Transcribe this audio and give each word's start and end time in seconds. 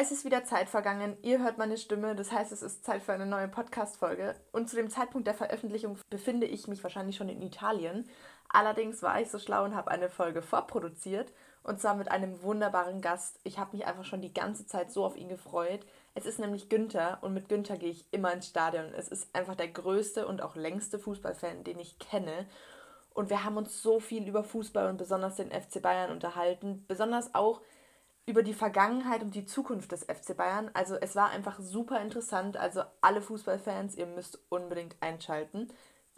Es 0.00 0.12
ist 0.12 0.24
wieder 0.24 0.44
Zeit 0.44 0.68
vergangen, 0.68 1.16
ihr 1.22 1.40
hört 1.40 1.58
meine 1.58 1.76
Stimme, 1.76 2.14
das 2.14 2.30
heißt, 2.30 2.52
es 2.52 2.62
ist 2.62 2.84
Zeit 2.84 3.02
für 3.02 3.12
eine 3.12 3.26
neue 3.26 3.48
Podcast-Folge. 3.48 4.36
Und 4.52 4.70
zu 4.70 4.76
dem 4.76 4.90
Zeitpunkt 4.90 5.26
der 5.26 5.34
Veröffentlichung 5.34 5.98
befinde 6.08 6.46
ich 6.46 6.68
mich 6.68 6.84
wahrscheinlich 6.84 7.16
schon 7.16 7.28
in 7.28 7.42
Italien. 7.42 8.08
Allerdings 8.48 9.02
war 9.02 9.20
ich 9.20 9.28
so 9.28 9.40
schlau 9.40 9.64
und 9.64 9.74
habe 9.74 9.90
eine 9.90 10.08
Folge 10.08 10.40
vorproduziert 10.40 11.32
und 11.64 11.80
zwar 11.80 11.96
mit 11.96 12.12
einem 12.12 12.44
wunderbaren 12.44 13.00
Gast. 13.00 13.40
Ich 13.42 13.58
habe 13.58 13.76
mich 13.76 13.88
einfach 13.88 14.04
schon 14.04 14.22
die 14.22 14.32
ganze 14.32 14.68
Zeit 14.68 14.92
so 14.92 15.04
auf 15.04 15.16
ihn 15.16 15.28
gefreut. 15.28 15.84
Es 16.14 16.26
ist 16.26 16.38
nämlich 16.38 16.68
Günther 16.68 17.18
und 17.22 17.34
mit 17.34 17.48
Günther 17.48 17.76
gehe 17.76 17.90
ich 17.90 18.04
immer 18.12 18.32
ins 18.32 18.46
Stadion. 18.46 18.94
Es 18.94 19.08
ist 19.08 19.34
einfach 19.34 19.56
der 19.56 19.66
größte 19.66 20.28
und 20.28 20.42
auch 20.42 20.54
längste 20.54 21.00
Fußballfan, 21.00 21.64
den 21.64 21.80
ich 21.80 21.98
kenne. 21.98 22.46
Und 23.14 23.30
wir 23.30 23.42
haben 23.42 23.56
uns 23.56 23.82
so 23.82 23.98
viel 23.98 24.28
über 24.28 24.44
Fußball 24.44 24.90
und 24.90 24.96
besonders 24.96 25.34
den 25.34 25.50
FC 25.50 25.82
Bayern 25.82 26.12
unterhalten. 26.12 26.84
Besonders 26.86 27.34
auch 27.34 27.62
über 28.28 28.42
die 28.42 28.52
Vergangenheit 28.52 29.22
und 29.22 29.34
die 29.34 29.46
Zukunft 29.46 29.90
des 29.90 30.04
FC 30.04 30.36
Bayern. 30.36 30.70
Also 30.74 30.96
es 30.96 31.16
war 31.16 31.30
einfach 31.30 31.58
super 31.58 31.98
interessant. 32.02 32.58
Also 32.58 32.82
alle 33.00 33.22
Fußballfans, 33.22 33.96
ihr 33.96 34.06
müsst 34.06 34.38
unbedingt 34.50 34.96
einschalten. 35.00 35.68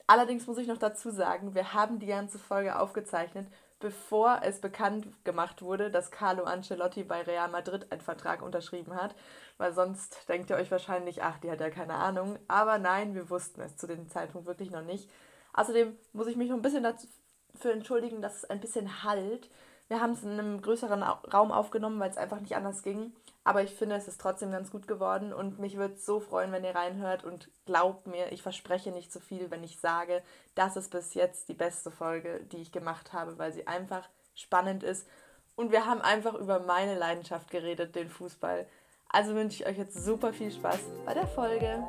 Allerdings 0.08 0.48
muss 0.48 0.58
ich 0.58 0.66
noch 0.66 0.76
dazu 0.76 1.12
sagen, 1.12 1.54
wir 1.54 1.72
haben 1.72 2.00
die 2.00 2.08
ganze 2.08 2.40
Folge 2.40 2.80
aufgezeichnet, 2.80 3.46
bevor 3.78 4.40
es 4.42 4.60
bekannt 4.60 5.06
gemacht 5.24 5.62
wurde, 5.62 5.88
dass 5.88 6.10
Carlo 6.10 6.42
Ancelotti 6.42 7.04
bei 7.04 7.22
Real 7.22 7.48
Madrid 7.48 7.92
einen 7.92 8.00
Vertrag 8.00 8.42
unterschrieben 8.42 8.96
hat. 8.96 9.14
Weil 9.56 9.72
sonst 9.72 10.28
denkt 10.28 10.50
ihr 10.50 10.56
euch 10.56 10.72
wahrscheinlich, 10.72 11.22
ach, 11.22 11.38
die 11.38 11.50
hat 11.50 11.60
ja 11.60 11.70
keine 11.70 11.94
Ahnung. 11.94 12.40
Aber 12.48 12.78
nein, 12.78 13.14
wir 13.14 13.30
wussten 13.30 13.60
es 13.60 13.76
zu 13.76 13.86
dem 13.86 14.08
Zeitpunkt 14.08 14.48
wirklich 14.48 14.72
noch 14.72 14.82
nicht. 14.82 15.08
Außerdem 15.52 15.96
muss 16.12 16.26
ich 16.26 16.36
mich 16.36 16.48
noch 16.48 16.56
ein 16.56 16.62
bisschen 16.62 16.82
dafür 16.82 17.72
entschuldigen, 17.72 18.20
dass 18.20 18.38
es 18.38 18.50
ein 18.50 18.60
bisschen 18.60 19.04
halt. 19.04 19.48
Wir 19.90 20.00
haben 20.00 20.12
es 20.12 20.22
in 20.22 20.30
einem 20.30 20.62
größeren 20.62 21.02
Raum 21.02 21.50
aufgenommen, 21.50 21.98
weil 21.98 22.10
es 22.10 22.16
einfach 22.16 22.38
nicht 22.38 22.54
anders 22.54 22.84
ging. 22.84 23.12
Aber 23.42 23.64
ich 23.64 23.74
finde, 23.74 23.96
es 23.96 24.06
ist 24.06 24.20
trotzdem 24.20 24.52
ganz 24.52 24.70
gut 24.70 24.86
geworden 24.86 25.32
und 25.32 25.58
mich 25.58 25.76
würde 25.76 25.94
es 25.94 26.06
so 26.06 26.20
freuen, 26.20 26.52
wenn 26.52 26.62
ihr 26.62 26.76
reinhört. 26.76 27.24
Und 27.24 27.50
glaubt 27.66 28.06
mir, 28.06 28.30
ich 28.30 28.40
verspreche 28.40 28.92
nicht 28.92 29.10
zu 29.10 29.18
so 29.18 29.24
viel, 29.24 29.50
wenn 29.50 29.64
ich 29.64 29.80
sage, 29.80 30.22
das 30.54 30.76
ist 30.76 30.92
bis 30.92 31.14
jetzt 31.14 31.48
die 31.48 31.54
beste 31.54 31.90
Folge, 31.90 32.38
die 32.52 32.58
ich 32.58 32.70
gemacht 32.70 33.12
habe, 33.12 33.36
weil 33.38 33.52
sie 33.52 33.66
einfach 33.66 34.08
spannend 34.36 34.84
ist. 34.84 35.08
Und 35.56 35.72
wir 35.72 35.86
haben 35.86 36.02
einfach 36.02 36.34
über 36.34 36.60
meine 36.60 36.96
Leidenschaft 36.96 37.50
geredet, 37.50 37.96
den 37.96 38.10
Fußball. 38.10 38.68
Also 39.08 39.34
wünsche 39.34 39.60
ich 39.60 39.68
euch 39.68 39.76
jetzt 39.76 40.04
super 40.04 40.32
viel 40.32 40.52
Spaß 40.52 40.78
bei 41.04 41.14
der 41.14 41.26
Folge. 41.26 41.82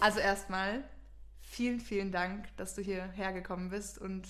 Also 0.00 0.18
erstmal 0.18 0.82
vielen, 1.40 1.78
vielen 1.78 2.10
Dank, 2.10 2.48
dass 2.56 2.74
du 2.74 2.80
hierher 2.82 3.32
gekommen 3.32 3.68
bist 3.68 3.98
und 3.98 4.26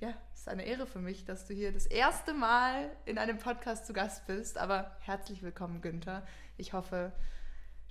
ja, 0.00 0.14
es 0.34 0.40
ist 0.40 0.48
eine 0.48 0.64
Ehre 0.64 0.86
für 0.86 0.98
mich, 0.98 1.24
dass 1.24 1.46
du 1.46 1.54
hier 1.54 1.72
das 1.72 1.86
erste 1.86 2.34
Mal 2.34 2.90
in 3.06 3.18
einem 3.18 3.38
Podcast 3.38 3.86
zu 3.86 3.92
Gast 3.92 4.26
bist. 4.26 4.58
Aber 4.58 4.96
herzlich 5.00 5.42
willkommen, 5.42 5.80
Günther. 5.80 6.26
Ich 6.56 6.72
hoffe, 6.72 7.12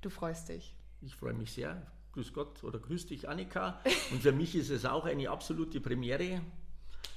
du 0.01 0.09
freust 0.09 0.49
dich. 0.49 0.75
Ich 1.01 1.15
freue 1.15 1.33
mich 1.33 1.53
sehr. 1.53 1.81
Grüß 2.13 2.33
Gott 2.33 2.63
oder 2.63 2.77
grüß 2.77 3.05
dich, 3.07 3.29
Annika. 3.29 3.79
Und 4.11 4.21
für 4.21 4.33
mich 4.33 4.55
ist 4.55 4.69
es 4.69 4.85
auch 4.85 5.05
eine 5.05 5.29
absolute 5.29 5.79
Premiere 5.79 6.41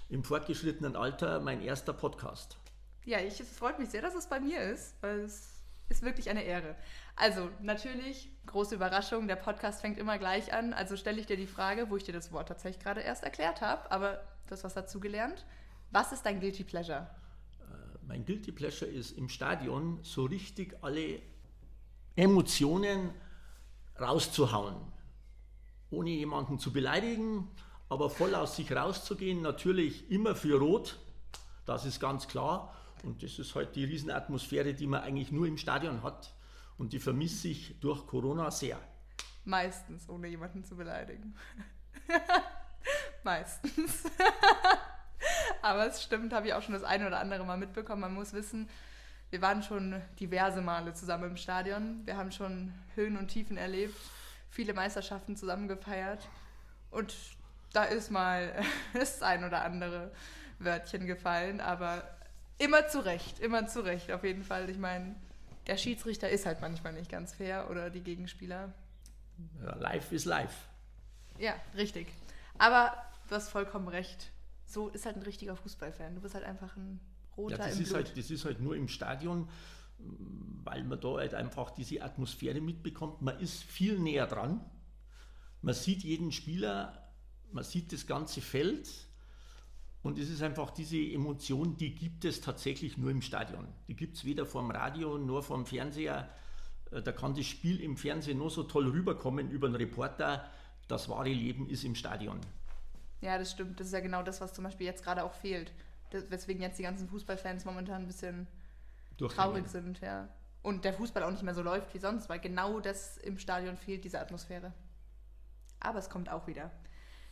im 0.09 0.23
fortgeschrittenen 0.23 0.95
Alter, 0.95 1.41
mein 1.41 1.61
erster 1.61 1.92
Podcast. 1.92 2.56
Ja, 3.05 3.19
ich, 3.19 3.41
es 3.41 3.51
freut 3.51 3.78
mich 3.78 3.91
sehr, 3.91 4.03
dass 4.03 4.14
es 4.14 4.28
bei 4.28 4.39
mir 4.39 4.61
ist, 4.61 4.95
weil 5.02 5.20
es 5.20 5.55
ist 5.89 6.02
wirklich 6.02 6.30
eine 6.30 6.45
Ehre. 6.45 6.77
Also, 7.17 7.51
natürlich, 7.61 8.30
große 8.46 8.77
Überraschung, 8.77 9.27
der 9.27 9.36
Podcast 9.36 9.80
fängt 9.80 9.98
immer 9.98 10.18
gleich 10.18 10.52
an. 10.52 10.73
Also 10.73 10.97
stelle 10.97 11.20
ich 11.20 11.27
dir 11.27 11.36
die 11.36 11.47
Frage, 11.47 11.91
wo 11.91 11.97
ich 11.97 12.05
dir 12.05 12.13
das 12.13 12.30
Wort 12.33 12.48
tatsächlich 12.48 12.83
gerade 12.83 13.01
erst 13.01 13.24
erklärt 13.24 13.61
habe, 13.61 13.91
aber 13.91 14.23
du 14.47 14.52
hast 14.52 14.64
was 14.64 14.74
dazu 14.74 15.01
gelernt. 15.01 15.45
Was 15.91 16.13
ist 16.13 16.23
dein 16.24 16.41
Guilty 16.41 16.64
Pleasure? 16.64 17.11
Äh, 17.61 17.98
mein 18.07 18.24
Guilty 18.24 18.52
Pleasure 18.52 18.91
ist 18.91 19.18
im 19.18 19.29
Stadion 19.29 19.98
so 20.02 20.24
richtig 20.24 20.77
alle 20.83 21.20
Emotionen 22.17 23.11
rauszuhauen. 24.00 24.77
Ohne 25.90 26.10
jemanden 26.10 26.58
zu 26.58 26.72
beleidigen, 26.72 27.48
aber 27.88 28.10
voll 28.10 28.34
aus 28.34 28.56
sich 28.56 28.72
rauszugehen. 28.72 29.42
Natürlich 29.42 30.10
immer 30.10 30.34
für 30.34 30.58
Rot, 30.58 30.98
das 31.66 31.84
ist 31.84 32.00
ganz 32.00 32.28
klar. 32.28 32.74
Und 33.05 33.22
das 33.22 33.38
ist 33.38 33.55
halt 33.55 33.77
die 33.77 33.84
Riesenatmosphäre, 33.84 34.74
die 34.74 34.86
man 34.86 35.02
eigentlich 35.02 35.30
nur 35.30 35.46
im 35.46 35.58
Stadion 35.58 36.02
hat. 36.02 36.34
Und 36.78 36.92
die 36.92 36.98
vermisse 36.98 37.48
ich 37.48 37.78
durch 37.80 38.06
Corona 38.06 38.50
sehr. 38.50 38.80
Meistens, 39.44 40.08
ohne 40.08 40.28
jemanden 40.28 40.64
zu 40.64 40.74
beleidigen. 40.76 41.36
Meistens. 43.22 44.05
Aber 45.62 45.86
es 45.86 46.02
stimmt, 46.02 46.32
habe 46.32 46.48
ich 46.48 46.55
auch 46.55 46.62
schon 46.62 46.74
das 46.74 46.82
eine 46.82 47.06
oder 47.06 47.20
andere 47.20 47.44
Mal 47.44 47.58
mitbekommen. 47.58 48.00
Man 48.00 48.14
muss 48.14 48.32
wissen, 48.32 48.68
wir 49.30 49.42
waren 49.42 49.62
schon 49.62 50.01
diverse 50.20 50.62
Male 50.62 50.95
zusammen 50.95 51.30
im 51.30 51.36
Stadion. 51.36 52.02
Wir 52.05 52.17
haben 52.17 52.30
schon 52.33 52.73
Höhen 52.95 53.17
und 53.17 53.29
Tiefen 53.29 53.57
erlebt, 53.57 53.96
viele 54.48 54.74
Meisterschaften 54.74 55.36
zusammen 55.36 55.68
gefeiert. 55.68 56.29
Und 56.90 57.14
da 57.73 57.85
ist 57.85 58.11
mal 58.11 58.55
das 58.95 59.23
ein 59.23 59.45
oder 59.45 59.64
andere 59.64 60.12
Wörtchen 60.58 61.07
gefallen, 61.07 61.61
aber 61.61 62.08
immer 62.58 62.86
zu 62.86 63.05
Recht, 63.05 63.40
immer 63.40 63.67
zu 63.67 63.80
Recht 63.80 64.12
auf 64.12 64.24
jeden 64.24 64.45
Fall. 64.45 64.70
Ich 64.70 64.79
meine, 64.79 65.17
der 65.67 65.77
Schiedsrichter 65.77 66.29
ist 66.29 66.46
halt 66.46 66.61
manchmal 66.61 66.92
nicht 66.92 67.11
ganz 67.11 67.35
fair 67.35 67.68
oder 67.70 67.91
die 67.91 68.02
Gegenspieler. 68.02 68.73
Ja, 69.62 69.74
live 69.77 70.12
ist 70.12 70.27
live. 70.27 70.55
Ja, 71.39 71.55
richtig. 71.77 72.08
Aber 72.58 72.95
du 73.29 73.35
hast 73.35 73.48
vollkommen 73.48 73.89
recht. 73.89 74.30
So 74.67 74.89
ist 74.89 75.06
halt 75.06 75.17
ein 75.17 75.23
richtiger 75.23 75.56
Fußballfan. 75.56 76.14
Du 76.14 76.20
bist 76.20 76.35
halt 76.35 76.45
einfach 76.45 76.77
ein 76.77 77.01
roter 77.36 77.58
ja, 77.58 77.67
das 77.67 77.78
ist 77.78 77.95
Halt, 77.95 78.17
das 78.17 78.30
ist 78.30 78.45
halt 78.45 78.61
nur 78.61 78.77
im 78.77 78.89
Stadion, 78.89 79.48
weil 79.98 80.84
man 80.84 81.00
da 81.00 81.17
halt 81.17 81.34
einfach 81.34 81.70
diese 81.70 82.02
Atmosphäre 82.02 82.61
mitbekommt. 82.61 83.22
Man 83.22 83.39
ist 83.40 83.62
viel 83.62 83.98
näher 83.98 84.27
dran. 84.27 84.64
Man 85.62 85.74
sieht 85.74 86.02
jeden 86.02 86.30
Spieler, 86.30 87.11
man 87.52 87.64
sieht 87.64 87.92
das 87.92 88.06
ganze 88.06 88.40
Feld 88.40 88.89
und 90.05 90.18
es 90.18 90.28
ist 90.28 90.42
einfach 90.42 90.70
diese 90.70 90.98
Emotion, 90.98 91.78
die 91.78 91.94
gibt 91.94 92.27
es 92.27 92.42
tatsächlich 92.42 92.98
nur 92.98 93.11
im 93.11 93.23
Stadion. 93.23 93.67
Die 93.89 93.96
gibt 93.96 94.17
es 94.17 94.24
weder 94.27 94.44
vom 94.44 94.70
Radio 94.70 95.17
noch 95.17 95.42
vom 95.42 95.64
Fernseher. 95.64 96.28
Äh, 96.90 97.00
da 97.00 97.11
kann 97.11 97.34
das 97.34 97.46
Spiel 97.46 97.80
im 97.80 97.96
Fernsehen 97.96 98.36
nur 98.36 98.50
so 98.50 98.64
toll 98.64 98.86
rüberkommen 98.86 99.50
über 99.50 99.67
einen 99.67 99.77
Reporter. 99.77 100.44
Das 100.89 101.08
wahre 101.08 101.30
Leben 101.30 101.70
ist 101.70 101.84
im 101.84 101.94
Stadion. 101.94 102.39
Ja, 103.23 103.39
das 103.39 103.52
stimmt. 103.52 103.80
Das 103.80 103.86
ist 103.86 103.94
ja 103.94 104.00
genau 104.00 104.23
das, 104.23 104.42
was 104.42 104.52
zum 104.52 104.64
Beispiel 104.64 104.86
jetzt 104.86 105.02
gerade 105.02 105.24
auch 105.24 105.33
fehlt. 105.33 105.73
Das, 106.14 106.30
weswegen 106.30 106.63
jetzt 106.63 106.79
die 106.79 106.85
ganzen 106.85 107.08
Fußballfans 107.08 107.64
momentan 107.64 108.02
ein 108.02 108.07
bisschen 108.07 108.47
traurig 109.19 109.69
sind. 109.69 110.01
Ja. 110.01 110.29
Und 110.63 110.85
der 110.85 110.95
Fußball 110.95 111.23
auch 111.23 111.30
nicht 111.30 111.42
mehr 111.42 111.55
so 111.55 111.63
läuft 111.63 111.92
wie 111.92 111.98
sonst, 111.98 112.29
weil 112.29 112.39
genau 112.39 112.80
das 112.80 113.19
im 113.19 113.39
Stadion 113.39 113.77
fehlt, 113.77 114.05
diese 114.05 114.20
Atmosphäre. 114.20 114.73
Aber 115.80 115.98
es 115.98 116.08
kommt 116.08 116.30
auch 116.30 116.47
wieder. 116.47 116.70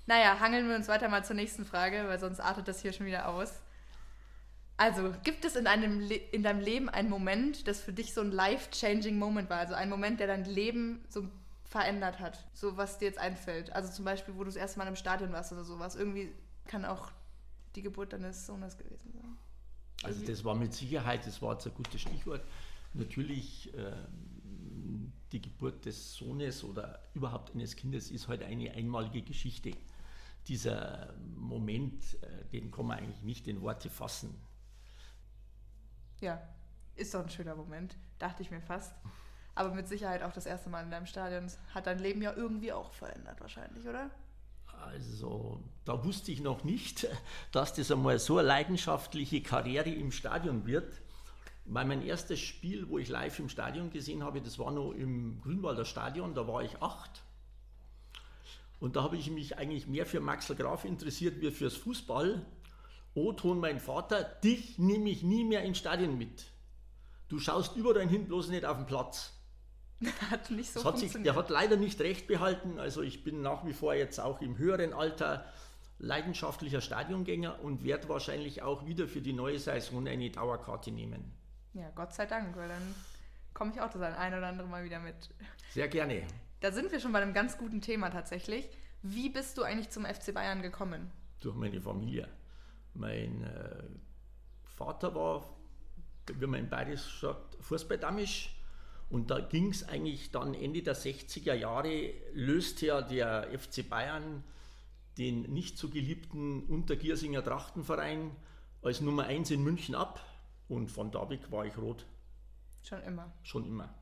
Naja, 0.06 0.40
hangeln 0.40 0.68
wir 0.68 0.74
uns 0.74 0.88
weiter 0.88 1.08
mal 1.08 1.24
zur 1.24 1.36
nächsten 1.36 1.64
Frage, 1.64 2.04
weil 2.08 2.18
sonst 2.18 2.40
artet 2.40 2.68
das 2.68 2.82
hier 2.82 2.92
schon 2.92 3.06
wieder 3.06 3.28
aus. 3.28 3.62
Also, 4.76 5.14
gibt 5.22 5.44
es 5.44 5.54
in, 5.54 5.66
einem 5.68 6.10
in 6.32 6.42
deinem 6.42 6.60
Leben 6.60 6.88
einen 6.88 7.08
Moment, 7.08 7.68
das 7.68 7.80
für 7.80 7.92
dich 7.92 8.12
so 8.14 8.20
ein 8.20 8.32
life-changing 8.32 9.16
Moment 9.16 9.48
war? 9.48 9.58
Also 9.58 9.74
ein 9.74 9.88
Moment, 9.88 10.18
der 10.18 10.26
dein 10.26 10.44
Leben 10.44 11.04
so 11.08 11.28
verändert 11.64 12.18
hat? 12.18 12.44
So, 12.52 12.76
was 12.76 12.98
dir 12.98 13.06
jetzt 13.06 13.18
einfällt. 13.18 13.72
Also 13.72 13.92
zum 13.92 14.04
Beispiel, 14.04 14.34
wo 14.34 14.40
du 14.40 14.46
das 14.46 14.56
erste 14.56 14.78
Mal 14.78 14.88
im 14.88 14.96
Stadion 14.96 15.32
warst 15.32 15.52
oder 15.52 15.64
sowas. 15.64 15.94
Irgendwie 15.94 16.32
kann 16.66 16.84
auch 16.84 17.12
die 17.74 17.82
Geburt 17.82 18.12
deines 18.12 18.46
Sohnes 18.46 18.76
gewesen 18.76 19.12
sein. 19.12 19.36
Also 20.02 20.24
das 20.24 20.44
war 20.44 20.54
mit 20.54 20.72
Sicherheit, 20.74 21.26
das 21.26 21.40
war 21.40 21.54
jetzt 21.54 21.66
ein 21.66 21.74
gutes 21.74 22.00
Stichwort. 22.00 22.42
Natürlich, 22.94 23.72
äh, 23.74 23.92
die 25.30 25.40
Geburt 25.40 25.84
des 25.84 26.14
Sohnes 26.14 26.64
oder 26.64 27.00
überhaupt 27.14 27.54
eines 27.54 27.76
Kindes 27.76 28.10
ist 28.10 28.28
halt 28.28 28.42
eine 28.42 28.70
einmalige 28.72 29.22
Geschichte 29.22 29.72
dieser 30.48 31.14
Moment, 31.36 32.02
äh, 32.22 32.44
den 32.52 32.70
kann 32.70 32.86
man 32.86 32.98
eigentlich 32.98 33.22
nicht 33.22 33.48
in 33.48 33.60
Worte 33.62 33.88
fassen. 33.88 34.34
Ja, 36.20 36.40
ist 36.96 37.14
doch 37.14 37.22
ein 37.22 37.30
schöner 37.30 37.54
Moment, 37.54 37.96
dachte 38.18 38.42
ich 38.42 38.50
mir 38.50 38.60
fast. 38.60 38.94
Aber 39.54 39.74
mit 39.74 39.86
Sicherheit 39.86 40.22
auch 40.22 40.32
das 40.32 40.46
erste 40.46 40.70
Mal 40.70 40.82
in 40.82 40.90
deinem 40.90 41.06
Stadion. 41.06 41.46
Hat 41.74 41.86
dein 41.86 41.98
Leben 41.98 42.22
ja 42.22 42.32
irgendwie 42.32 42.72
auch 42.72 42.92
verändert, 42.92 43.40
wahrscheinlich, 43.40 43.86
oder? 43.86 44.10
Also, 44.82 45.62
da 45.84 46.04
wusste 46.04 46.32
ich 46.32 46.40
noch 46.40 46.64
nicht, 46.64 47.06
dass 47.52 47.74
das 47.74 47.90
einmal 47.90 48.18
so 48.18 48.38
eine 48.38 48.48
leidenschaftliche 48.48 49.42
Karriere 49.42 49.90
im 49.90 50.12
Stadion 50.12 50.66
wird. 50.66 51.00
Weil 51.64 51.84
mein 51.84 52.02
erstes 52.02 52.40
Spiel, 52.40 52.88
wo 52.88 52.98
ich 52.98 53.08
live 53.08 53.38
im 53.38 53.48
Stadion 53.48 53.90
gesehen 53.90 54.24
habe, 54.24 54.40
das 54.40 54.58
war 54.58 54.72
noch 54.72 54.92
im 54.92 55.40
Grünwalder 55.40 55.84
Stadion, 55.84 56.34
da 56.34 56.48
war 56.48 56.62
ich 56.62 56.82
acht. 56.82 57.22
Und 58.80 58.96
da 58.96 59.04
habe 59.04 59.16
ich 59.16 59.30
mich 59.30 59.58
eigentlich 59.58 59.86
mehr 59.86 60.06
für 60.06 60.20
Maxel 60.20 60.56
Graf 60.56 60.84
interessiert 60.84 61.40
wie 61.40 61.52
fürs 61.52 61.76
Fußball. 61.76 62.44
O-Ton, 63.14 63.60
mein 63.60 63.78
Vater, 63.78 64.24
dich 64.24 64.78
nehme 64.78 65.08
ich 65.08 65.22
nie 65.22 65.44
mehr 65.44 65.62
ins 65.62 65.78
Stadion 65.78 66.18
mit. 66.18 66.46
Du 67.28 67.38
schaust 67.38 67.76
überall 67.76 68.08
hin, 68.08 68.26
bloß 68.26 68.48
nicht 68.48 68.64
auf 68.64 68.76
den 68.76 68.86
Platz. 68.86 69.32
Hat 70.30 70.50
nicht 70.50 70.72
so 70.72 70.84
hat 70.84 70.98
sich, 70.98 71.12
der 71.12 71.34
hat 71.34 71.50
leider 71.50 71.76
nicht 71.76 72.00
recht 72.00 72.26
behalten. 72.26 72.78
Also 72.78 73.02
ich 73.02 73.24
bin 73.24 73.42
nach 73.42 73.64
wie 73.64 73.72
vor 73.72 73.94
jetzt 73.94 74.18
auch 74.18 74.40
im 74.40 74.58
höheren 74.58 74.92
Alter 74.92 75.44
leidenschaftlicher 75.98 76.80
Stadiongänger 76.80 77.60
und 77.62 77.84
werde 77.84 78.08
wahrscheinlich 78.08 78.62
auch 78.62 78.86
wieder 78.86 79.06
für 79.06 79.20
die 79.20 79.32
neue 79.32 79.58
Saison 79.58 80.06
eine 80.06 80.30
Dauerkarte 80.30 80.90
nehmen. 80.90 81.32
Ja, 81.74 81.90
Gott 81.94 82.12
sei 82.12 82.26
Dank, 82.26 82.56
weil 82.56 82.68
dann 82.68 82.94
komme 83.54 83.72
ich 83.72 83.80
auch 83.80 83.90
das 83.90 84.02
ein 84.16 84.34
oder 84.34 84.48
andere 84.48 84.68
Mal 84.68 84.84
wieder 84.84 84.98
mit. 84.98 85.30
Sehr 85.70 85.88
gerne. 85.88 86.26
Da 86.60 86.72
sind 86.72 86.92
wir 86.92 87.00
schon 87.00 87.12
bei 87.12 87.22
einem 87.22 87.32
ganz 87.32 87.56
guten 87.56 87.80
Thema 87.80 88.10
tatsächlich. 88.10 88.68
Wie 89.02 89.30
bist 89.30 89.58
du 89.58 89.62
eigentlich 89.62 89.90
zum 89.90 90.04
FC 90.04 90.34
Bayern 90.34 90.62
gekommen? 90.62 91.10
Durch 91.40 91.56
meine 91.56 91.80
Familie. 91.80 92.28
Mein 92.94 93.42
äh, 93.42 93.82
Vater 94.64 95.14
war, 95.14 95.56
wie 96.26 96.46
man 96.46 96.60
in 96.60 96.68
Bayerisch 96.68 97.20
sagt, 97.20 97.56
Fußballdamisch. 97.60 98.54
Und 99.12 99.30
da 99.30 99.40
ging 99.40 99.68
es 99.68 99.86
eigentlich 99.86 100.30
dann 100.30 100.54
Ende 100.54 100.82
der 100.82 100.96
60er 100.96 101.52
Jahre, 101.52 102.14
löste 102.32 102.86
ja 102.86 103.02
der 103.02 103.46
FC 103.58 103.86
Bayern 103.86 104.42
den 105.18 105.42
nicht 105.52 105.76
so 105.76 105.90
geliebten 105.90 106.62
Untergiersinger 106.62 107.44
Trachtenverein 107.44 108.30
als 108.82 109.02
Nummer 109.02 109.24
1 109.24 109.50
in 109.50 109.62
München 109.62 109.94
ab. 109.94 110.24
Und 110.66 110.90
von 110.90 111.10
da 111.10 111.28
weg 111.28 111.52
war 111.52 111.66
ich 111.66 111.76
rot. 111.76 112.06
Schon 112.82 113.02
immer. 113.02 113.30
Schon 113.42 113.66
immer. 113.66 113.92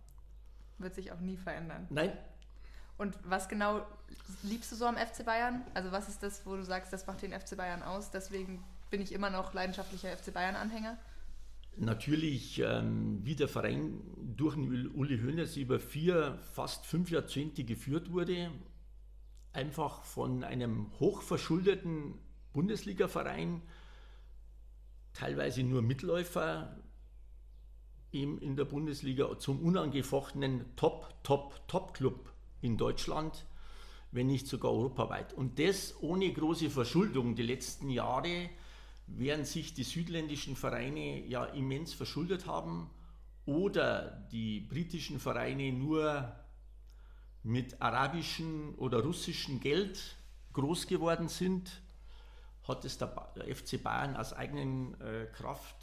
Wird 0.78 0.94
sich 0.94 1.10
auch 1.10 1.18
nie 1.18 1.36
verändern. 1.36 1.88
Nein. 1.90 2.16
Und 2.96 3.18
was 3.24 3.48
genau 3.48 3.84
liebst 4.44 4.70
du 4.70 4.76
so 4.76 4.86
am 4.86 4.96
FC 4.96 5.24
Bayern? 5.24 5.64
Also 5.74 5.90
was 5.90 6.08
ist 6.08 6.22
das, 6.22 6.46
wo 6.46 6.54
du 6.54 6.62
sagst, 6.62 6.92
das 6.92 7.08
macht 7.08 7.22
den 7.22 7.32
FC 7.32 7.56
Bayern 7.56 7.82
aus? 7.82 8.12
Deswegen 8.12 8.62
bin 8.90 9.02
ich 9.02 9.10
immer 9.10 9.30
noch 9.30 9.54
leidenschaftlicher 9.54 10.16
FC 10.16 10.32
Bayern-Anhänger. 10.32 10.96
Natürlich, 11.76 12.58
ähm, 12.58 13.20
wie 13.24 13.34
der 13.34 13.48
Verein 13.48 14.00
durch 14.36 14.56
Uli 14.56 15.18
Hoeneß 15.18 15.56
über 15.56 15.78
vier, 15.78 16.38
fast 16.52 16.84
fünf 16.84 17.10
Jahrzehnte 17.10 17.64
geführt 17.64 18.12
wurde, 18.12 18.50
einfach 19.52 20.04
von 20.04 20.44
einem 20.44 20.86
hochverschuldeten 21.00 22.14
Bundesliga-Verein, 22.52 23.62
teilweise 25.12 25.62
nur 25.62 25.82
Mitläufer 25.82 26.76
in 28.12 28.56
der 28.56 28.64
Bundesliga, 28.64 29.38
zum 29.38 29.60
unangefochtenen 29.60 30.64
Top, 30.76 31.14
Top, 31.22 31.60
Top-Club 31.68 32.32
in 32.60 32.76
Deutschland, 32.76 33.46
wenn 34.10 34.26
nicht 34.26 34.48
sogar 34.48 34.72
europaweit. 34.72 35.32
Und 35.32 35.58
das 35.60 35.94
ohne 36.00 36.32
große 36.32 36.70
Verschuldung 36.70 37.36
die 37.36 37.42
letzten 37.42 37.88
Jahre, 37.88 38.50
während 39.16 39.46
sich 39.46 39.74
die 39.74 39.84
südländischen 39.84 40.56
Vereine 40.56 41.24
ja 41.26 41.44
immens 41.44 41.94
verschuldet 41.94 42.46
haben 42.46 42.90
oder 43.44 44.26
die 44.32 44.60
britischen 44.60 45.18
Vereine 45.18 45.72
nur 45.72 46.32
mit 47.42 47.80
arabischem 47.80 48.74
oder 48.76 49.02
russischem 49.02 49.60
Geld 49.60 50.16
groß 50.52 50.86
geworden 50.86 51.28
sind, 51.28 51.82
hat 52.68 52.84
es 52.84 52.98
der, 52.98 53.08
FC 53.54 53.82
Bayern 53.82 54.16
aus 54.16 54.32
eigenen 54.32 55.00
äh, 55.00 55.26
Kraft, 55.32 55.76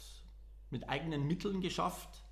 mit 0.70 0.88
eigenen 0.88 1.26
Mitteln 1.26 1.60
geschafft. 1.60 2.24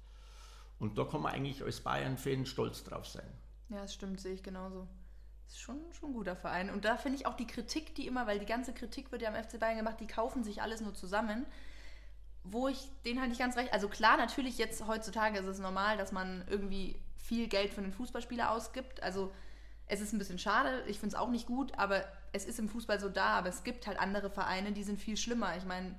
Und 0.79 0.99
da 0.99 1.05
kann 1.05 1.23
man 1.23 1.33
eigentlich 1.33 1.63
als 1.63 1.81
Bayern-Fan 1.81 2.47
stolz 2.47 2.85
drauf 2.85 3.07
sein. 3.07 3.27
Ja, 3.69 3.83
das 3.83 3.95
stimmt, 3.95 4.21
sehe 4.21 4.35
ich 4.35 4.43
genauso. 4.43 4.87
Ist 5.47 5.61
schon, 5.61 5.81
schon 5.93 6.11
ein 6.11 6.15
guter 6.15 6.37
Verein. 6.37 6.71
Und 6.71 6.85
da 6.85 6.97
finde 6.97 7.19
ich 7.19 7.27
auch 7.27 7.35
die 7.35 7.47
Kritik, 7.47 7.95
die 7.95 8.07
immer, 8.07 8.27
weil 8.27 8.39
die 8.39 8.47
ganze 8.47 8.73
Kritik 8.73 9.13
wird 9.13 9.23
ja 9.23 9.29
am 9.33 9.43
FC 9.43 9.59
Bayern 9.59 9.77
gemacht, 9.77 10.01
die 10.01 10.07
kaufen 10.07 10.45
sich 10.45 10.63
alles 10.63 10.81
nur 10.81 10.95
zusammen. 10.95 11.47
Wo 12.43 12.69
ich 12.69 12.91
den 13.05 13.19
halt 13.21 13.31
nicht 13.31 13.39
ganz 13.39 13.57
recht. 13.57 13.73
Also 13.73 13.89
klar, 13.89 14.17
natürlich 14.17 14.59
jetzt 14.59 14.87
heutzutage 14.87 15.39
ist 15.39 15.47
es 15.47 15.59
normal, 15.59 15.97
dass 15.97 16.13
man 16.13 16.45
irgendwie 16.49 17.01
viel 17.17 17.49
Geld 17.49 17.73
für 17.73 17.81
einen 17.81 17.93
Fußballspieler 17.93 18.51
ausgibt. 18.53 19.03
Also 19.03 19.33
es 19.87 20.01
ist 20.01 20.13
ein 20.13 20.19
bisschen 20.19 20.39
schade, 20.39 20.83
ich 20.87 20.99
finde 20.99 21.15
es 21.15 21.21
auch 21.21 21.29
nicht 21.29 21.47
gut, 21.47 21.77
aber 21.79 22.05
es 22.33 22.45
ist 22.45 22.59
im 22.59 22.69
Fußball 22.69 23.01
so 23.01 23.09
da, 23.09 23.39
aber 23.39 23.49
es 23.49 23.65
gibt 23.65 23.87
halt 23.87 23.99
andere 23.99 24.31
Vereine, 24.31 24.73
die 24.73 24.83
sind 24.83 25.01
viel 25.01 25.17
schlimmer. 25.17 25.57
Ich 25.57 25.65
meine, 25.65 25.95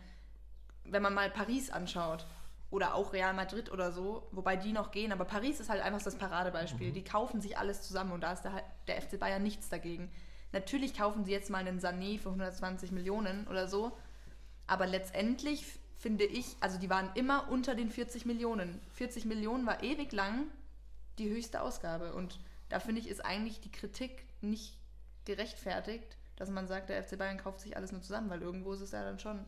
wenn 0.84 1.02
man 1.02 1.14
mal 1.14 1.30
Paris 1.30 1.70
anschaut 1.70 2.26
oder 2.70 2.96
auch 2.96 3.14
Real 3.14 3.34
Madrid 3.34 3.72
oder 3.72 3.92
so, 3.92 4.28
wobei 4.32 4.58
die 4.58 4.74
noch 4.74 4.92
gehen, 4.92 5.12
aber 5.12 5.26
Paris 5.26 5.60
ist 5.60 5.70
halt 5.70 5.82
einfach 5.82 6.02
das 6.02 6.16
Paradebeispiel. 6.16 6.90
Mhm. 6.90 6.94
Die 6.94 7.04
kaufen 7.04 7.40
sich 7.40 7.58
alles 7.58 7.82
zusammen 7.82 8.12
und 8.12 8.22
da 8.22 8.34
ist 8.34 8.42
der, 8.42 8.64
der 8.88 9.02
FC 9.02 9.20
Bayern 9.20 9.44
nichts 9.44 9.70
dagegen. 9.70 10.12
Natürlich 10.52 10.94
kaufen 10.94 11.26
sie 11.26 11.32
jetzt 11.32 11.50
mal 11.50 11.60
einen 11.60 11.80
Sané 11.80 12.20
für 12.20 12.30
120 12.30 12.92
Millionen 12.92 13.48
oder 13.48 13.68
so, 13.68 13.98
aber 14.66 14.86
letztendlich 14.86 15.66
finde 15.98 16.26
ich, 16.26 16.56
also 16.60 16.78
die 16.78 16.90
waren 16.90 17.10
immer 17.16 17.50
unter 17.50 17.76
den 17.76 17.90
40 17.90 18.26
Millionen. 18.26 18.80
40 18.94 19.26
Millionen 19.26 19.66
war 19.66 19.84
ewig 19.84 20.12
lang 20.12 20.48
die 21.18 21.30
höchste 21.30 21.62
Ausgabe. 21.62 22.14
Und 22.14 22.40
da 22.70 22.80
finde 22.80 23.02
ich, 23.02 23.08
ist 23.08 23.26
eigentlich 23.26 23.60
die 23.62 23.72
Kritik 23.72 24.26
nicht 24.42 24.78
gerechtfertigt, 25.26 26.18
dass 26.36 26.50
man 26.50 26.68
sagt, 26.68 26.90
der 26.90 27.04
FC 27.04 27.18
Bayern 27.18 27.38
kauft 27.38 27.62
sich 27.62 27.76
alles 27.76 27.92
nur 27.92 28.02
zusammen, 28.02 28.30
weil 28.30 28.42
irgendwo 28.42 28.74
ist 28.74 28.82
es 28.82 28.92
ja 28.92 29.04
dann 29.04 29.20
schon. 29.20 29.44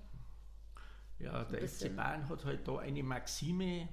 Ja, 1.20 1.44
der 1.44 1.68
FC 1.68 1.96
Bayern 1.96 2.30
hat 2.30 2.46
halt 2.46 2.68
da 2.68 2.78
eine 2.78 3.04
Maxime, 3.04 3.90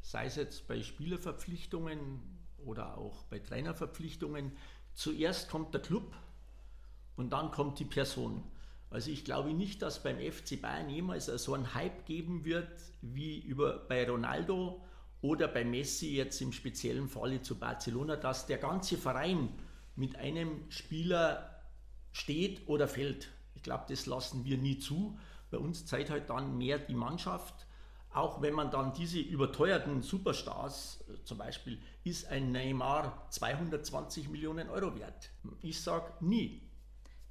sei 0.00 0.26
es 0.26 0.36
jetzt 0.36 0.68
bei 0.68 0.82
Spielerverpflichtungen 0.82 2.20
oder 2.64 2.98
auch 2.98 3.24
bei 3.24 3.38
Trainerverpflichtungen. 3.38 4.52
Zuerst 4.94 5.48
kommt 5.48 5.72
der 5.72 5.80
Club 5.80 6.14
und 7.16 7.30
dann 7.30 7.50
kommt 7.50 7.78
die 7.78 7.84
Person. 7.84 8.42
Also 8.90 9.10
ich 9.10 9.24
glaube 9.24 9.52
nicht, 9.52 9.82
dass 9.82 10.02
beim 10.02 10.18
FC 10.18 10.60
Bayern 10.60 10.88
jemals 10.88 11.26
so 11.26 11.54
einen 11.54 11.74
Hype 11.74 12.06
geben 12.06 12.44
wird 12.44 12.70
wie 13.02 13.38
über, 13.40 13.78
bei 13.88 14.08
Ronaldo 14.08 14.82
oder 15.20 15.48
bei 15.48 15.64
Messi 15.64 16.16
jetzt 16.16 16.40
im 16.40 16.52
speziellen 16.52 17.08
Falle 17.08 17.42
zu 17.42 17.58
Barcelona, 17.58 18.16
dass 18.16 18.46
der 18.46 18.58
ganze 18.58 18.96
Verein 18.96 19.48
mit 19.96 20.16
einem 20.16 20.70
Spieler 20.70 21.62
steht 22.12 22.68
oder 22.68 22.88
fällt. 22.88 23.28
Ich 23.54 23.62
glaube, 23.62 23.84
das 23.88 24.06
lassen 24.06 24.44
wir 24.44 24.56
nie 24.56 24.78
zu. 24.78 25.18
Bei 25.50 25.58
uns 25.58 25.86
zeigt 25.86 26.10
halt 26.10 26.30
dann 26.30 26.56
mehr 26.58 26.78
die 26.78 26.94
Mannschaft. 26.94 27.66
Auch 28.10 28.40
wenn 28.40 28.54
man 28.54 28.70
dann 28.70 28.94
diese 28.94 29.18
überteuerten 29.20 30.02
Superstars, 30.02 31.04
äh, 31.08 31.24
zum 31.24 31.38
Beispiel 31.38 31.80
ist 32.04 32.28
ein 32.28 32.52
Neymar 32.52 33.26
220 33.30 34.28
Millionen 34.28 34.70
Euro 34.70 34.98
wert. 34.98 35.30
Ich 35.60 35.80
sage 35.80 36.12
nie. 36.20 36.62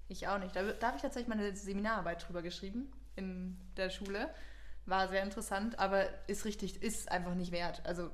Ich 0.07 0.27
auch 0.27 0.39
nicht. 0.39 0.55
Da, 0.55 0.63
da 0.71 0.87
habe 0.87 0.97
ich 0.97 1.01
tatsächlich 1.01 1.27
meine 1.27 1.55
Seminararbeit 1.55 2.27
drüber 2.27 2.41
geschrieben 2.41 2.91
in 3.15 3.57
der 3.75 3.89
Schule. 3.89 4.29
War 4.85 5.09
sehr 5.09 5.23
interessant, 5.23 5.79
aber 5.79 6.05
ist 6.27 6.45
richtig, 6.45 6.81
ist 6.81 7.11
einfach 7.11 7.33
nicht 7.33 7.51
wert. 7.51 7.85
Also 7.85 8.09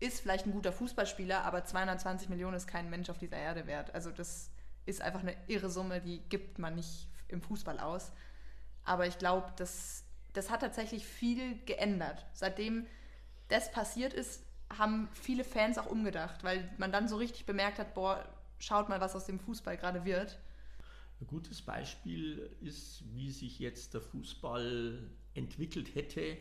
ist 0.00 0.20
vielleicht 0.20 0.46
ein 0.46 0.52
guter 0.52 0.72
Fußballspieler, 0.72 1.44
aber 1.44 1.64
220 1.64 2.28
Millionen 2.28 2.56
ist 2.56 2.66
kein 2.66 2.88
Mensch 2.90 3.10
auf 3.10 3.18
dieser 3.18 3.36
Erde 3.36 3.66
wert. 3.66 3.94
Also 3.94 4.10
das 4.10 4.50
ist 4.86 5.02
einfach 5.02 5.20
eine 5.20 5.34
irre 5.48 5.70
Summe, 5.70 6.00
die 6.00 6.20
gibt 6.28 6.58
man 6.58 6.74
nicht 6.74 7.08
im 7.28 7.42
Fußball 7.42 7.78
aus. 7.78 8.12
Aber 8.84 9.06
ich 9.06 9.18
glaube, 9.18 9.52
das, 9.56 10.04
das 10.32 10.50
hat 10.50 10.60
tatsächlich 10.60 11.04
viel 11.04 11.58
geändert. 11.64 12.26
Seitdem 12.34 12.86
das 13.48 13.70
passiert 13.70 14.12
ist, 14.12 14.42
haben 14.70 15.08
viele 15.12 15.44
Fans 15.44 15.78
auch 15.78 15.86
umgedacht, 15.86 16.42
weil 16.44 16.70
man 16.78 16.92
dann 16.92 17.08
so 17.08 17.16
richtig 17.16 17.46
bemerkt 17.46 17.78
hat, 17.78 17.94
boah, 17.94 18.24
schaut 18.58 18.88
mal, 18.88 19.00
was 19.00 19.14
aus 19.14 19.26
dem 19.26 19.38
Fußball 19.38 19.76
gerade 19.76 20.04
wird. 20.04 20.38
Ein 21.20 21.26
gutes 21.26 21.62
Beispiel 21.62 22.50
ist, 22.60 23.04
wie 23.14 23.30
sich 23.30 23.58
jetzt 23.58 23.94
der 23.94 24.00
Fußball 24.00 25.10
entwickelt 25.34 25.94
hätte 25.94 26.38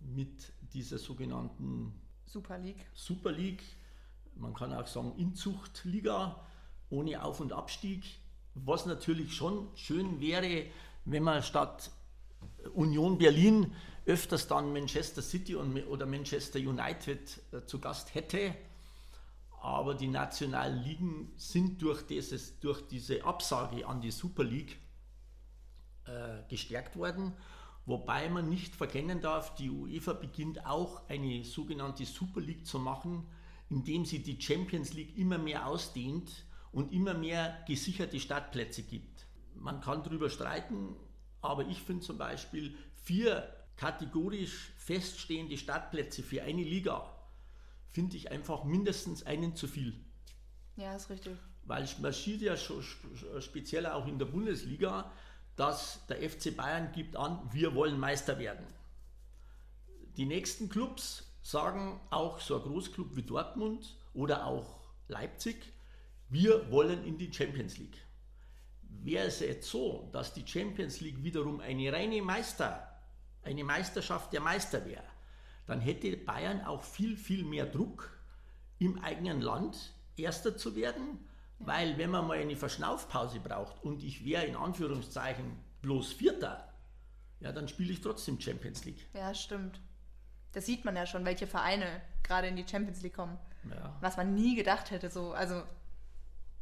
mit 0.00 0.52
dieser 0.72 0.98
sogenannten 0.98 1.92
Super 2.26 2.58
League. 2.58 2.86
Super 2.94 3.32
League, 3.32 3.62
man 4.34 4.54
kann 4.54 4.72
auch 4.72 4.86
sagen 4.86 5.14
Inzuchtliga 5.16 6.44
ohne 6.90 7.22
Auf- 7.22 7.40
und 7.40 7.52
Abstieg, 7.52 8.04
was 8.54 8.86
natürlich 8.86 9.34
schon 9.34 9.68
schön 9.76 10.20
wäre, 10.20 10.66
wenn 11.10 11.22
man 11.22 11.42
statt 11.42 11.90
Union 12.74 13.18
Berlin 13.18 13.74
öfters 14.04 14.46
dann 14.46 14.72
Manchester 14.72 15.22
City 15.22 15.54
oder 15.56 16.06
Manchester 16.06 16.58
United 16.58 17.40
äh, 17.52 17.64
zu 17.66 17.78
Gast 17.78 18.14
hätte. 18.14 18.54
Aber 19.60 19.94
die 19.94 20.06
nationalen 20.06 20.82
Ligen 20.82 21.32
sind 21.36 21.82
durch, 21.82 22.02
dieses, 22.02 22.60
durch 22.60 22.86
diese 22.86 23.24
Absage 23.24 23.86
an 23.86 24.00
die 24.00 24.10
Super 24.10 24.44
League 24.44 24.78
äh, 26.06 26.42
gestärkt 26.48 26.96
worden. 26.96 27.32
Wobei 27.84 28.28
man 28.28 28.48
nicht 28.48 28.76
verkennen 28.76 29.20
darf, 29.20 29.54
die 29.56 29.70
UEFA 29.70 30.12
beginnt 30.12 30.64
auch 30.66 31.08
eine 31.08 31.44
sogenannte 31.44 32.04
Super 32.04 32.40
League 32.40 32.66
zu 32.66 32.78
machen, 32.78 33.26
indem 33.70 34.04
sie 34.04 34.22
die 34.22 34.40
Champions 34.40 34.92
League 34.94 35.16
immer 35.16 35.38
mehr 35.38 35.66
ausdehnt 35.66 36.44
und 36.70 36.92
immer 36.92 37.14
mehr 37.14 37.64
gesicherte 37.66 38.20
Startplätze 38.20 38.82
gibt. 38.82 39.17
Man 39.60 39.80
kann 39.80 40.02
darüber 40.02 40.30
streiten, 40.30 40.96
aber 41.40 41.66
ich 41.66 41.82
finde 41.82 42.04
zum 42.04 42.18
Beispiel 42.18 42.76
vier 43.02 43.52
kategorisch 43.76 44.72
feststehende 44.76 45.56
Startplätze 45.56 46.22
für 46.22 46.42
eine 46.42 46.62
Liga, 46.62 47.14
finde 47.86 48.16
ich 48.16 48.30
einfach 48.30 48.64
mindestens 48.64 49.24
einen 49.24 49.54
zu 49.54 49.68
viel. 49.68 49.94
Ja, 50.76 50.94
ist 50.94 51.10
richtig. 51.10 51.36
weil 51.64 51.86
man 52.00 52.12
sieht 52.12 52.40
ja 52.40 52.56
schon 52.56 52.82
speziell 53.40 53.86
auch 53.86 54.06
in 54.06 54.18
der 54.18 54.26
Bundesliga, 54.26 55.10
dass 55.54 56.06
der 56.06 56.18
FC 56.28 56.56
Bayern 56.56 56.92
gibt 56.92 57.16
an, 57.16 57.40
wir 57.52 57.74
wollen 57.74 57.98
Meister 57.98 58.38
werden. 58.38 58.66
Die 60.16 60.24
nächsten 60.24 60.68
Clubs 60.68 61.24
sagen 61.42 62.00
auch 62.10 62.40
so 62.40 62.56
ein 62.56 62.62
Großclub 62.62 63.14
wie 63.16 63.22
Dortmund 63.22 63.96
oder 64.14 64.46
auch 64.46 64.80
Leipzig, 65.08 65.72
wir 66.28 66.70
wollen 66.70 67.04
in 67.04 67.18
die 67.18 67.32
Champions 67.32 67.78
League. 67.78 67.98
Wäre 68.88 69.26
es 69.26 69.40
jetzt 69.40 69.68
so, 69.70 70.08
dass 70.12 70.34
die 70.34 70.46
Champions 70.46 71.00
League 71.00 71.22
wiederum 71.22 71.60
eine 71.60 71.92
reine 71.92 72.20
Meister, 72.22 73.00
eine 73.42 73.64
Meisterschaft 73.64 74.32
der 74.32 74.40
Meister 74.40 74.84
wäre, 74.86 75.04
dann 75.66 75.80
hätte 75.80 76.16
Bayern 76.16 76.62
auch 76.62 76.82
viel, 76.82 77.16
viel 77.16 77.44
mehr 77.44 77.66
Druck, 77.66 78.18
im 78.78 78.98
eigenen 79.00 79.40
Land 79.40 79.92
Erster 80.16 80.56
zu 80.56 80.74
werden, 80.74 81.28
weil 81.58 81.96
wenn 81.98 82.10
man 82.10 82.26
mal 82.26 82.38
eine 82.38 82.56
Verschnaufpause 82.56 83.40
braucht 83.40 83.82
und 83.84 84.02
ich 84.02 84.24
wäre 84.24 84.44
in 84.44 84.56
Anführungszeichen 84.56 85.58
bloß 85.82 86.12
Vierter, 86.12 86.72
ja, 87.40 87.52
dann 87.52 87.68
spiele 87.68 87.92
ich 87.92 88.00
trotzdem 88.00 88.40
Champions 88.40 88.84
League. 88.84 89.06
Ja, 89.14 89.32
stimmt. 89.34 89.80
Das 90.52 90.66
sieht 90.66 90.84
man 90.84 90.96
ja 90.96 91.06
schon, 91.06 91.24
welche 91.24 91.46
Vereine 91.46 92.00
gerade 92.22 92.48
in 92.48 92.56
die 92.56 92.66
Champions 92.66 93.02
League 93.02 93.14
kommen. 93.14 93.38
Ja. 93.70 93.96
Was 94.00 94.16
man 94.16 94.34
nie 94.34 94.56
gedacht 94.56 94.90
hätte. 94.90 95.10
So. 95.10 95.32
Also, 95.32 95.62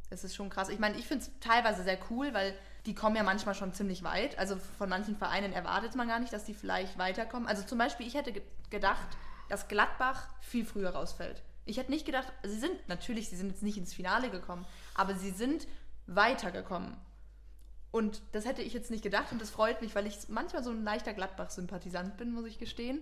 es 0.09 0.23
ist 0.23 0.35
schon 0.35 0.49
krass. 0.49 0.69
Ich 0.69 0.79
meine, 0.79 0.97
ich 0.97 1.07
finde 1.07 1.25
es 1.25 1.31
teilweise 1.39 1.83
sehr 1.83 1.99
cool, 2.09 2.33
weil 2.33 2.57
die 2.85 2.95
kommen 2.95 3.15
ja 3.15 3.23
manchmal 3.23 3.55
schon 3.55 3.73
ziemlich 3.73 4.03
weit. 4.03 4.39
Also 4.39 4.57
von 4.77 4.89
manchen 4.89 5.17
Vereinen 5.17 5.51
erwartet 5.51 5.95
man 5.95 6.07
gar 6.07 6.19
nicht, 6.19 6.31
dass 6.31 6.45
die 6.45 6.53
vielleicht 6.53 6.97
weiterkommen. 6.97 7.47
Also 7.47 7.63
zum 7.63 7.77
Beispiel, 7.77 8.07
ich 8.07 8.13
hätte 8.13 8.33
gedacht, 8.69 9.07
dass 9.49 9.67
Gladbach 9.67 10.29
viel 10.41 10.65
früher 10.65 10.91
rausfällt. 10.91 11.43
Ich 11.65 11.77
hätte 11.77 11.91
nicht 11.91 12.05
gedacht, 12.05 12.31
sie 12.43 12.59
sind, 12.59 12.87
natürlich, 12.87 13.29
sie 13.29 13.35
sind 13.35 13.49
jetzt 13.49 13.63
nicht 13.63 13.77
ins 13.77 13.93
Finale 13.93 14.29
gekommen, 14.29 14.65
aber 14.95 15.15
sie 15.15 15.31
sind 15.31 15.67
weitergekommen. 16.05 16.95
Und 17.91 18.21
das 18.31 18.45
hätte 18.45 18.61
ich 18.61 18.73
jetzt 18.73 18.91
nicht 18.91 19.03
gedacht 19.03 19.31
und 19.31 19.41
das 19.41 19.49
freut 19.49 19.81
mich, 19.81 19.95
weil 19.95 20.07
ich 20.07 20.29
manchmal 20.29 20.63
so 20.63 20.69
ein 20.71 20.83
leichter 20.83 21.13
Gladbach-Sympathisant 21.13 22.15
bin, 22.17 22.31
muss 22.31 22.45
ich 22.45 22.57
gestehen. 22.57 23.01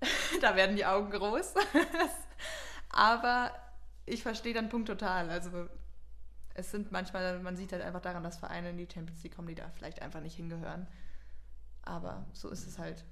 da 0.40 0.56
werden 0.56 0.74
die 0.74 0.86
Augen 0.86 1.10
groß. 1.10 1.54
aber 2.90 3.52
ich 4.06 4.22
verstehe 4.22 4.54
den 4.54 4.68
Punkt 4.68 4.88
total. 4.88 5.30
Also 5.30 5.68
es 6.60 6.70
sind 6.70 6.92
manchmal, 6.92 7.40
man 7.40 7.56
sieht 7.56 7.72
halt 7.72 7.82
einfach 7.82 8.00
daran, 8.00 8.22
dass 8.22 8.38
Vereine 8.38 8.70
in 8.70 8.76
die 8.76 8.88
Champions 8.92 9.22
League 9.22 9.34
kommen, 9.34 9.48
die 9.48 9.54
da 9.54 9.68
vielleicht 9.70 10.02
einfach 10.02 10.20
nicht 10.20 10.36
hingehören. 10.36 10.86
Aber 11.82 12.26
so 12.32 12.48
ist 12.50 12.66
es 12.66 12.78
halt. 12.78 13.04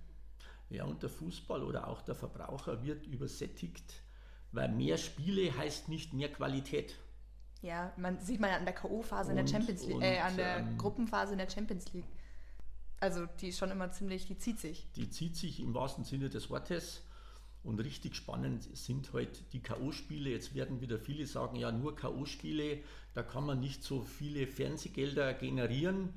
Ja, 0.71 0.85
und 0.85 1.03
der 1.03 1.11
Fußball 1.11 1.63
oder 1.63 1.89
auch 1.89 2.03
der 2.03 2.15
Verbraucher 2.15 2.83
wird 2.85 3.07
übersättigt 3.07 4.03
weil 4.53 4.69
mehr 4.69 4.97
Spiele 4.97 5.57
heißt 5.57 5.89
nicht 5.89 6.13
mehr 6.13 6.31
Qualität. 6.31 6.97
Ja, 7.61 7.93
man 7.97 8.21
sieht 8.21 8.41
man 8.41 8.51
ja 8.51 8.57
an 8.57 8.65
der 8.65 8.75
K.O.-Phase 8.75 9.31
in 9.31 9.37
der 9.37 9.47
Champions 9.47 9.85
League, 9.85 10.01
äh, 10.01 10.21
an 10.21 10.37
der 10.37 10.59
ähm, 10.59 10.79
Gruppenphase 10.79 11.33
in 11.33 11.39
der 11.39 11.51
Champions 11.51 11.93
League. 11.93 12.07
Also 13.01 13.27
die 13.41 13.49
ist 13.49 13.59
schon 13.59 13.71
immer 13.71 13.91
ziemlich, 13.91 14.27
die 14.27 14.39
zieht 14.39 14.61
sich. 14.61 14.91
Die 14.93 15.11
zieht 15.11 15.37
sich 15.37 15.61
im 15.61 15.75
wahrsten 15.75 16.05
Sinne 16.05 16.29
des 16.29 16.51
Wortes. 16.51 17.03
Und 17.69 17.81
richtig 17.81 18.17
spannend 18.17 18.67
sind 18.75 19.13
heute 19.13 19.41
halt 19.41 19.53
die 19.53 19.61
K.O.-Spiele. 19.61 20.31
Jetzt 20.31 20.55
werden 20.55 20.81
wieder 20.81 20.99
viele 20.99 21.27
sagen, 21.27 21.55
ja, 21.57 21.71
nur 21.71 21.95
K.O.-Spiele, 21.95 22.79
da 23.13 23.23
kann 23.23 23.45
man 23.45 23.61
nicht 23.61 23.85
so 23.85 24.01
viele 24.01 24.47
Fernsehgelder 24.47 25.35
generieren. 25.35 26.15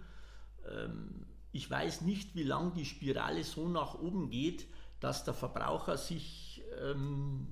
Ähm, 0.66 1.26
ich 1.52 1.70
weiß 1.70 2.04
nicht, 2.04 2.36
wie 2.36 2.44
lange 2.44 2.72
die 2.72 2.86
Spirale 2.86 3.44
so 3.44 3.68
nach 3.68 3.96
oben 3.96 4.30
geht, 4.30 4.66
dass 5.02 5.26
der 5.26 5.34
Verbraucher 5.34 5.98
sich 5.98 6.64
ähm, 6.82 7.50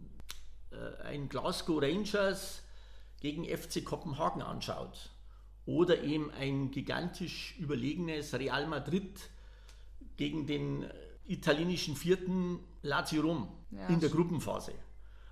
äh, 0.71 1.03
ein 1.03 1.27
Glasgow 1.27 1.81
Rangers 1.81 2.63
gegen 3.19 3.43
FC 3.43 3.83
Kopenhagen 3.83 4.41
anschaut 4.41 5.09
oder 5.65 6.01
eben 6.03 6.31
ein 6.31 6.71
gigantisch 6.71 7.53
überlegenes 7.59 8.33
Real 8.33 8.65
Madrid 8.65 9.29
gegen 10.15 10.47
den 10.47 10.89
italienischen 11.25 11.97
vierten 11.97 12.61
Lazio 12.81 13.23
Rom 13.23 13.58
ja, 13.71 13.87
in 13.87 13.99
der 13.99 14.09
Gruppenphase. 14.09 14.73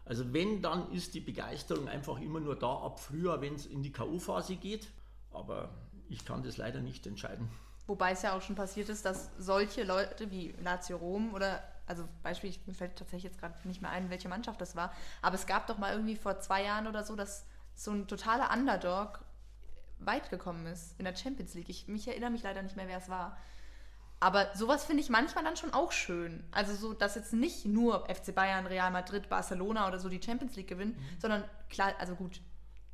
Also 0.05 0.31
wenn, 0.33 0.61
dann 0.61 0.91
ist 0.91 1.13
die 1.13 1.19
Begeisterung 1.19 1.87
einfach 1.87 2.19
immer 2.21 2.39
nur 2.39 2.55
da 2.55 2.73
ab 2.73 2.99
früher, 2.99 3.41
wenn 3.41 3.55
es 3.55 3.65
in 3.65 3.83
die 3.83 3.91
K.O.-Phase 3.91 4.55
geht. 4.55 4.87
Aber 5.31 5.69
ich 6.07 6.23
kann 6.23 6.43
das 6.43 6.57
leider 6.57 6.79
nicht 6.79 7.05
entscheiden. 7.05 7.49
Wobei 7.87 8.11
es 8.11 8.21
ja 8.21 8.35
auch 8.35 8.41
schon 8.41 8.55
passiert 8.55 8.89
ist, 8.89 9.05
dass 9.05 9.31
solche 9.37 9.83
Leute 9.83 10.31
wie 10.31 10.53
Lazio 10.63 10.97
Rom 10.97 11.33
oder 11.33 11.61
also 11.87 12.03
Beispiel, 12.21 12.53
mir 12.65 12.73
fällt 12.73 12.97
tatsächlich 12.97 13.23
jetzt 13.23 13.39
gerade 13.39 13.55
nicht 13.65 13.81
mehr 13.81 13.91
ein, 13.91 14.09
welche 14.09 14.27
Mannschaft 14.27 14.59
das 14.59 14.75
war, 14.75 14.93
aber 15.21 15.35
es 15.35 15.47
gab 15.47 15.67
doch 15.67 15.77
mal 15.77 15.93
irgendwie 15.93 16.17
vor 16.17 16.39
zwei 16.39 16.65
Jahren 16.65 16.85
oder 16.85 17.03
so, 17.03 17.15
dass 17.15 17.45
so 17.75 17.91
ein 17.91 18.07
totaler 18.07 18.51
Underdog 18.53 19.23
weit 19.99 20.29
gekommen 20.29 20.65
ist 20.65 20.99
in 20.99 21.05
der 21.05 21.15
Champions 21.15 21.53
League. 21.53 21.69
Ich 21.69 21.87
mich 21.87 22.07
erinnere 22.07 22.29
mich 22.29 22.43
leider 22.43 22.61
nicht 22.61 22.75
mehr, 22.75 22.87
wer 22.87 22.97
es 22.97 23.09
war. 23.09 23.37
Aber 24.19 24.49
sowas 24.55 24.85
finde 24.85 25.03
ich 25.03 25.09
manchmal 25.09 25.43
dann 25.43 25.57
schon 25.57 25.73
auch 25.73 25.91
schön. 25.91 26.43
Also 26.51 26.73
so, 26.73 26.93
dass 26.93 27.15
jetzt 27.15 27.33
nicht 27.33 27.65
nur 27.65 28.07
FC 28.07 28.33
Bayern, 28.33 28.65
Real 28.65 28.89
Madrid, 28.89 29.29
Barcelona 29.29 29.87
oder 29.87 29.99
so 29.99 30.09
die 30.09 30.21
Champions 30.21 30.55
League 30.55 30.67
gewinnen, 30.67 30.95
mhm. 30.97 31.19
sondern 31.21 31.43
klar, 31.69 31.93
also 31.99 32.15
gut, 32.15 32.41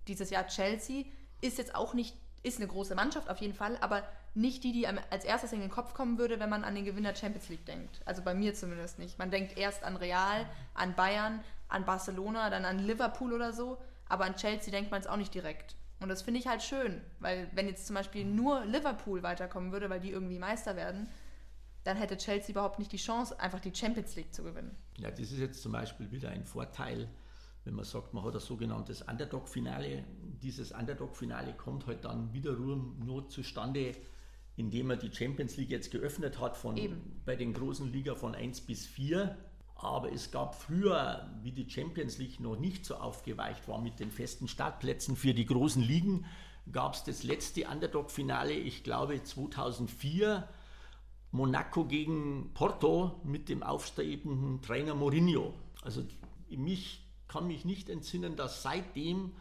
dieses 0.08 0.30
Jahr 0.30 0.48
Chelsea 0.48 1.06
ist 1.39 1.58
jetzt 1.58 1.75
auch 1.75 1.94
nicht, 1.94 2.18
ist 2.44 2.58
eine 2.58 2.68
große 2.68 2.94
Mannschaft 2.94 3.30
auf 3.30 3.38
jeden 3.38 3.53
Fall, 3.53 3.77
aber 3.80 4.03
nicht 4.36 4.63
die, 4.63 4.74
die 4.74 4.88
als 4.88 5.24
erstes 5.24 5.53
in 5.53 5.62
den 5.62 5.70
Kopf 5.70 5.94
kommen 5.94 6.18
würde, 6.18 6.39
wenn 6.39 6.50
man 6.50 6.63
an 6.63 6.75
den 6.75 6.86
Gewinner 6.86 7.15
Champions 7.15 7.50
League 7.50 7.65
denkt. 7.65 8.01
Also 8.06 8.22
bei 8.22 8.34
mir 8.34 8.53
zumindest 8.53 9.00
nicht. 9.00 9.20
Man 9.20 9.32
denkt 9.32 9.58
erst 9.58 9.84
an 9.84 9.96
Real, 9.96 10.46
an 10.74 10.96
Bayern, 10.96 11.42
an 11.70 11.86
Barcelona, 11.86 12.50
dann 12.50 12.65
an 12.65 12.80
Liverpool 12.80 13.32
oder 13.32 13.53
so, 13.53 13.77
aber 14.10 14.25
an 14.25 14.36
Chelsea 14.36 14.72
denkt 14.72 14.92
man 14.92 15.01
es 15.01 15.08
auch 15.08 15.18
nicht 15.18 15.34
direkt. 15.34 15.75
Und 16.00 16.09
das 16.09 16.21
finde 16.21 16.39
ich 16.39 16.47
halt 16.47 16.62
schön, 16.62 17.01
weil 17.19 17.47
wenn 17.53 17.67
jetzt 17.67 17.88
zum 17.88 17.95
Beispiel 17.95 18.25
nur 18.25 18.65
Liverpool 18.65 19.23
weiterkommen 19.23 19.71
würde, 19.71 19.89
weil 19.89 20.01
die 20.01 20.12
irgendwie 20.12 20.38
Meister 20.38 20.75
werden, 20.75 21.07
dann 21.83 21.97
hätte 21.97 22.17
Chelsea 22.17 22.51
überhaupt 22.51 22.79
nicht 22.79 22.91
die 22.91 22.97
Chance, 22.97 23.39
einfach 23.39 23.59
die 23.59 23.73
Champions 23.73 24.15
League 24.15 24.33
zu 24.33 24.43
gewinnen. 24.43 24.75
Ja, 24.97 25.12
das 25.12 25.31
ist 25.31 25.39
jetzt 25.39 25.62
zum 25.62 25.71
Beispiel 25.71 26.12
wieder 26.12 26.29
ein 26.29 26.45
Vorteil, 26.45 27.09
wenn 27.65 27.75
man 27.75 27.85
sagt, 27.85 28.13
man 28.13 28.23
hat 28.23 28.33
ein 28.33 28.39
sogenanntes 28.39 29.01
Underdog-Finale. 29.01 30.03
Dieses 30.41 30.71
Underdog-Finale 30.71 31.53
kommt 31.53 31.88
halt 31.88 32.05
dann 32.05 32.33
wiederum 32.33 33.00
nur 33.03 33.29
zustande, 33.29 33.93
indem 34.55 34.91
er 34.91 34.97
die 34.97 35.13
Champions 35.13 35.57
League 35.57 35.71
jetzt 35.71 35.91
geöffnet 35.91 36.39
hat 36.39 36.57
von, 36.57 36.77
bei 37.25 37.35
den 37.35 37.53
großen 37.53 37.91
Liga 37.91 38.15
von 38.15 38.35
1 38.35 38.62
bis 38.62 38.85
4. 38.85 39.38
Aber 39.84 40.12
es 40.12 40.32
gab 40.32 40.56
früher, 40.56 41.30
wie 41.42 41.52
die 41.52 41.70
Champions 41.70 42.18
League 42.18 42.40
noch 42.40 42.56
nicht 42.56 42.86
so 42.86 42.96
aufgeweicht 42.96 43.68
war 43.68 43.82
mit 43.82 44.00
den 44.00 44.12
festen 44.12 44.48
Startplätzen 44.48 45.16
für 45.16 45.34
die 45.34 45.46
großen 45.46 45.82
Ligen, 45.82 46.25
gab 46.72 46.94
es 46.94 47.04
das 47.04 47.24
letzte 47.24 47.68
Underdog-Finale, 47.68 48.54
ich 48.54 48.84
glaube 48.84 49.22
2004, 49.22 50.48
Monaco 51.32 51.86
gegen 51.86 52.52
Porto 52.54 53.20
mit 53.24 53.50
dem 53.50 53.63
aufstrebenden 53.63 54.62
Trainer 54.62 54.96
Mourinho. 54.96 55.54
Also 55.82 56.06
mich 56.50 57.04
kann 57.28 57.48
mich 57.48 57.66
nicht 57.66 57.90
entsinnen, 57.90 58.36
dass 58.36 58.62
seitdem 58.62 59.34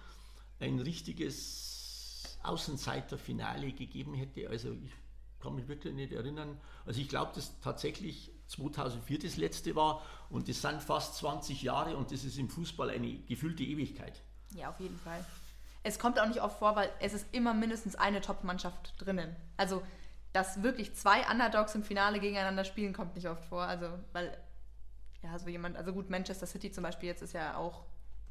ein 0.58 0.80
richtiges 0.80 2.38
Außenseiterfinale 2.42 3.72
gegeben 3.72 4.14
hätte. 4.14 4.48
Also 4.48 4.72
ich 4.72 4.92
kann 5.38 5.54
mich 5.54 5.68
wirklich 5.68 5.94
nicht 5.94 6.12
erinnern. 6.12 6.58
Also 6.86 7.00
ich 7.00 7.08
glaube, 7.08 7.32
dass 7.34 7.60
tatsächlich 7.60 8.31
2004 8.48 9.18
das 9.20 9.36
letzte 9.36 9.74
war 9.74 10.02
und 10.30 10.48
das 10.48 10.60
sind 10.60 10.82
fast 10.82 11.16
20 11.16 11.62
Jahre 11.62 11.96
und 11.96 12.12
das 12.12 12.24
ist 12.24 12.38
im 12.38 12.48
Fußball 12.48 12.90
eine 12.90 13.18
gefühlte 13.20 13.62
Ewigkeit. 13.62 14.22
Ja, 14.54 14.70
auf 14.70 14.80
jeden 14.80 14.98
Fall. 14.98 15.24
Es 15.82 15.98
kommt 15.98 16.20
auch 16.20 16.28
nicht 16.28 16.42
oft 16.42 16.58
vor, 16.58 16.76
weil 16.76 16.90
es 17.00 17.12
ist 17.12 17.26
immer 17.32 17.54
mindestens 17.54 17.96
eine 17.96 18.20
Top-Mannschaft 18.20 18.94
drinnen. 18.98 19.34
Also, 19.56 19.82
dass 20.32 20.62
wirklich 20.62 20.94
zwei 20.94 21.28
Underdogs 21.30 21.74
im 21.74 21.82
Finale 21.82 22.20
gegeneinander 22.20 22.64
spielen, 22.64 22.92
kommt 22.92 23.16
nicht 23.16 23.28
oft 23.28 23.44
vor. 23.46 23.62
Also, 23.62 23.88
weil, 24.12 24.36
ja, 25.22 25.38
so 25.38 25.48
jemand, 25.48 25.76
also 25.76 25.92
gut, 25.92 26.08
Manchester 26.08 26.46
City 26.46 26.70
zum 26.70 26.84
Beispiel 26.84 27.08
jetzt 27.08 27.22
ist 27.22 27.32
ja 27.32 27.56
auch 27.56 27.84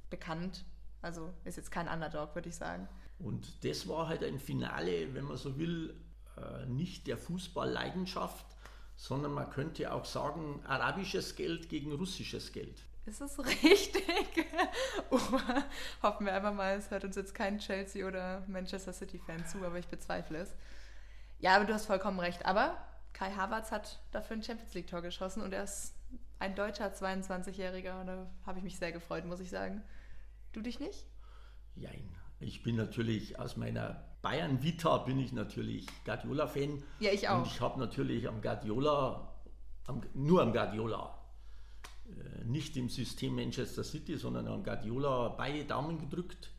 bekannt. 0.09 0.63
Also 1.01 1.33
ist 1.45 1.57
jetzt 1.57 1.71
kein 1.71 1.87
Underdog, 1.87 2.35
würde 2.35 2.49
ich 2.49 2.55
sagen. 2.55 2.87
Und 3.19 3.65
das 3.65 3.87
war 3.87 4.07
halt 4.07 4.23
ein 4.23 4.39
Finale, 4.39 5.13
wenn 5.13 5.25
man 5.25 5.37
so 5.37 5.57
will, 5.57 5.95
äh, 6.37 6.65
nicht 6.67 7.07
der 7.07 7.17
Fußballleidenschaft, 7.17 8.45
sondern 8.95 9.33
man 9.33 9.49
könnte 9.49 9.91
auch 9.91 10.05
sagen, 10.05 10.61
arabisches 10.65 11.35
Geld 11.35 11.69
gegen 11.69 11.91
russisches 11.93 12.51
Geld. 12.51 12.83
Ist 13.05 13.21
es 13.21 13.39
richtig? 13.39 14.47
oh, 15.09 15.19
hoffen 16.03 16.25
wir 16.25 16.33
einfach 16.33 16.53
mal, 16.53 16.77
es 16.77 16.91
hört 16.91 17.03
uns 17.03 17.15
jetzt 17.15 17.33
kein 17.33 17.57
Chelsea 17.57 18.07
oder 18.07 18.43
Manchester 18.47 18.93
City-Fan 18.93 19.45
zu, 19.47 19.63
aber 19.65 19.79
ich 19.79 19.87
bezweifle 19.87 20.39
es. 20.39 20.55
Ja, 21.39 21.55
aber 21.55 21.65
du 21.65 21.73
hast 21.73 21.87
vollkommen 21.87 22.19
recht. 22.19 22.45
Aber 22.45 22.77
Kai 23.13 23.31
Havertz 23.31 23.71
hat 23.71 23.99
dafür 24.11 24.37
ein 24.37 24.43
Champions 24.43 24.73
League-Tor 24.75 25.01
geschossen 25.01 25.41
und 25.41 25.53
er 25.53 25.63
ist 25.63 25.95
ein 26.37 26.55
deutscher 26.55 26.93
22-Jähriger. 26.93 28.03
Da 28.03 28.29
habe 28.45 28.59
ich 28.59 28.63
mich 28.63 28.77
sehr 28.77 28.91
gefreut, 28.91 29.25
muss 29.25 29.39
ich 29.39 29.49
sagen. 29.49 29.83
Du 30.53 30.61
dich 30.61 30.79
nicht? 30.79 31.07
Jein. 31.75 32.15
Ich 32.39 32.63
bin 32.63 32.75
natürlich 32.75 33.39
aus 33.39 33.57
meiner 33.57 34.03
Bayern 34.21 34.61
Vita 34.61 34.97
bin 34.99 35.19
ich 35.19 35.31
natürlich 35.33 35.87
Guardiola-Fan. 36.05 36.83
Ja, 36.99 37.11
ich 37.11 37.27
auch. 37.27 37.39
Und 37.39 37.47
ich 37.47 37.59
habe 37.59 37.79
natürlich 37.79 38.27
am 38.27 38.41
Guardiola, 38.41 39.33
am, 39.87 40.01
nur 40.13 40.41
am 40.41 40.53
Guardiola, 40.53 41.17
äh, 42.07 42.43
nicht 42.45 42.77
im 42.77 42.89
System 42.89 43.35
Manchester 43.35 43.83
City, 43.83 44.17
sondern 44.17 44.47
am 44.47 44.63
Guardiola 44.63 45.29
beide 45.29 45.65
Daumen 45.65 45.97
gedrückt. 45.99 46.51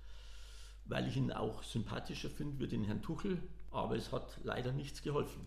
weil 0.84 1.06
ich 1.06 1.16
ihn 1.16 1.32
auch 1.32 1.62
sympathischer 1.62 2.28
finde 2.28 2.58
wie 2.58 2.68
den 2.68 2.84
Herrn 2.84 3.02
Tuchel, 3.02 3.40
aber 3.70 3.96
es 3.96 4.12
hat 4.12 4.36
leider 4.42 4.72
nichts 4.72 5.02
geholfen. 5.02 5.46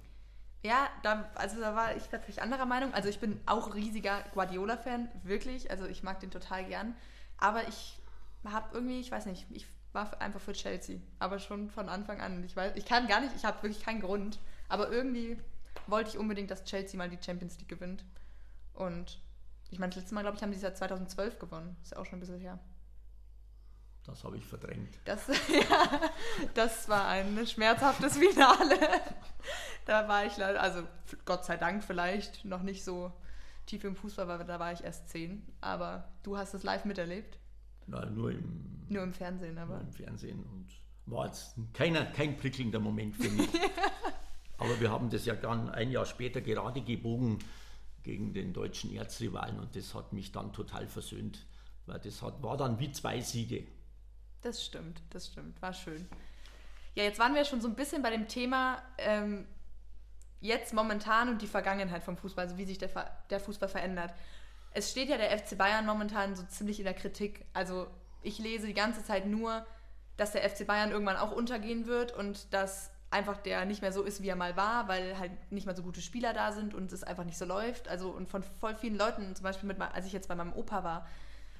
Ja, 0.63 0.89
da, 1.03 1.29
also 1.35 1.59
da 1.59 1.75
war 1.75 1.95
ich 1.95 2.11
natürlich 2.11 2.41
anderer 2.41 2.65
Meinung. 2.65 2.93
Also 2.93 3.09
ich 3.09 3.19
bin 3.19 3.39
auch 3.45 3.75
riesiger 3.75 4.23
Guardiola-Fan, 4.33 5.09
wirklich. 5.23 5.69
Also 5.69 5.85
ich 5.85 6.01
mag 6.01 6.19
den 6.21 6.31
total 6.31 6.65
gern. 6.65 6.95
Aber 7.37 7.67
ich 7.67 7.99
habe 8.45 8.69
irgendwie, 8.73 8.99
ich 8.99 9.11
weiß 9.11 9.27
nicht, 9.27 9.45
ich 9.51 9.67
war 9.95 10.21
einfach 10.21 10.41
für 10.41 10.53
Chelsea. 10.53 10.99
Aber 11.17 11.39
schon 11.39 11.69
von 11.71 11.89
Anfang 11.89 12.21
an. 12.21 12.43
Ich 12.43 12.55
weiß, 12.55 12.73
ich 12.75 12.85
kann 12.85 13.07
gar 13.07 13.21
nicht, 13.21 13.35
ich 13.35 13.45
habe 13.45 13.63
wirklich 13.63 13.83
keinen 13.83 14.01
Grund. 14.01 14.39
Aber 14.69 14.91
irgendwie 14.91 15.37
wollte 15.87 16.11
ich 16.11 16.17
unbedingt, 16.17 16.51
dass 16.51 16.63
Chelsea 16.65 16.97
mal 16.97 17.09
die 17.09 17.17
Champions 17.23 17.57
League 17.57 17.69
gewinnt. 17.69 18.03
Und 18.73 19.19
ich 19.71 19.79
meine, 19.79 19.91
das 19.91 20.01
letzte 20.01 20.15
Mal, 20.15 20.21
glaube 20.21 20.37
ich, 20.37 20.43
haben 20.43 20.53
sie 20.53 20.61
ja 20.61 20.73
2012 20.73 21.39
gewonnen. 21.39 21.75
Ist 21.81 21.93
ja 21.93 21.97
auch 21.97 22.05
schon 22.05 22.17
ein 22.17 22.19
bisschen 22.19 22.39
her. 22.39 22.59
Das 24.05 24.23
habe 24.23 24.37
ich 24.37 24.45
verdrängt. 24.45 24.99
Das, 25.05 25.27
ja, 25.47 26.01
das 26.53 26.87
war 26.87 27.07
ein 27.07 27.45
schmerzhaftes 27.47 28.17
Finale. 28.17 28.77
Da 29.85 30.07
war 30.07 30.25
ich 30.25 30.37
leider, 30.37 30.61
also 30.61 30.83
Gott 31.25 31.45
sei 31.45 31.57
Dank 31.57 31.83
vielleicht 31.83 32.45
noch 32.45 32.61
nicht 32.61 32.83
so 32.83 33.11
tief 33.65 33.83
im 33.83 33.95
Fußball, 33.95 34.27
weil 34.27 34.43
da 34.45 34.59
war 34.59 34.71
ich 34.71 34.83
erst 34.83 35.09
zehn. 35.09 35.45
Aber 35.61 36.11
du 36.23 36.37
hast 36.37 36.53
es 36.53 36.63
live 36.63 36.85
miterlebt. 36.85 37.39
Nein, 37.87 38.13
nur 38.15 38.31
im, 38.31 38.85
nur 38.89 39.03
im 39.03 39.13
Fernsehen, 39.13 39.57
aber. 39.57 39.81
Im 39.81 39.91
Fernsehen 39.91 40.43
und 40.43 40.67
war 41.05 41.27
jetzt 41.27 41.55
keiner, 41.73 42.05
kein 42.05 42.37
prickelnder 42.37 42.79
Moment 42.79 43.15
für 43.15 43.29
mich. 43.29 43.49
aber 44.57 44.79
wir 44.79 44.91
haben 44.91 45.09
das 45.09 45.25
ja 45.25 45.35
dann 45.35 45.69
ein 45.69 45.91
Jahr 45.91 46.05
später 46.05 46.41
gerade 46.41 46.81
gebogen 46.81 47.39
gegen 48.03 48.33
den 48.33 48.53
deutschen 48.53 48.93
Erzrivalen 48.93 49.59
und 49.59 49.75
das 49.75 49.93
hat 49.93 50.13
mich 50.13 50.31
dann 50.31 50.53
total 50.53 50.87
versöhnt, 50.87 51.45
weil 51.85 51.99
das 51.99 52.21
hat, 52.21 52.41
war 52.41 52.57
dann 52.57 52.79
wie 52.79 52.91
zwei 52.91 53.19
Siege. 53.21 53.67
Das 54.41 54.63
stimmt, 54.63 55.01
das 55.09 55.27
stimmt, 55.27 55.61
war 55.61 55.73
schön. 55.73 56.07
Ja, 56.93 57.03
jetzt 57.03 57.19
waren 57.19 57.35
wir 57.35 57.45
schon 57.45 57.61
so 57.61 57.67
ein 57.67 57.75
bisschen 57.75 58.01
bei 58.01 58.11
dem 58.11 58.27
Thema 58.27 58.81
ähm, 58.97 59.45
jetzt 60.39 60.73
momentan 60.73 61.29
und 61.29 61.41
die 61.41 61.47
Vergangenheit 61.47 62.03
vom 62.03 62.15
Fußball, 62.15 62.45
also 62.45 62.57
wie 62.57 62.65
sich 62.65 62.77
der, 62.77 62.89
der 63.29 63.39
Fußball 63.39 63.69
verändert. 63.69 64.13
Es 64.75 64.91
steht 64.91 65.09
ja 65.09 65.17
der 65.17 65.37
FC 65.37 65.57
Bayern 65.57 65.85
momentan 65.85 66.35
so 66.35 66.43
ziemlich 66.43 66.79
in 66.79 66.85
der 66.85 66.93
Kritik. 66.93 67.45
Also 67.53 67.87
ich 68.21 68.39
lese 68.39 68.67
die 68.67 68.73
ganze 68.73 69.03
Zeit 69.03 69.25
nur, 69.25 69.65
dass 70.17 70.31
der 70.31 70.47
FC 70.47 70.67
Bayern 70.67 70.91
irgendwann 70.91 71.17
auch 71.17 71.31
untergehen 71.31 71.87
wird 71.87 72.11
und 72.11 72.53
dass 72.53 72.91
einfach 73.09 73.37
der 73.37 73.63
nicht 73.63 73.81
mehr 73.81 73.93
so 73.93 74.03
ist, 74.03 74.21
wie 74.21 74.27
er 74.27 74.35
mal 74.35 74.57
war, 74.57 74.89
weil 74.89 75.17
halt 75.17 75.31
nicht 75.49 75.65
mehr 75.65 75.75
so 75.75 75.83
gute 75.83 76.01
Spieler 76.01 76.33
da 76.33 76.51
sind 76.51 76.73
und 76.73 76.91
es 76.91 77.03
einfach 77.03 77.23
nicht 77.23 77.37
so 77.37 77.45
läuft. 77.45 77.87
Also 77.87 78.09
und 78.09 78.27
von 78.27 78.43
voll 78.43 78.75
vielen 78.75 78.97
Leuten, 78.97 79.33
zum 79.35 79.43
Beispiel 79.43 79.67
mit, 79.67 79.79
als 79.79 80.05
ich 80.05 80.13
jetzt 80.13 80.27
bei 80.27 80.35
meinem 80.35 80.53
Opa 80.53 80.83
war, 80.83 81.07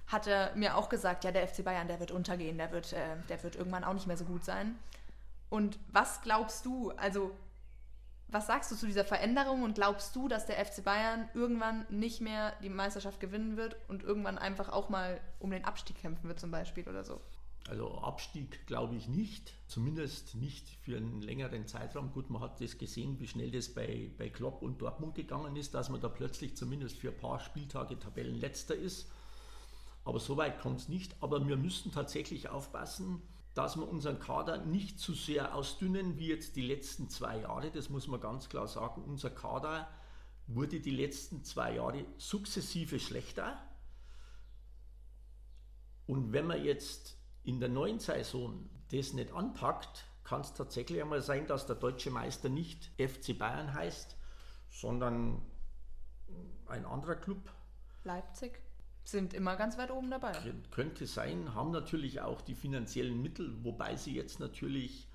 hat 0.07 0.27
er 0.27 0.53
mir 0.55 0.75
auch 0.75 0.89
gesagt, 0.89 1.23
ja, 1.23 1.31
der 1.31 1.47
FC 1.47 1.63
Bayern, 1.63 1.87
der 1.87 1.99
wird 1.99 2.11
untergehen, 2.11 2.57
der 2.57 2.71
wird, 2.71 2.93
äh, 2.93 3.15
der 3.29 3.41
wird 3.43 3.55
irgendwann 3.55 3.83
auch 3.83 3.93
nicht 3.93 4.07
mehr 4.07 4.17
so 4.17 4.25
gut 4.25 4.43
sein. 4.43 4.77
Und 5.49 5.79
was 5.91 6.21
glaubst 6.21 6.65
du, 6.65 6.91
also 6.91 7.31
was 8.27 8.47
sagst 8.47 8.71
du 8.71 8.75
zu 8.75 8.85
dieser 8.85 9.05
Veränderung 9.05 9.63
und 9.63 9.75
glaubst 9.75 10.15
du, 10.15 10.27
dass 10.27 10.45
der 10.45 10.63
FC 10.63 10.83
Bayern 10.83 11.29
irgendwann 11.33 11.85
nicht 11.89 12.21
mehr 12.21 12.53
die 12.61 12.69
Meisterschaft 12.69 13.19
gewinnen 13.19 13.57
wird 13.57 13.77
und 13.87 14.03
irgendwann 14.03 14.37
einfach 14.37 14.69
auch 14.69 14.89
mal 14.89 15.21
um 15.39 15.51
den 15.51 15.65
Abstieg 15.65 15.97
kämpfen 15.97 16.27
wird 16.27 16.39
zum 16.39 16.51
Beispiel 16.51 16.87
oder 16.87 17.03
so? 17.03 17.21
Also 17.67 17.97
Abstieg 17.97 18.67
glaube 18.67 18.95
ich 18.95 19.07
nicht, 19.07 19.53
zumindest 19.67 20.35
nicht 20.35 20.69
für 20.81 20.97
einen 20.97 21.21
längeren 21.21 21.65
Zeitraum. 21.67 22.11
Gut, 22.11 22.29
man 22.29 22.41
hat 22.41 22.61
das 22.61 22.77
gesehen, 22.77 23.19
wie 23.19 23.27
schnell 23.27 23.49
das 23.49 23.73
bei, 23.73 24.11
bei 24.17 24.29
Klopp 24.29 24.61
und 24.61 24.81
Dortmund 24.81 25.15
gegangen 25.15 25.55
ist, 25.55 25.73
dass 25.73 25.89
man 25.89 25.99
da 25.99 26.07
plötzlich 26.07 26.55
zumindest 26.55 26.97
für 26.97 27.09
ein 27.09 27.17
paar 27.17 27.39
Spieltage 27.39 27.97
Tabellenletzter 27.97 28.75
ist. 28.75 29.09
Aber 30.03 30.19
so 30.19 30.37
weit 30.37 30.59
kommt 30.59 30.81
es 30.81 30.89
nicht. 30.89 31.15
Aber 31.21 31.47
wir 31.47 31.57
müssen 31.57 31.91
tatsächlich 31.91 32.49
aufpassen, 32.49 33.23
dass 33.55 33.77
wir 33.77 33.87
unseren 33.87 34.19
Kader 34.19 34.57
nicht 34.57 34.99
zu 34.99 35.13
sehr 35.13 35.55
ausdünnen 35.55 36.19
wie 36.19 36.27
jetzt 36.27 36.57
die 36.57 36.61
letzten 36.61 37.09
zwei 37.09 37.39
Jahre. 37.39 37.71
Das 37.71 37.89
muss 37.89 38.07
man 38.07 38.19
ganz 38.19 38.49
klar 38.49 38.67
sagen. 38.67 39.01
Unser 39.03 39.29
Kader 39.29 39.89
wurde 40.45 40.81
die 40.81 40.91
letzten 40.91 41.43
zwei 41.43 41.75
Jahre 41.75 42.05
sukzessive 42.17 42.99
schlechter. 42.99 43.57
Und 46.05 46.33
wenn 46.33 46.45
man 46.45 46.63
jetzt 46.63 47.17
in 47.43 47.61
der 47.61 47.69
neuen 47.69 47.99
Saison 47.99 48.69
das 48.91 49.13
nicht 49.13 49.31
anpackt, 49.31 50.05
kann 50.25 50.41
es 50.41 50.53
tatsächlich 50.53 51.01
einmal 51.01 51.21
sein, 51.21 51.47
dass 51.47 51.65
der 51.65 51.77
deutsche 51.77 52.11
Meister 52.11 52.49
nicht 52.49 52.91
FC 52.99 53.37
Bayern 53.37 53.73
heißt, 53.73 54.17
sondern 54.69 55.41
ein 56.65 56.85
anderer 56.85 57.15
Club. 57.15 57.51
Leipzig 58.03 58.64
sind 59.05 59.33
immer 59.33 59.55
ganz 59.55 59.77
weit 59.77 59.91
oben 59.91 60.09
dabei. 60.09 60.33
Könnte 60.71 61.05
sein, 61.05 61.53
haben 61.53 61.71
natürlich 61.71 62.21
auch 62.21 62.41
die 62.41 62.55
finanziellen 62.55 63.21
Mittel, 63.21 63.55
wobei 63.63 63.95
sie 63.95 64.15
jetzt 64.15 64.39
natürlich 64.39 65.07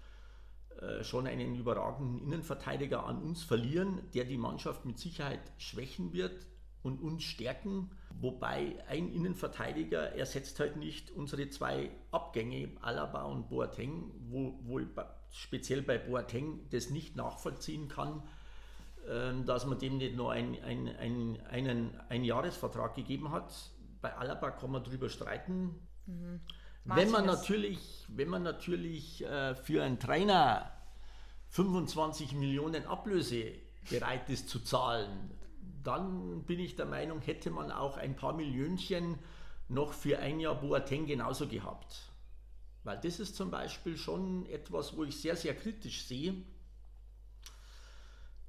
äh, 0.80 1.02
schon 1.04 1.26
einen 1.26 1.56
überragenden 1.56 2.18
Innenverteidiger 2.22 3.04
an 3.04 3.22
uns 3.22 3.42
verlieren, 3.42 4.00
der 4.14 4.24
die 4.24 4.38
Mannschaft 4.38 4.84
mit 4.84 4.98
Sicherheit 4.98 5.40
schwächen 5.58 6.12
wird 6.12 6.46
und 6.82 7.00
uns 7.02 7.24
stärken. 7.24 7.90
Wobei 8.20 8.76
ein 8.88 9.12
Innenverteidiger 9.12 10.14
ersetzt 10.14 10.60
halt 10.60 10.76
nicht 10.76 11.10
unsere 11.10 11.50
zwei 11.50 11.90
Abgänge, 12.10 12.70
Alaba 12.80 13.24
und 13.24 13.48
Boateng, 13.48 14.10
wo, 14.28 14.58
wo 14.62 14.80
speziell 15.30 15.82
bei 15.82 15.98
Boateng 15.98 16.60
das 16.70 16.90
nicht 16.90 17.16
nachvollziehen 17.16 17.88
kann, 17.88 18.22
ähm, 19.08 19.44
dass 19.46 19.66
man 19.66 19.78
dem 19.78 19.98
nicht 19.98 20.16
nur 20.16 20.32
ein, 20.32 20.56
ein, 20.62 20.88
ein, 20.96 21.38
einen 21.50 22.00
Einjahresvertrag 22.08 22.94
gegeben 22.94 23.30
hat 23.32 23.52
bei 24.00 24.14
Alaba 24.16 24.50
kann 24.50 24.70
man 24.70 24.84
drüber 24.84 25.08
streiten. 25.08 25.74
Mhm. 26.06 26.40
Wenn 26.84 27.10
man 27.10 27.26
natürlich, 27.26 28.06
wenn 28.08 28.28
man 28.28 28.42
natürlich 28.42 29.24
äh, 29.24 29.54
für 29.54 29.82
einen 29.82 29.98
Trainer 29.98 30.72
25 31.50 32.32
Millionen 32.32 32.86
Ablöse 32.86 33.52
bereit 33.90 34.28
ist 34.30 34.48
zu 34.48 34.60
zahlen, 34.60 35.30
dann 35.82 36.44
bin 36.44 36.58
ich 36.58 36.76
der 36.76 36.86
Meinung, 36.86 37.20
hätte 37.20 37.50
man 37.50 37.70
auch 37.70 37.96
ein 37.96 38.16
paar 38.16 38.34
Millionchen 38.34 39.18
noch 39.68 39.92
für 39.92 40.18
ein 40.18 40.40
Jahr 40.40 40.60
Boateng 40.60 41.06
genauso 41.06 41.46
gehabt. 41.46 42.10
Weil 42.82 42.98
das 42.98 43.20
ist 43.20 43.36
zum 43.36 43.50
Beispiel 43.50 43.96
schon 43.96 44.46
etwas, 44.46 44.96
wo 44.96 45.04
ich 45.04 45.20
sehr, 45.20 45.36
sehr 45.36 45.54
kritisch 45.54 46.06
sehe, 46.06 46.34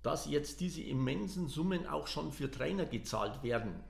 dass 0.01 0.25
jetzt 0.25 0.61
diese 0.61 0.81
immensen 0.81 1.47
Summen 1.47 1.85
auch 1.85 2.07
schon 2.07 2.31
für 2.31 2.49
Trainer 2.49 2.85
gezahlt 2.85 3.43
werden 3.43 3.83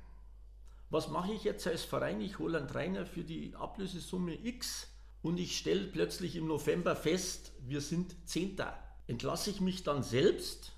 was 0.91 1.08
mache 1.08 1.32
ich 1.32 1.45
jetzt 1.45 1.65
als 1.65 1.84
Verein? 1.84 2.19
Ich 2.19 2.38
hole 2.38 2.58
einen 2.58 2.67
Trainer 2.67 3.06
für 3.06 3.23
die 3.23 3.56
Ablösesumme 3.56 4.38
X 4.45 4.89
und 5.21 5.39
ich 5.39 5.58
stelle 5.58 5.88
plötzlich 5.88 6.36
im 6.36 6.47
November 6.47 6.97
fest, 6.97 7.54
wir 7.62 7.80
sind 7.80 8.15
Zehnter. 8.27 8.77
Entlasse 9.08 9.49
ich 9.51 9.62
mich 9.62 9.84
dann 9.84 10.04
selbst? 10.04 10.73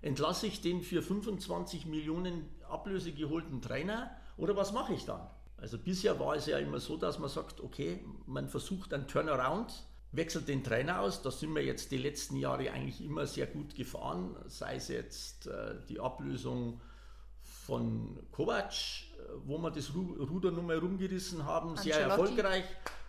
Entlasse 0.00 0.46
ich 0.46 0.62
den 0.62 0.82
für 0.82 1.02
25 1.02 1.84
Millionen 1.84 2.48
Ablöse 2.70 3.12
geholten 3.12 3.60
Trainer? 3.60 4.10
Oder 4.38 4.56
was 4.56 4.72
mache 4.72 4.94
ich 4.94 5.04
dann? 5.04 5.28
Also 5.58 5.76
bisher 5.76 6.18
war 6.18 6.36
es 6.36 6.46
ja 6.46 6.58
immer 6.58 6.80
so, 6.80 6.96
dass 6.96 7.18
man 7.18 7.28
sagt, 7.28 7.60
okay, 7.60 8.02
man 8.24 8.48
versucht 8.48 8.94
einen 8.94 9.08
Turnaround, 9.08 9.84
wechselt 10.12 10.48
den 10.48 10.64
Trainer 10.64 11.00
aus. 11.00 11.20
Da 11.20 11.30
sind 11.30 11.54
wir 11.54 11.62
jetzt 11.62 11.90
die 11.90 11.98
letzten 11.98 12.36
Jahre 12.36 12.70
eigentlich 12.70 13.04
immer 13.04 13.26
sehr 13.26 13.46
gut 13.46 13.74
gefahren, 13.74 14.36
sei 14.46 14.76
es 14.76 14.88
jetzt 14.88 15.48
äh, 15.48 15.74
die 15.86 16.00
Ablösung 16.00 16.80
von 17.66 18.18
Kovac, 18.32 18.72
wo 19.44 19.58
wir 19.58 19.70
das 19.70 19.94
Ruder 19.94 20.50
nochmal 20.50 20.78
rumgerissen 20.78 21.44
haben, 21.44 21.70
Ancelotti. 21.70 21.92
sehr 21.92 22.08
erfolgreich. 22.08 22.64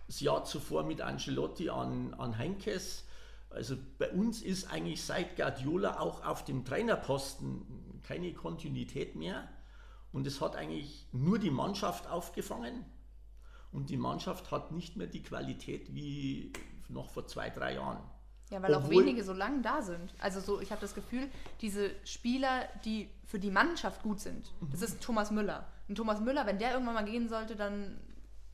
Das 0.07 0.19
Jahr 0.19 0.43
zuvor 0.43 0.83
mit 0.83 1.01
Ancelotti 1.01 1.69
an, 1.69 2.13
an 2.15 2.37
Heinkes. 2.37 3.05
Also 3.49 3.75
bei 3.97 4.09
uns 4.11 4.41
ist 4.41 4.71
eigentlich 4.71 5.03
seit 5.03 5.35
Guardiola 5.35 5.99
auch 5.99 6.23
auf 6.25 6.43
dem 6.45 6.65
Trainerposten 6.65 8.01
keine 8.03 8.33
Kontinuität 8.33 9.15
mehr. 9.15 9.47
Und 10.11 10.27
es 10.27 10.41
hat 10.41 10.55
eigentlich 10.55 11.07
nur 11.11 11.39
die 11.39 11.51
Mannschaft 11.51 12.09
aufgefangen. 12.09 12.85
Und 13.71 13.89
die 13.89 13.97
Mannschaft 13.97 14.51
hat 14.51 14.71
nicht 14.71 14.97
mehr 14.97 15.07
die 15.07 15.23
Qualität 15.23 15.95
wie 15.95 16.51
noch 16.89 17.09
vor 17.09 17.25
zwei, 17.27 17.49
drei 17.49 17.75
Jahren. 17.75 18.03
Ja, 18.51 18.61
weil 18.61 18.73
Obwohl, 18.75 18.87
auch 18.87 19.05
wenige 19.05 19.23
so 19.23 19.33
lange 19.33 19.61
da 19.61 19.81
sind. 19.81 20.13
Also 20.19 20.41
so, 20.41 20.59
ich 20.61 20.71
habe 20.71 20.81
das 20.81 20.93
Gefühl, 20.93 21.29
diese 21.61 21.89
Spieler, 22.03 22.67
die 22.83 23.09
für 23.25 23.39
die 23.39 23.49
Mannschaft 23.49 24.03
gut 24.03 24.19
sind, 24.19 24.51
das 24.71 24.81
ist 24.81 25.01
Thomas 25.01 25.31
Müller. 25.31 25.67
Und 25.87 25.95
Thomas 25.95 26.19
Müller, 26.19 26.45
wenn 26.45 26.59
der 26.59 26.73
irgendwann 26.73 26.95
mal 26.95 27.05
gehen 27.05 27.29
sollte, 27.29 27.55
dann 27.55 27.97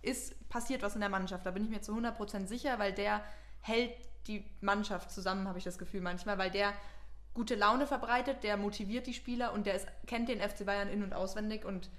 ist 0.03 0.47
passiert 0.49 0.83
was 0.83 0.93
in 0.93 1.01
der 1.01 1.09
Mannschaft. 1.09 1.45
Da 1.45 1.51
bin 1.51 1.63
ich 1.63 1.69
mir 1.69 1.81
zu 1.81 1.93
100% 1.93 2.45
sicher, 2.45 2.77
weil 2.77 2.93
der 2.93 3.23
hält 3.59 3.91
die 4.27 4.45
Mannschaft 4.61 5.11
zusammen, 5.11 5.47
habe 5.47 5.57
ich 5.57 5.63
das 5.63 5.79
Gefühl 5.79 6.01
manchmal, 6.01 6.37
weil 6.37 6.51
der 6.51 6.73
gute 7.33 7.55
Laune 7.55 7.87
verbreitet, 7.87 8.43
der 8.43 8.57
motiviert 8.57 9.07
die 9.07 9.13
Spieler 9.13 9.53
und 9.53 9.65
der 9.65 9.75
ist, 9.75 9.87
kennt 10.05 10.29
den 10.29 10.41
FC 10.41 10.65
Bayern 10.65 10.89
in- 10.89 11.03
und 11.03 11.13
auswendig 11.13 11.65
und 11.65 11.89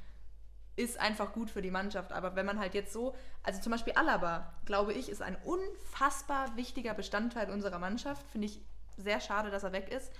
ist 0.78 0.98
einfach 1.00 1.32
gut 1.32 1.50
für 1.50 1.60
die 1.60 1.70
Mannschaft. 1.70 2.12
Aber 2.12 2.36
wenn 2.36 2.46
man 2.46 2.58
halt 2.58 2.74
jetzt 2.74 2.92
so, 2.92 3.14
also 3.42 3.60
zum 3.60 3.72
Beispiel 3.72 3.94
Alaba, 3.94 4.54
glaube 4.64 4.92
ich, 4.92 5.08
ist 5.08 5.20
ein 5.20 5.36
unfassbar 5.44 6.56
wichtiger 6.56 6.94
Bestandteil 6.94 7.50
unserer 7.50 7.78
Mannschaft. 7.78 8.24
Finde 8.30 8.46
ich 8.46 8.62
sehr 8.96 9.20
schade, 9.20 9.50
dass 9.50 9.64
er 9.64 9.72
weg 9.72 9.88
ist. 9.90 10.12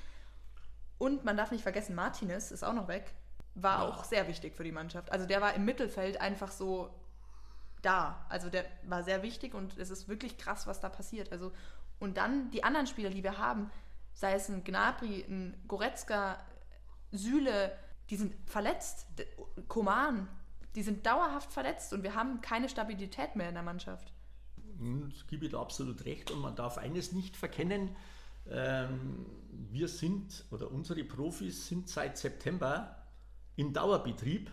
Und 0.98 1.24
man 1.24 1.36
darf 1.36 1.52
nicht 1.52 1.62
vergessen, 1.62 1.94
Martinez 1.94 2.50
ist 2.50 2.64
auch 2.64 2.72
noch 2.72 2.88
weg. 2.88 3.14
War 3.54 3.84
ja. 3.84 3.88
auch 3.88 4.02
sehr 4.04 4.26
wichtig 4.26 4.54
für 4.54 4.64
die 4.64 4.72
Mannschaft. 4.72 5.12
Also 5.12 5.26
der 5.26 5.40
war 5.40 5.54
im 5.54 5.64
Mittelfeld 5.64 6.20
einfach 6.20 6.50
so 6.50 6.90
da. 7.82 8.26
Also 8.28 8.50
der 8.50 8.64
war 8.82 9.04
sehr 9.04 9.22
wichtig 9.22 9.54
und 9.54 9.78
es 9.78 9.90
ist 9.90 10.08
wirklich 10.08 10.38
krass, 10.38 10.66
was 10.66 10.80
da 10.80 10.88
passiert. 10.88 11.30
Also, 11.30 11.52
und 12.00 12.16
dann 12.16 12.50
die 12.50 12.64
anderen 12.64 12.88
Spieler, 12.88 13.10
die 13.10 13.22
wir 13.22 13.38
haben, 13.38 13.70
sei 14.12 14.34
es 14.34 14.48
ein 14.48 14.64
Gnabry, 14.64 15.24
ein 15.28 15.62
Goretzka, 15.68 16.38
Süle, 17.12 17.76
die 18.10 18.16
sind 18.16 18.34
verletzt. 18.50 19.06
Koman, 19.68 20.28
die 20.74 20.82
sind 20.82 21.06
dauerhaft 21.06 21.52
verletzt 21.52 21.92
und 21.92 22.02
wir 22.02 22.14
haben 22.14 22.40
keine 22.40 22.68
Stabilität 22.68 23.36
mehr 23.36 23.48
in 23.48 23.54
der 23.54 23.62
Mannschaft. 23.62 24.12
Ich 25.08 25.26
gebe 25.26 25.48
da 25.48 25.60
absolut 25.60 26.04
recht 26.04 26.30
und 26.30 26.40
man 26.40 26.54
darf 26.54 26.78
eines 26.78 27.12
nicht 27.12 27.36
verkennen. 27.36 27.96
Ähm, 28.48 29.26
wir 29.50 29.88
sind 29.88 30.44
oder 30.50 30.70
unsere 30.70 31.02
Profis 31.04 31.66
sind 31.66 31.88
seit 31.88 32.16
September 32.16 32.96
in 33.56 33.72
Dauerbetrieb. 33.72 34.50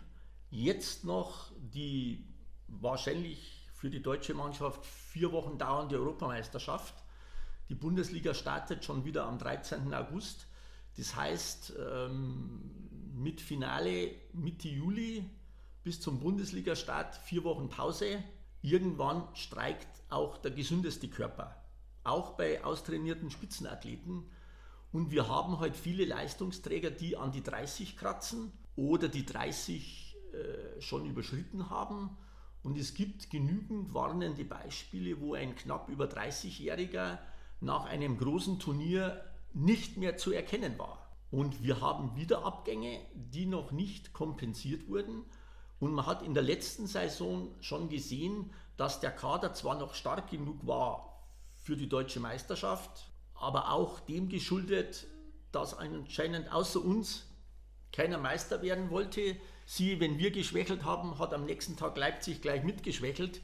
Jetzt 0.50 1.04
noch 1.04 1.52
die 1.58 2.26
wahrscheinlich 2.68 3.70
für 3.74 3.90
die 3.90 4.02
deutsche 4.02 4.34
Mannschaft 4.34 4.86
vier 4.86 5.32
Wochen 5.32 5.58
dauernde 5.58 5.98
Europameisterschaft. 5.98 6.96
Die 7.70 7.76
Bundesliga 7.76 8.34
startet 8.34 8.84
schon 8.84 9.06
wieder 9.06 9.26
am 9.26 9.38
13. 9.38 9.94
August. 9.94 10.48
Das 10.98 11.16
heißt, 11.16 11.74
ähm, 11.78 12.72
mit 13.14 13.42
Finale 13.42 14.12
Mitte 14.34 14.70
Juli 14.70 15.30
bis 15.86 16.02
zum 16.02 16.20
Bundesliga-Start 16.20 17.16
vier 17.16 17.44
Wochen 17.44 17.70
Pause. 17.70 18.24
Irgendwann 18.64 19.24
streikt 19.36 19.88
auch 20.10 20.40
der 20.40 20.50
gesündeste 20.50 21.08
Körper, 21.08 21.56
auch 22.04 22.32
bei 22.32 22.66
austrainierten 22.66 23.30
Spitzenathleten. 23.30 24.26
Und 24.92 25.12
wir 25.12 25.28
haben 25.28 25.60
heute 25.60 25.78
viele 25.78 26.06
Leistungsträger, 26.06 26.90
die 26.90 27.18
an 27.18 27.32
die 27.32 27.44
30 27.44 27.98
kratzen 27.98 28.52
oder 28.76 29.08
die 29.10 29.28
30 29.28 30.18
äh, 30.34 30.82
schon 30.82 31.06
überschritten 31.06 31.70
haben. 31.70 32.18
Und 32.64 32.80
es 32.80 32.96
gibt 32.96 33.30
genügend 33.30 33.94
warnende 33.94 34.44
Beispiele, 34.44 35.22
wo 35.22 35.36
ein 35.36 35.56
knapp 35.56 35.88
über 35.88 36.06
30-Jähriger 36.06 37.20
nach 37.62 37.86
einem 37.86 38.18
großen 38.18 38.58
Turnier 38.58 39.24
nicht 39.54 39.98
mehr 39.98 40.18
zu 40.18 40.32
erkennen 40.32 40.80
war. 40.80 41.12
Und 41.30 41.62
wir 41.62 41.80
haben 41.82 42.16
wieder 42.16 42.44
Abgänge, 42.44 43.02
die 43.14 43.46
noch 43.46 43.72
nicht 43.72 44.14
kompensiert 44.14 44.88
wurden. 44.88 45.26
Und 45.80 45.94
man 45.94 46.06
hat 46.06 46.22
in 46.22 46.34
der 46.34 46.44
letzten 46.44 46.88
Saison 46.88 47.50
schon 47.62 47.90
gesehen, 47.90 48.54
dass 48.78 49.00
der 49.00 49.12
Kader 49.12 49.54
zwar 49.54 49.78
noch 49.78 49.94
stark 49.94 50.30
genug 50.30 50.66
war 50.66 51.24
für 51.56 51.76
die 51.76 51.90
deutsche 51.90 52.20
Meisterschaft, 52.20 53.10
aber 53.34 53.72
auch 53.72 54.00
dem 54.00 54.30
geschuldet, 54.30 55.08
dass 55.52 55.78
anscheinend 55.78 56.52
außer 56.52 56.84
uns 56.84 57.26
keiner 57.92 58.18
Meister 58.18 58.62
werden 58.62 58.90
wollte. 58.90 59.38
Sie, 59.66 60.00
wenn 60.00 60.18
wir 60.18 60.32
geschwächelt 60.32 60.84
haben, 60.84 61.18
hat 61.18 61.34
am 61.34 61.46
nächsten 61.46 61.78
Tag 61.78 61.98
Leipzig 61.98 62.42
gleich 62.42 62.64
mitgeschwächelt. 62.64 63.42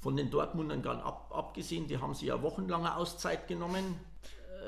Von 0.00 0.16
den 0.16 0.30
Dortmundern 0.30 0.82
gar 0.82 1.02
ab, 1.04 1.32
abgesehen, 1.34 1.86
die 1.86 1.98
haben 1.98 2.14
sie 2.14 2.26
ja 2.26 2.42
wochenlange 2.42 2.94
Auszeit 2.96 3.46
genommen, 3.46 3.98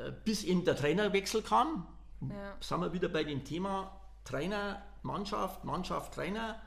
äh, 0.04 0.12
bis 0.24 0.44
eben 0.44 0.64
der 0.64 0.76
Trainerwechsel 0.76 1.42
kam. 1.42 1.86
Ja. 2.20 2.56
Sind 2.60 2.80
wir 2.80 2.92
wieder 2.92 3.08
bei 3.08 3.24
dem 3.24 3.44
Thema 3.44 4.00
Trainer, 4.24 4.82
Mannschaft, 5.02 5.64
Mannschaft, 5.64 6.14
Trainer. 6.14 6.60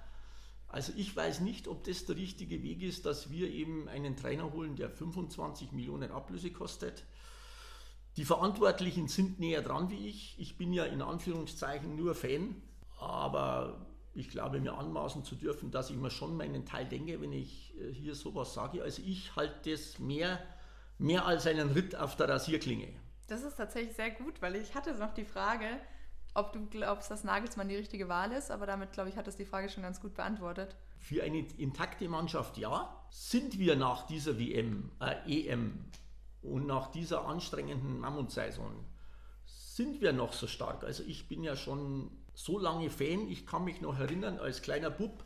Also 0.69 0.93
ich 0.95 1.15
weiß 1.15 1.41
nicht, 1.41 1.67
ob 1.67 1.83
das 1.83 2.05
der 2.05 2.15
richtige 2.15 2.61
Weg 2.61 2.83
ist, 2.83 3.05
dass 3.05 3.31
wir 3.31 3.49
eben 3.49 3.89
einen 3.89 4.15
Trainer 4.15 4.53
holen, 4.53 4.75
der 4.75 4.89
25 4.89 5.71
Millionen 5.71 6.11
Ablöse 6.11 6.51
kostet. 6.51 7.03
Die 8.17 8.25
Verantwortlichen 8.25 9.07
sind 9.07 9.39
näher 9.39 9.63
dran 9.63 9.89
wie 9.89 10.07
ich. 10.07 10.35
Ich 10.39 10.57
bin 10.57 10.71
ja 10.71 10.83
in 10.85 11.01
Anführungszeichen 11.01 11.95
nur 11.95 12.13
Fan, 12.13 12.61
aber 12.99 13.87
ich 14.13 14.29
glaube 14.29 14.59
mir 14.59 14.77
anmaßen 14.77 15.23
zu 15.23 15.35
dürfen, 15.35 15.71
dass 15.71 15.89
ich 15.89 15.97
mir 15.97 16.11
schon 16.11 16.37
meinen 16.37 16.65
Teil 16.65 16.85
denke, 16.85 17.19
wenn 17.21 17.33
ich 17.33 17.73
äh, 17.79 17.91
hier 17.91 18.13
sowas 18.13 18.53
sage. 18.53 18.83
Also 18.83 19.01
ich 19.03 19.35
halte 19.35 19.71
das 19.71 19.97
mehr, 19.97 20.39
mehr 20.99 21.25
als 21.25 21.47
einen 21.47 21.69
Ritt 21.71 21.95
auf 21.95 22.15
der 22.15 22.29
Rasierklinge. 22.29 22.89
Das 23.27 23.43
ist 23.43 23.55
tatsächlich 23.55 23.95
sehr 23.95 24.11
gut, 24.11 24.41
weil 24.41 24.55
ich 24.55 24.75
hatte 24.75 24.93
noch 24.95 25.13
die 25.13 25.25
Frage, 25.25 25.65
ob 26.33 26.53
du 26.53 26.65
glaubst, 26.67 27.11
dass 27.11 27.23
Nagelsmann 27.23 27.69
die 27.69 27.75
richtige 27.75 28.09
Wahl 28.09 28.31
ist, 28.31 28.51
aber 28.51 28.65
damit, 28.65 28.91
glaube 28.91 29.09
ich, 29.09 29.17
hat 29.17 29.27
es 29.27 29.35
die 29.35 29.45
Frage 29.45 29.69
schon 29.69 29.83
ganz 29.83 29.99
gut 29.99 30.15
beantwortet. 30.15 30.75
Für 30.97 31.23
eine 31.23 31.39
intakte 31.57 32.07
Mannschaft 32.07 32.57
ja. 32.57 32.95
Sind 33.09 33.57
wir 33.57 33.75
nach 33.75 34.05
dieser 34.05 34.37
WM, 34.37 34.91
äh, 34.99 35.47
EM 35.47 35.85
und 36.41 36.67
nach 36.67 36.91
dieser 36.91 37.25
anstrengenden 37.25 37.99
Mammutsaison, 37.99 38.85
sind 39.45 40.01
wir 40.01 40.13
noch 40.13 40.33
so 40.33 40.45
stark? 40.45 40.83
Also 40.83 41.03
ich 41.03 41.27
bin 41.27 41.43
ja 41.43 41.55
schon 41.55 42.11
so 42.33 42.59
lange 42.59 42.89
Fan, 42.89 43.27
ich 43.29 43.47
kann 43.47 43.63
mich 43.63 43.81
noch 43.81 43.97
erinnern, 43.97 44.39
als 44.39 44.61
kleiner 44.61 44.89
Bub, 44.89 45.23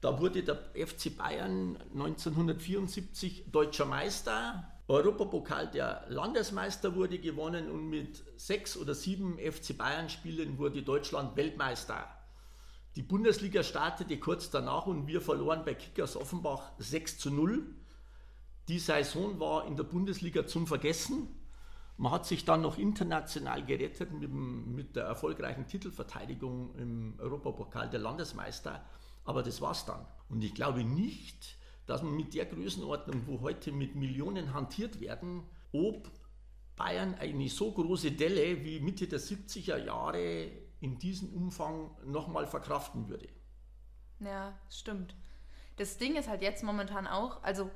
da 0.00 0.18
wurde 0.18 0.42
der 0.42 0.56
FC 0.74 1.16
Bayern 1.16 1.76
1974 1.92 3.44
deutscher 3.52 3.84
Meister 3.84 4.71
Europapokal 4.88 5.70
der 5.70 6.04
Landesmeister 6.08 6.96
wurde 6.96 7.18
gewonnen 7.18 7.70
und 7.70 7.88
mit 7.88 8.22
sechs 8.36 8.76
oder 8.76 8.94
sieben 8.94 9.38
FC 9.38 9.76
Bayern-Spielen 9.78 10.58
wurde 10.58 10.82
Deutschland 10.82 11.36
Weltmeister. 11.36 12.08
Die 12.96 13.02
Bundesliga 13.02 13.62
startete 13.62 14.18
kurz 14.18 14.50
danach 14.50 14.86
und 14.86 15.06
wir 15.06 15.20
verloren 15.20 15.62
bei 15.64 15.74
Kickers 15.74 16.16
Offenbach 16.16 16.72
6 16.78 17.18
zu 17.18 17.30
0. 17.30 17.64
Die 18.68 18.78
Saison 18.78 19.40
war 19.40 19.66
in 19.66 19.76
der 19.76 19.84
Bundesliga 19.84 20.46
zum 20.46 20.66
Vergessen. 20.66 21.28
Man 21.96 22.12
hat 22.12 22.26
sich 22.26 22.44
dann 22.44 22.60
noch 22.60 22.76
international 22.76 23.64
gerettet 23.64 24.12
mit, 24.12 24.30
mit 24.30 24.96
der 24.96 25.04
erfolgreichen 25.04 25.66
Titelverteidigung 25.68 26.74
im 26.74 27.14
Europapokal 27.18 27.88
der 27.88 28.00
Landesmeister. 28.00 28.84
Aber 29.24 29.42
das 29.42 29.60
war's 29.60 29.86
dann. 29.86 30.04
Und 30.28 30.42
ich 30.42 30.54
glaube 30.54 30.84
nicht, 30.84 31.56
dass 31.86 32.02
man 32.02 32.14
mit 32.14 32.34
der 32.34 32.46
Größenordnung, 32.46 33.26
wo 33.26 33.40
heute 33.40 33.72
mit 33.72 33.94
Millionen 33.94 34.54
hantiert 34.54 35.00
werden, 35.00 35.42
ob 35.72 36.10
Bayern 36.76 37.14
eine 37.14 37.48
so 37.48 37.72
große 37.72 38.12
Delle 38.12 38.64
wie 38.64 38.80
Mitte 38.80 39.06
der 39.06 39.20
70er 39.20 39.76
Jahre 39.76 40.50
in 40.80 40.98
diesem 40.98 41.32
Umfang 41.32 41.90
nochmal 42.04 42.46
verkraften 42.46 43.08
würde. 43.08 43.28
Ja, 44.20 44.58
stimmt. 44.68 45.14
Das 45.76 45.98
Ding 45.98 46.16
ist 46.16 46.28
halt 46.28 46.42
jetzt 46.42 46.62
momentan 46.62 47.06
auch, 47.06 47.42
also 47.42 47.70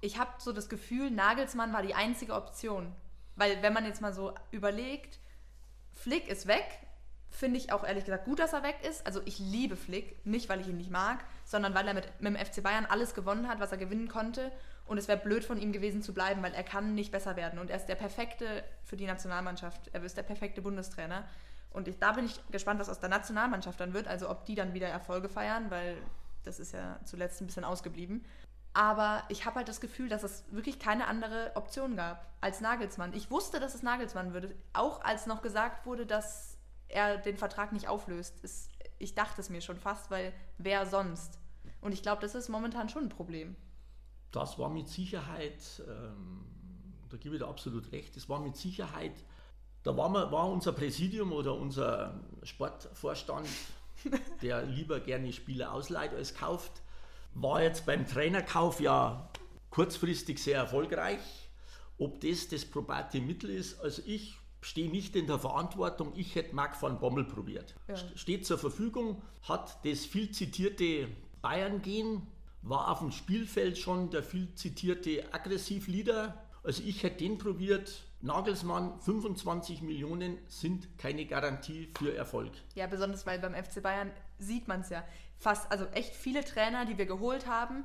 ich 0.00 0.18
habe 0.18 0.32
so 0.38 0.52
das 0.52 0.68
Gefühl, 0.68 1.10
Nagelsmann 1.10 1.72
war 1.72 1.82
die 1.82 1.94
einzige 1.94 2.34
Option. 2.34 2.92
Weil 3.36 3.62
wenn 3.62 3.72
man 3.72 3.86
jetzt 3.86 4.00
mal 4.00 4.12
so 4.12 4.34
überlegt, 4.50 5.18
Flick 5.92 6.28
ist 6.28 6.46
weg, 6.46 6.80
finde 7.32 7.58
ich 7.58 7.72
auch 7.72 7.82
ehrlich 7.82 8.04
gesagt 8.04 8.26
gut, 8.26 8.38
dass 8.38 8.52
er 8.52 8.62
weg 8.62 8.76
ist. 8.88 9.04
Also 9.06 9.20
ich 9.24 9.38
liebe 9.38 9.76
Flick, 9.76 10.24
nicht 10.24 10.48
weil 10.48 10.60
ich 10.60 10.68
ihn 10.68 10.76
nicht 10.76 10.90
mag, 10.90 11.24
sondern 11.44 11.74
weil 11.74 11.88
er 11.88 11.94
mit, 11.94 12.06
mit 12.20 12.34
dem 12.34 12.36
FC 12.36 12.62
Bayern 12.62 12.86
alles 12.86 13.14
gewonnen 13.14 13.48
hat, 13.48 13.58
was 13.58 13.72
er 13.72 13.78
gewinnen 13.78 14.08
konnte. 14.08 14.52
Und 14.84 14.98
es 14.98 15.08
wäre 15.08 15.18
blöd 15.18 15.44
von 15.44 15.58
ihm 15.58 15.72
gewesen 15.72 16.02
zu 16.02 16.12
bleiben, 16.12 16.42
weil 16.42 16.52
er 16.52 16.62
kann 16.62 16.94
nicht 16.94 17.10
besser 17.10 17.34
werden. 17.36 17.58
Und 17.58 17.70
er 17.70 17.76
ist 17.76 17.86
der 17.86 17.94
perfekte 17.94 18.62
für 18.84 18.96
die 18.96 19.06
Nationalmannschaft. 19.06 19.90
Er 19.92 20.02
ist 20.02 20.16
der 20.16 20.22
perfekte 20.22 20.60
Bundestrainer. 20.60 21.24
Und 21.70 21.88
ich, 21.88 21.98
da 21.98 22.12
bin 22.12 22.26
ich 22.26 22.38
gespannt, 22.50 22.80
was 22.80 22.90
aus 22.90 23.00
der 23.00 23.08
Nationalmannschaft 23.08 23.80
dann 23.80 23.94
wird. 23.94 24.06
Also 24.06 24.28
ob 24.28 24.44
die 24.44 24.54
dann 24.54 24.74
wieder 24.74 24.88
Erfolge 24.88 25.28
feiern, 25.28 25.70
weil 25.70 25.96
das 26.44 26.60
ist 26.60 26.72
ja 26.72 26.98
zuletzt 27.04 27.40
ein 27.40 27.46
bisschen 27.46 27.64
ausgeblieben. 27.64 28.24
Aber 28.74 29.22
ich 29.28 29.44
habe 29.46 29.56
halt 29.56 29.68
das 29.68 29.80
Gefühl, 29.80 30.08
dass 30.08 30.22
es 30.22 30.44
wirklich 30.50 30.78
keine 30.78 31.06
andere 31.06 31.52
Option 31.54 31.96
gab 31.96 32.26
als 32.40 32.60
Nagelsmann. 32.60 33.12
Ich 33.14 33.30
wusste, 33.30 33.60
dass 33.60 33.74
es 33.74 33.82
Nagelsmann 33.82 34.32
würde. 34.32 34.54
Auch 34.72 35.02
als 35.02 35.26
noch 35.26 35.42
gesagt 35.42 35.86
wurde, 35.86 36.06
dass 36.06 36.51
er 36.92 37.16
den 37.18 37.36
Vertrag 37.36 37.72
nicht 37.72 37.88
auflöst. 37.88 38.40
Ist, 38.42 38.70
ich 38.98 39.14
dachte 39.14 39.40
es 39.40 39.50
mir 39.50 39.60
schon 39.60 39.78
fast, 39.78 40.10
weil 40.10 40.32
wer 40.58 40.86
sonst? 40.86 41.38
Und 41.80 41.92
ich 41.92 42.02
glaube, 42.02 42.22
das 42.22 42.34
ist 42.34 42.48
momentan 42.48 42.88
schon 42.88 43.04
ein 43.04 43.08
Problem. 43.08 43.56
Das 44.30 44.58
war 44.58 44.70
mit 44.70 44.88
Sicherheit, 44.88 45.82
ähm, 45.88 46.44
da 47.10 47.16
gebe 47.16 47.34
ich 47.34 47.42
dir 47.42 47.48
absolut 47.48 47.92
recht, 47.92 48.16
das 48.16 48.28
war 48.28 48.40
mit 48.40 48.56
Sicherheit, 48.56 49.12
da 49.82 49.96
war, 49.96 50.08
wir, 50.10 50.30
war 50.32 50.48
unser 50.48 50.72
Präsidium 50.72 51.32
oder 51.32 51.54
unser 51.54 52.20
Sportvorstand, 52.42 53.48
der 54.42 54.62
lieber 54.62 55.00
gerne 55.00 55.32
Spieler 55.32 55.72
ausleiht 55.72 56.14
als 56.14 56.34
kauft, 56.34 56.82
war 57.34 57.62
jetzt 57.62 57.84
beim 57.84 58.06
Trainerkauf 58.06 58.80
ja 58.80 59.28
kurzfristig 59.70 60.38
sehr 60.38 60.58
erfolgreich. 60.58 61.20
Ob 61.98 62.20
das 62.20 62.48
das 62.48 62.64
probate 62.64 63.20
Mittel 63.20 63.50
ist, 63.50 63.80
also 63.80 64.02
ich 64.06 64.36
stehe 64.62 64.88
nicht 64.88 65.14
in 65.16 65.26
der 65.26 65.38
Verantwortung, 65.38 66.12
ich 66.14 66.34
hätte 66.34 66.54
Marc 66.54 66.80
van 66.80 66.98
Bommel 66.98 67.24
probiert. 67.24 67.74
Ja. 67.88 67.96
Steht 68.14 68.46
zur 68.46 68.58
Verfügung, 68.58 69.20
hat 69.42 69.84
das 69.84 70.06
viel 70.06 70.30
zitierte 70.30 71.08
Bayern-Gehen, 71.42 72.26
war 72.62 72.90
auf 72.90 73.00
dem 73.00 73.10
Spielfeld 73.10 73.76
schon 73.76 74.10
der 74.10 74.22
viel 74.22 74.54
zitierte 74.54 75.34
Aggressivleader. 75.34 76.40
Also 76.62 76.82
ich 76.84 77.02
hätte 77.02 77.18
den 77.18 77.38
probiert. 77.38 78.04
Nagelsmann, 78.20 79.00
25 79.00 79.82
Millionen 79.82 80.38
sind 80.46 80.96
keine 80.96 81.26
Garantie 81.26 81.90
für 81.98 82.14
Erfolg. 82.14 82.52
Ja, 82.76 82.86
besonders 82.86 83.26
weil 83.26 83.40
beim 83.40 83.52
FC 83.52 83.82
Bayern 83.82 84.12
sieht 84.38 84.68
man 84.68 84.82
es 84.82 84.90
ja. 84.90 85.02
Fast, 85.38 85.70
also 85.72 85.86
echt 85.86 86.14
viele 86.14 86.44
Trainer, 86.44 86.86
die 86.86 86.96
wir 86.96 87.06
geholt 87.06 87.48
haben, 87.48 87.84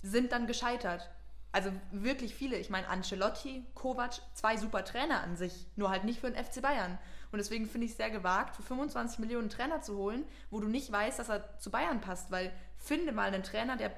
sind 0.00 0.30
dann 0.30 0.46
gescheitert. 0.46 1.10
Also 1.54 1.70
wirklich 1.92 2.34
viele. 2.34 2.56
Ich 2.56 2.68
meine, 2.68 2.88
Ancelotti, 2.88 3.64
Kovac, 3.74 4.20
zwei 4.32 4.56
super 4.56 4.84
Trainer 4.84 5.22
an 5.22 5.36
sich, 5.36 5.68
nur 5.76 5.88
halt 5.88 6.02
nicht 6.02 6.18
für 6.18 6.28
den 6.28 6.44
FC 6.44 6.60
Bayern. 6.60 6.98
Und 7.30 7.38
deswegen 7.38 7.68
finde 7.68 7.84
ich 7.84 7.92
es 7.92 7.96
sehr 7.96 8.10
gewagt, 8.10 8.56
für 8.56 8.64
25 8.64 9.20
Millionen 9.20 9.50
Trainer 9.50 9.80
zu 9.80 9.96
holen, 9.96 10.24
wo 10.50 10.58
du 10.58 10.66
nicht 10.66 10.90
weißt, 10.90 11.20
dass 11.20 11.28
er 11.28 11.56
zu 11.60 11.70
Bayern 11.70 12.00
passt, 12.00 12.32
weil 12.32 12.52
finde 12.76 13.12
mal 13.12 13.28
einen 13.28 13.44
Trainer, 13.44 13.76
der 13.76 13.92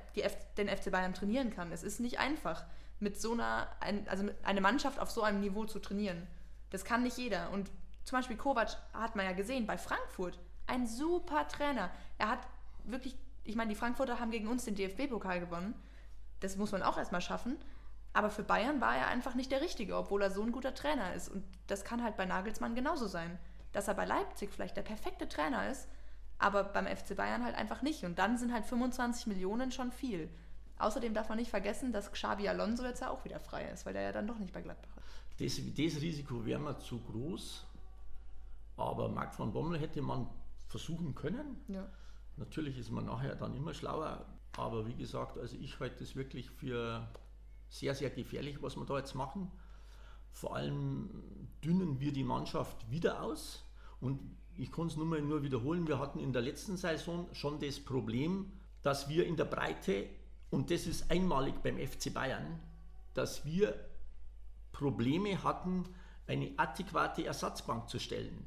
den 0.58 0.68
FC 0.68 0.90
Bayern 0.90 1.14
trainieren 1.14 1.48
kann. 1.48 1.72
Es 1.72 1.82
ist 1.82 1.98
nicht 1.98 2.18
einfach, 2.18 2.66
mit 3.00 3.18
so 3.18 3.32
einer, 3.32 3.68
also 4.06 4.28
eine 4.42 4.60
Mannschaft 4.60 5.00
auf 5.00 5.10
so 5.10 5.22
einem 5.22 5.40
Niveau 5.40 5.64
zu 5.64 5.78
trainieren. 5.78 6.26
Das 6.68 6.84
kann 6.84 7.04
nicht 7.04 7.16
jeder. 7.16 7.50
Und 7.52 7.70
zum 8.04 8.18
Beispiel 8.18 8.36
Kovac 8.36 8.76
hat 8.92 9.16
man 9.16 9.24
ja 9.24 9.32
gesehen 9.32 9.66
bei 9.66 9.78
Frankfurt. 9.78 10.38
Ein 10.66 10.86
super 10.86 11.48
Trainer. 11.48 11.90
Er 12.18 12.28
hat 12.28 12.40
wirklich, 12.84 13.16
ich 13.44 13.56
meine, 13.56 13.70
die 13.70 13.76
Frankfurter 13.76 14.20
haben 14.20 14.30
gegen 14.30 14.46
uns 14.46 14.66
den 14.66 14.74
DFB-Pokal 14.74 15.40
gewonnen. 15.40 15.72
Das 16.40 16.56
muss 16.56 16.72
man 16.72 16.82
auch 16.82 16.98
erstmal 16.98 17.20
schaffen. 17.20 17.56
Aber 18.12 18.30
für 18.30 18.42
Bayern 18.42 18.80
war 18.80 18.96
er 18.96 19.08
einfach 19.08 19.34
nicht 19.34 19.52
der 19.52 19.60
Richtige, 19.60 19.96
obwohl 19.96 20.22
er 20.22 20.30
so 20.30 20.42
ein 20.42 20.52
guter 20.52 20.74
Trainer 20.74 21.12
ist. 21.14 21.28
Und 21.28 21.44
das 21.66 21.84
kann 21.84 22.02
halt 22.02 22.16
bei 22.16 22.24
Nagelsmann 22.24 22.74
genauso 22.74 23.06
sein. 23.06 23.38
Dass 23.72 23.88
er 23.88 23.94
bei 23.94 24.06
Leipzig 24.06 24.50
vielleicht 24.50 24.76
der 24.76 24.82
perfekte 24.82 25.28
Trainer 25.28 25.68
ist, 25.68 25.86
aber 26.38 26.64
beim 26.64 26.86
FC 26.86 27.14
Bayern 27.14 27.44
halt 27.44 27.54
einfach 27.54 27.82
nicht. 27.82 28.04
Und 28.04 28.18
dann 28.18 28.38
sind 28.38 28.52
halt 28.52 28.64
25 28.64 29.26
Millionen 29.26 29.70
schon 29.70 29.92
viel. 29.92 30.30
Außerdem 30.78 31.14
darf 31.14 31.28
man 31.28 31.38
nicht 31.38 31.50
vergessen, 31.50 31.92
dass 31.92 32.12
Xabi 32.12 32.48
Alonso 32.48 32.84
jetzt 32.84 33.00
ja 33.00 33.10
auch 33.10 33.24
wieder 33.24 33.40
frei 33.40 33.68
ist, 33.70 33.86
weil 33.86 33.92
der 33.92 34.02
ja 34.02 34.12
dann 34.12 34.26
doch 34.26 34.38
nicht 34.38 34.52
bei 34.52 34.62
Gladbach 34.62 34.96
ist. 34.96 35.06
Das, 35.38 35.56
das 35.56 36.00
Risiko 36.02 36.44
wäre 36.44 36.60
mir 36.60 36.78
zu 36.78 37.00
groß. 37.00 37.66
Aber 38.76 39.08
Marc 39.08 39.38
van 39.38 39.52
Bommel 39.52 39.78
hätte 39.78 40.02
man 40.02 40.26
versuchen 40.68 41.14
können. 41.14 41.64
Ja. 41.68 41.86
Natürlich 42.36 42.78
ist 42.78 42.90
man 42.90 43.06
nachher 43.06 43.34
dann 43.34 43.54
immer 43.54 43.72
schlauer. 43.72 44.26
Aber 44.56 44.86
wie 44.86 44.94
gesagt, 44.94 45.38
also 45.38 45.56
ich 45.56 45.78
halte 45.80 46.00
das 46.00 46.16
wirklich 46.16 46.50
für 46.50 47.06
sehr, 47.68 47.94
sehr 47.94 48.10
gefährlich, 48.10 48.62
was 48.62 48.76
wir 48.76 48.84
da 48.84 48.98
jetzt 48.98 49.14
machen. 49.14 49.50
Vor 50.32 50.56
allem 50.56 51.10
dünnen 51.64 52.00
wir 52.00 52.12
die 52.12 52.24
Mannschaft 52.24 52.90
wieder 52.90 53.22
aus. 53.22 53.64
Und 54.00 54.20
ich 54.56 54.72
kann 54.72 54.86
es 54.86 54.96
nur 54.96 55.06
mal 55.06 55.20
nur 55.20 55.42
wiederholen, 55.42 55.86
wir 55.86 55.98
hatten 55.98 56.18
in 56.18 56.32
der 56.32 56.42
letzten 56.42 56.76
Saison 56.76 57.28
schon 57.32 57.60
das 57.60 57.80
Problem, 57.80 58.52
dass 58.82 59.08
wir 59.08 59.26
in 59.26 59.36
der 59.36 59.44
Breite, 59.44 60.08
und 60.50 60.70
das 60.70 60.86
ist 60.86 61.10
einmalig 61.10 61.54
beim 61.62 61.78
FC 61.78 62.12
Bayern, 62.12 62.60
dass 63.14 63.44
wir 63.44 63.74
Probleme 64.72 65.42
hatten, 65.42 65.84
eine 66.26 66.52
adäquate 66.56 67.24
Ersatzbank 67.24 67.88
zu 67.88 67.98
stellen. 67.98 68.46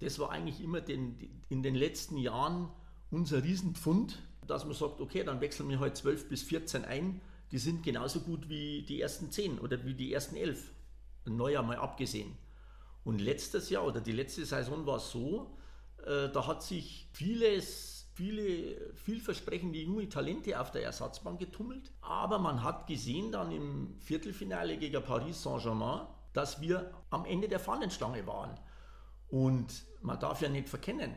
Das 0.00 0.18
war 0.18 0.30
eigentlich 0.30 0.60
immer 0.60 0.80
den, 0.80 1.42
in 1.48 1.62
den 1.62 1.74
letzten 1.74 2.18
Jahren 2.18 2.68
unser 3.10 3.42
Riesenpfund, 3.42 4.22
dass 4.46 4.64
man 4.64 4.74
sagt, 4.74 5.00
okay, 5.00 5.24
dann 5.24 5.40
wechseln 5.40 5.68
wir 5.68 5.78
heute 5.78 5.94
12 5.94 6.28
bis 6.28 6.42
14 6.42 6.84
ein, 6.84 7.20
die 7.52 7.58
sind 7.58 7.82
genauso 7.82 8.20
gut 8.20 8.48
wie 8.48 8.82
die 8.82 9.00
ersten 9.00 9.30
10 9.30 9.58
oder 9.58 9.84
wie 9.84 9.94
die 9.94 10.12
ersten 10.12 10.36
11. 10.36 10.70
Ein 11.26 11.36
Neujahr 11.36 11.62
mal 11.62 11.76
abgesehen. 11.76 12.36
Und 13.04 13.20
letztes 13.20 13.70
Jahr 13.70 13.86
oder 13.86 14.00
die 14.00 14.12
letzte 14.12 14.44
Saison 14.44 14.84
war 14.84 14.98
so, 14.98 15.56
äh, 16.04 16.28
da 16.28 16.46
hat 16.46 16.62
sich 16.62 17.08
vieles, 17.12 18.10
viele 18.14 18.94
vielversprechende 18.94 19.78
junge 19.78 20.08
Talente 20.08 20.60
auf 20.60 20.72
der 20.72 20.82
Ersatzbank 20.82 21.38
getummelt. 21.38 21.92
Aber 22.00 22.38
man 22.38 22.64
hat 22.64 22.86
gesehen 22.86 23.30
dann 23.30 23.52
im 23.52 23.96
Viertelfinale 24.00 24.76
gegen 24.76 25.02
Paris 25.02 25.42
Saint-Germain, 25.42 26.06
dass 26.32 26.60
wir 26.60 26.90
am 27.10 27.24
Ende 27.24 27.48
der 27.48 27.60
Fahnenstange 27.60 28.26
waren. 28.26 28.58
Und 29.28 29.84
man 30.02 30.18
darf 30.18 30.42
ja 30.42 30.48
nicht 30.48 30.68
verkennen, 30.68 31.14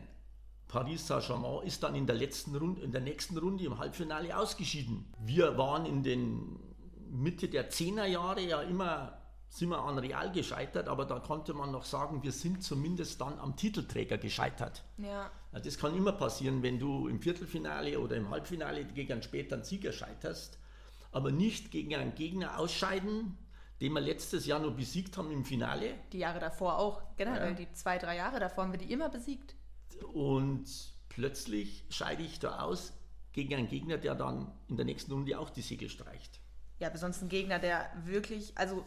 Paris 0.70 1.08
Saint-Germain 1.08 1.66
ist 1.66 1.82
dann 1.82 1.96
in 1.96 2.06
der 2.06 2.14
letzten 2.14 2.54
Runde, 2.54 2.80
in 2.82 2.92
der 2.92 3.00
nächsten 3.00 3.36
Runde 3.36 3.64
im 3.64 3.78
Halbfinale 3.78 4.36
ausgeschieden. 4.36 5.04
Wir 5.18 5.58
waren 5.58 5.84
in 5.84 6.04
den 6.04 6.60
Mitte 7.10 7.48
der 7.48 7.70
10er 7.70 8.06
Jahre 8.06 8.40
ja 8.40 8.62
immer 8.62 9.16
sind 9.48 9.70
wir 9.70 9.80
an 9.80 9.98
Real 9.98 10.30
gescheitert, 10.30 10.86
aber 10.88 11.04
da 11.04 11.18
konnte 11.18 11.54
man 11.54 11.72
noch 11.72 11.84
sagen, 11.84 12.22
wir 12.22 12.30
sind 12.30 12.62
zumindest 12.62 13.20
dann 13.20 13.36
am 13.40 13.56
Titelträger 13.56 14.16
gescheitert. 14.16 14.84
Ja. 14.96 15.28
Das 15.50 15.76
kann 15.76 15.96
immer 15.96 16.12
passieren, 16.12 16.62
wenn 16.62 16.78
du 16.78 17.08
im 17.08 17.20
Viertelfinale 17.20 17.98
oder 17.98 18.14
im 18.14 18.30
Halbfinale 18.30 18.84
gegen 18.84 19.14
einen 19.14 19.22
späteren 19.24 19.64
Sieger 19.64 19.90
scheiterst, 19.90 20.60
aber 21.10 21.32
nicht 21.32 21.72
gegen 21.72 21.96
einen 21.96 22.14
Gegner 22.14 22.60
ausscheiden, 22.60 23.36
den 23.80 23.92
wir 23.92 24.00
letztes 24.00 24.46
Jahr 24.46 24.60
nur 24.60 24.76
besiegt 24.76 25.16
haben 25.16 25.32
im 25.32 25.44
Finale. 25.44 25.94
Die 26.12 26.18
Jahre 26.18 26.38
davor 26.38 26.78
auch, 26.78 27.02
generell 27.16 27.50
ja. 27.50 27.54
die 27.56 27.72
zwei, 27.72 27.98
drei 27.98 28.16
Jahre 28.18 28.38
davor 28.38 28.62
haben 28.62 28.72
wir 28.72 28.78
die 28.78 28.92
immer 28.92 29.08
besiegt. 29.08 29.56
Und 30.04 30.64
plötzlich 31.08 31.84
scheide 31.90 32.22
ich 32.22 32.38
da 32.38 32.60
aus 32.60 32.92
gegen 33.32 33.54
einen 33.54 33.68
Gegner, 33.68 33.98
der 33.98 34.14
dann 34.14 34.50
in 34.68 34.76
der 34.76 34.84
nächsten 34.84 35.12
Runde 35.12 35.38
auch 35.38 35.50
die 35.50 35.62
Segel 35.62 35.88
streicht. 35.88 36.40
Ja, 36.78 36.88
besonders 36.88 37.22
ein 37.22 37.28
Gegner, 37.28 37.58
der 37.58 37.90
wirklich, 38.04 38.56
also 38.56 38.84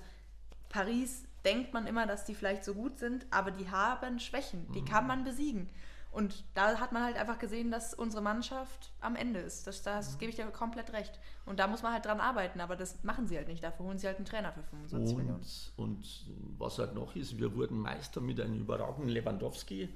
Paris 0.69 1.25
denkt 1.45 1.73
man 1.73 1.87
immer, 1.87 2.07
dass 2.07 2.25
die 2.25 2.33
vielleicht 2.33 2.63
so 2.63 2.73
gut 2.73 2.97
sind, 2.97 3.25
aber 3.29 3.51
die 3.51 3.69
haben 3.69 4.19
Schwächen, 4.19 4.71
die 4.73 4.81
mhm. 4.81 4.85
kann 4.85 5.07
man 5.07 5.23
besiegen. 5.23 5.69
Und 6.13 6.43
da 6.53 6.79
hat 6.79 6.91
man 6.91 7.03
halt 7.03 7.17
einfach 7.17 7.39
gesehen, 7.39 7.71
dass 7.71 7.95
unsere 7.95 8.21
Mannschaft 8.21 8.91
am 9.01 9.15
Ende 9.15 9.39
ist. 9.39 9.65
Das, 9.65 9.81
das 9.81 10.13
mhm. 10.13 10.19
gebe 10.19 10.29
ich 10.29 10.35
dir 10.35 10.45
komplett 10.45 10.93
recht. 10.93 11.19
Und 11.45 11.59
da 11.59 11.65
muss 11.65 11.81
man 11.81 11.91
halt 11.91 12.05
dran 12.05 12.19
arbeiten, 12.19 12.61
aber 12.61 12.75
das 12.75 13.03
machen 13.03 13.27
sie 13.27 13.35
halt 13.35 13.47
nicht. 13.47 13.63
Dafür 13.63 13.87
holen 13.87 13.97
sie 13.97 14.05
halt 14.05 14.17
einen 14.17 14.25
Trainer 14.25 14.51
für 14.51 14.61
25 14.61 15.15
und, 15.15 15.17
Millionen. 15.17 15.45
Und 15.75 16.25
was 16.59 16.77
halt 16.77 16.93
noch 16.93 17.15
ist, 17.15 17.39
wir 17.39 17.55
wurden 17.55 17.79
Meister 17.79 18.21
mit 18.21 18.39
einem 18.39 18.59
überragenden 18.59 19.09
Lewandowski, 19.09 19.89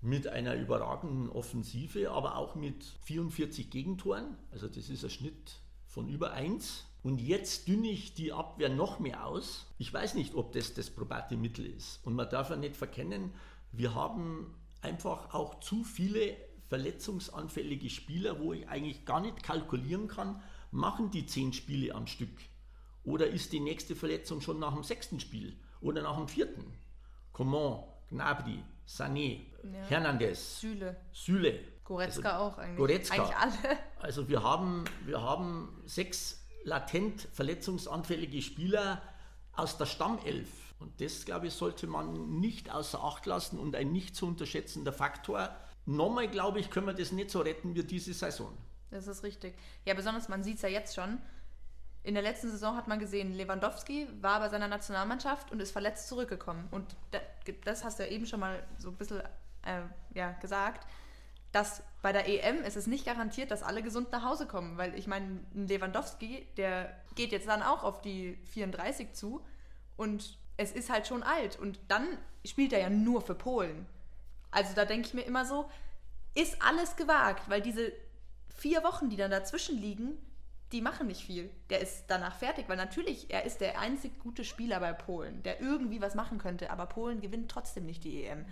mit 0.00 0.28
einer 0.28 0.54
überragenden 0.54 1.28
Offensive, 1.30 2.10
aber 2.10 2.36
auch 2.36 2.54
mit 2.54 2.84
44 3.02 3.70
Gegentoren. 3.70 4.36
Also 4.50 4.68
das 4.68 4.88
ist 4.88 5.04
ein 5.04 5.10
Schnitt 5.10 5.60
von 5.86 6.08
über 6.08 6.32
1. 6.32 6.84
Und 7.02 7.20
jetzt 7.20 7.68
dünne 7.68 7.88
ich 7.88 8.14
die 8.14 8.32
Abwehr 8.32 8.68
noch 8.68 8.98
mehr 8.98 9.26
aus. 9.26 9.66
Ich 9.78 9.92
weiß 9.92 10.14
nicht, 10.14 10.34
ob 10.34 10.52
das 10.52 10.74
das 10.74 10.90
probate 10.90 11.36
Mittel 11.36 11.66
ist. 11.66 12.04
Und 12.04 12.14
man 12.14 12.28
darf 12.28 12.50
ja 12.50 12.56
nicht 12.56 12.76
verkennen, 12.76 13.32
wir 13.72 13.94
haben 13.94 14.54
einfach 14.80 15.32
auch 15.34 15.60
zu 15.60 15.84
viele 15.84 16.36
verletzungsanfällige 16.68 17.90
Spieler, 17.90 18.40
wo 18.40 18.52
ich 18.52 18.68
eigentlich 18.68 19.04
gar 19.04 19.20
nicht 19.20 19.42
kalkulieren 19.42 20.08
kann, 20.08 20.42
machen 20.70 21.10
die 21.10 21.26
zehn 21.26 21.52
Spiele 21.52 21.94
am 21.94 22.06
Stück. 22.06 22.36
Oder 23.04 23.28
ist 23.28 23.52
die 23.52 23.60
nächste 23.60 23.94
Verletzung 23.94 24.40
schon 24.40 24.58
nach 24.58 24.74
dem 24.74 24.82
sechsten 24.82 25.20
Spiel 25.20 25.56
oder 25.80 26.02
nach 26.02 26.16
dem 26.16 26.26
vierten? 26.26 26.64
Coman, 27.32 27.84
Gnabry, 28.08 28.64
Sané, 28.86 29.42
ja. 29.74 29.84
Hernandez, 29.86 30.60
Süle, 30.60 30.96
Süle. 31.12 31.60
Goretzka 31.84 32.30
also, 32.30 32.44
auch 32.44 32.58
eigentlich. 32.58 32.76
Goretzka. 32.76 33.14
Eigentlich 33.14 33.36
alle. 33.36 33.78
Also 34.00 34.28
wir 34.28 34.42
haben, 34.42 34.84
wir 35.04 35.20
haben 35.20 35.82
sechs 35.86 36.46
latent 36.64 37.28
verletzungsanfällige 37.32 38.42
Spieler 38.42 39.02
aus 39.52 39.78
der 39.78 39.86
Stammelf. 39.86 40.48
Und 40.78 41.00
das, 41.00 41.24
glaube 41.24 41.46
ich, 41.46 41.54
sollte 41.54 41.86
man 41.86 42.38
nicht 42.38 42.70
außer 42.70 43.02
Acht 43.02 43.26
lassen 43.26 43.58
und 43.58 43.74
ein 43.74 43.92
nicht 43.92 44.14
zu 44.14 44.26
unterschätzender 44.26 44.92
Faktor. 44.92 45.56
Nochmal, 45.86 46.28
glaube 46.28 46.60
ich, 46.60 46.70
können 46.70 46.86
wir 46.86 46.94
das 46.94 47.12
nicht 47.12 47.30
so 47.30 47.40
retten 47.40 47.74
wie 47.74 47.82
diese 47.82 48.12
Saison. 48.12 48.52
Das 48.90 49.06
ist 49.06 49.22
richtig. 49.22 49.54
Ja, 49.84 49.94
besonders, 49.94 50.28
man 50.28 50.44
sieht 50.44 50.56
es 50.56 50.62
ja 50.62 50.68
jetzt 50.68 50.94
schon. 50.94 51.18
In 52.02 52.14
der 52.14 52.22
letzten 52.22 52.50
Saison 52.50 52.76
hat 52.76 52.86
man 52.86 52.98
gesehen, 53.00 53.32
Lewandowski 53.32 54.06
war 54.20 54.38
bei 54.38 54.48
seiner 54.48 54.68
Nationalmannschaft 54.68 55.50
und 55.50 55.60
ist 55.60 55.72
verletzt 55.72 56.08
zurückgekommen. 56.08 56.68
Und 56.70 56.94
das 57.64 57.82
hast 57.82 57.98
du 57.98 58.04
ja 58.04 58.10
eben 58.10 58.26
schon 58.26 58.38
mal 58.38 58.62
so 58.78 58.90
ein 58.90 58.96
bisschen 58.96 59.22
äh, 59.66 59.82
ja, 60.16 60.32
gesagt, 60.32 60.86
dass 61.52 61.82
bei 62.02 62.12
der 62.12 62.28
EM 62.28 62.62
ist 62.62 62.76
es 62.76 62.86
nicht 62.86 63.06
garantiert, 63.06 63.50
dass 63.50 63.62
alle 63.62 63.82
gesund 63.82 64.12
nach 64.12 64.22
Hause 64.22 64.46
kommen. 64.46 64.76
Weil 64.78 64.94
ich 64.94 65.06
meine, 65.06 65.40
Lewandowski, 65.54 66.46
der 66.56 66.94
geht 67.14 67.32
jetzt 67.32 67.48
dann 67.48 67.62
auch 67.62 67.82
auf 67.82 68.02
die 68.02 68.38
34 68.52 69.12
zu 69.12 69.44
und 69.96 70.38
es 70.56 70.72
ist 70.72 70.90
halt 70.90 71.06
schon 71.06 71.22
alt. 71.22 71.58
Und 71.58 71.80
dann 71.88 72.06
spielt 72.44 72.72
er 72.72 72.80
ja 72.80 72.90
nur 72.90 73.22
für 73.22 73.34
Polen. 73.34 73.86
Also 74.50 74.74
da 74.74 74.84
denke 74.84 75.08
ich 75.08 75.14
mir 75.14 75.22
immer 75.22 75.44
so, 75.44 75.70
ist 76.34 76.62
alles 76.62 76.96
gewagt, 76.96 77.48
weil 77.48 77.62
diese 77.62 77.92
vier 78.54 78.84
Wochen, 78.84 79.10
die 79.10 79.16
dann 79.16 79.30
dazwischen 79.30 79.78
liegen, 79.78 80.18
die 80.72 80.80
machen 80.80 81.06
nicht 81.06 81.24
viel. 81.24 81.50
Der 81.70 81.80
ist 81.80 82.04
danach 82.08 82.34
fertig, 82.34 82.68
weil 82.68 82.76
natürlich, 82.76 83.30
er 83.30 83.44
ist 83.44 83.60
der 83.60 83.80
einzig 83.80 84.18
gute 84.18 84.44
Spieler 84.44 84.80
bei 84.80 84.92
Polen, 84.92 85.42
der 85.42 85.60
irgendwie 85.60 86.00
was 86.00 86.14
machen 86.14 86.38
könnte, 86.38 86.70
aber 86.70 86.86
Polen 86.86 87.20
gewinnt 87.20 87.50
trotzdem 87.50 87.86
nicht 87.86 88.04
die 88.04 88.24
EM. 88.24 88.40
Mhm. 88.40 88.46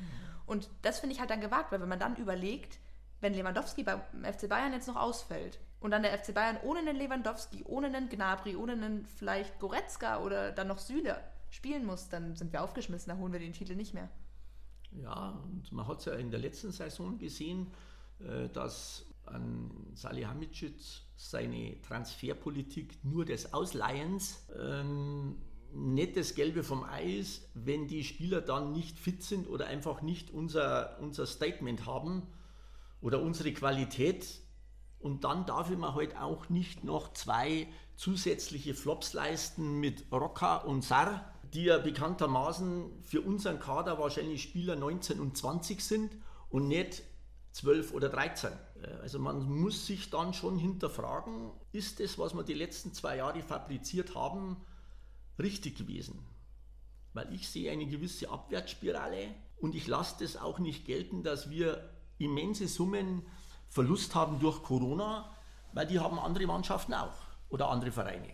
Und 0.46 0.68
das 0.82 1.00
finde 1.00 1.14
ich 1.14 1.20
halt 1.20 1.30
dann 1.30 1.40
gewagt, 1.40 1.72
weil 1.72 1.80
wenn 1.80 1.88
man 1.88 1.98
dann 1.98 2.16
überlegt, 2.16 2.78
wenn 3.20 3.34
Lewandowski 3.34 3.82
beim 3.84 4.00
FC 4.22 4.48
Bayern 4.48 4.72
jetzt 4.72 4.88
noch 4.88 4.96
ausfällt 4.96 5.58
und 5.80 5.90
dann 5.90 6.02
der 6.02 6.18
FC 6.18 6.34
Bayern 6.34 6.58
ohne 6.62 6.80
einen 6.80 6.96
Lewandowski, 6.96 7.64
ohne 7.64 7.86
einen 7.86 8.08
Gnabry, 8.08 8.56
ohne 8.56 8.72
einen 8.72 9.06
vielleicht 9.06 9.58
Goretzka 9.58 10.20
oder 10.20 10.52
dann 10.52 10.68
noch 10.68 10.78
Süle 10.78 11.18
spielen 11.50 11.86
muss, 11.86 12.08
dann 12.08 12.36
sind 12.36 12.52
wir 12.52 12.62
aufgeschmissen, 12.62 13.08
dann 13.08 13.18
holen 13.18 13.32
wir 13.32 13.40
den 13.40 13.52
Titel 13.52 13.76
nicht 13.76 13.94
mehr. 13.94 14.10
Ja, 14.92 15.30
und 15.44 15.72
man 15.72 15.86
hat 15.88 16.00
es 16.00 16.04
ja 16.04 16.14
in 16.14 16.30
der 16.30 16.40
letzten 16.40 16.70
Saison 16.70 17.18
gesehen, 17.18 17.72
äh, 18.20 18.48
dass 18.48 19.06
an 19.26 19.70
Salihamidzic 19.94 21.02
seine 21.16 21.80
Transferpolitik 21.80 23.02
nur 23.04 23.24
des 23.24 23.54
Ausleihens 23.54 24.46
ähm, 24.58 25.36
nicht 25.74 26.16
das 26.16 26.34
Gelbe 26.34 26.62
vom 26.62 26.84
Eis, 26.84 27.48
wenn 27.54 27.88
die 27.88 28.04
Spieler 28.04 28.40
dann 28.40 28.72
nicht 28.72 28.98
fit 28.98 29.22
sind 29.22 29.48
oder 29.48 29.66
einfach 29.66 30.02
nicht 30.02 30.30
unser, 30.30 30.98
unser 31.00 31.26
Statement 31.26 31.84
haben 31.86 32.22
oder 33.00 33.20
unsere 33.20 33.52
Qualität 33.52 34.40
Und 34.98 35.24
dann 35.24 35.44
darf 35.44 35.70
ich 35.70 35.76
mir 35.76 35.94
halt 35.94 36.16
auch 36.16 36.48
nicht 36.48 36.82
noch 36.84 37.12
zwei 37.12 37.68
zusätzliche 37.96 38.74
Flops 38.74 39.12
leisten 39.12 39.78
mit 39.78 40.10
Rocca 40.10 40.56
und 40.56 40.82
Sar, 40.82 41.30
die 41.52 41.64
ja 41.64 41.78
bekanntermaßen 41.78 43.02
für 43.02 43.20
unseren 43.20 43.58
Kader 43.58 43.98
wahrscheinlich 43.98 44.42
Spieler 44.42 44.76
19 44.76 45.20
und 45.20 45.36
20 45.36 45.82
sind 45.82 46.16
und 46.48 46.68
nicht 46.68 47.02
12 47.52 47.92
oder 47.92 48.08
13. 48.08 48.50
Äh, 48.82 48.86
also 49.02 49.18
man 49.18 49.44
muss 49.44 49.86
sich 49.86 50.10
dann 50.10 50.32
schon 50.32 50.56
hinterfragen, 50.56 51.52
ist 51.72 52.00
das, 52.00 52.18
was 52.18 52.34
wir 52.34 52.42
die 52.42 52.54
letzten 52.54 52.92
zwei 52.92 53.16
Jahre 53.16 53.42
fabriziert 53.42 54.14
haben, 54.14 54.56
richtig 55.38 55.76
gewesen? 55.76 56.24
Weil 57.12 57.32
ich 57.32 57.48
sehe 57.48 57.70
eine 57.70 57.86
gewisse 57.86 58.30
Abwärtsspirale 58.30 59.34
und 59.58 59.74
ich 59.74 59.86
lasse 59.86 60.16
das 60.20 60.36
auch 60.36 60.58
nicht 60.58 60.84
gelten, 60.84 61.22
dass 61.22 61.50
wir 61.50 61.90
immense 62.18 62.68
Summen 62.68 63.22
Verlust 63.68 64.14
haben 64.14 64.38
durch 64.40 64.62
Corona, 64.62 65.34
weil 65.72 65.86
die 65.86 65.98
haben 65.98 66.18
andere 66.18 66.46
Mannschaften 66.46 66.94
auch 66.94 67.14
oder 67.48 67.68
andere 67.68 67.92
Vereine. 67.92 68.30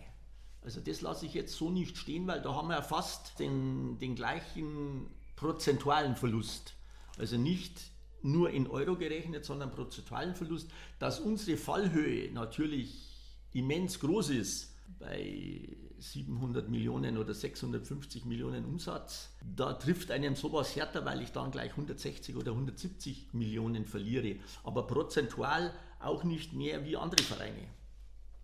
Also 0.61 0.79
das 0.79 1.01
lasse 1.01 1.25
ich 1.25 1.33
jetzt 1.33 1.55
so 1.55 1.71
nicht 1.71 1.97
stehen, 1.97 2.27
weil 2.27 2.41
da 2.41 2.53
haben 2.53 2.67
wir 2.67 2.81
fast 2.83 3.39
den, 3.39 3.97
den 3.97 4.15
gleichen 4.15 5.09
prozentualen 5.35 6.15
Verlust. 6.15 6.75
Also 7.17 7.37
nicht 7.37 7.81
nur 8.21 8.51
in 8.51 8.67
Euro 8.67 8.95
gerechnet, 8.95 9.45
sondern 9.45 9.71
prozentualen 9.71 10.35
Verlust, 10.35 10.69
dass 10.99 11.19
unsere 11.19 11.57
Fallhöhe 11.57 12.31
natürlich 12.31 13.09
immens 13.53 13.99
groß 13.99 14.29
ist 14.29 14.70
bei 14.99 15.77
700 15.97 16.69
Millionen 16.69 17.17
oder 17.17 17.33
650 17.33 18.25
Millionen 18.25 18.65
Umsatz. 18.65 19.29
Da 19.43 19.73
trifft 19.73 20.11
einem 20.11 20.35
sowas 20.35 20.75
härter, 20.75 21.05
weil 21.05 21.21
ich 21.21 21.31
dann 21.31 21.51
gleich 21.51 21.71
160 21.71 22.35
oder 22.35 22.51
170 22.51 23.33
Millionen 23.33 23.85
verliere. 23.85 24.39
Aber 24.63 24.87
prozentual 24.87 25.73
auch 25.99 26.23
nicht 26.23 26.53
mehr 26.53 26.83
wie 26.83 26.97
andere 26.97 27.23
Vereine. 27.23 27.67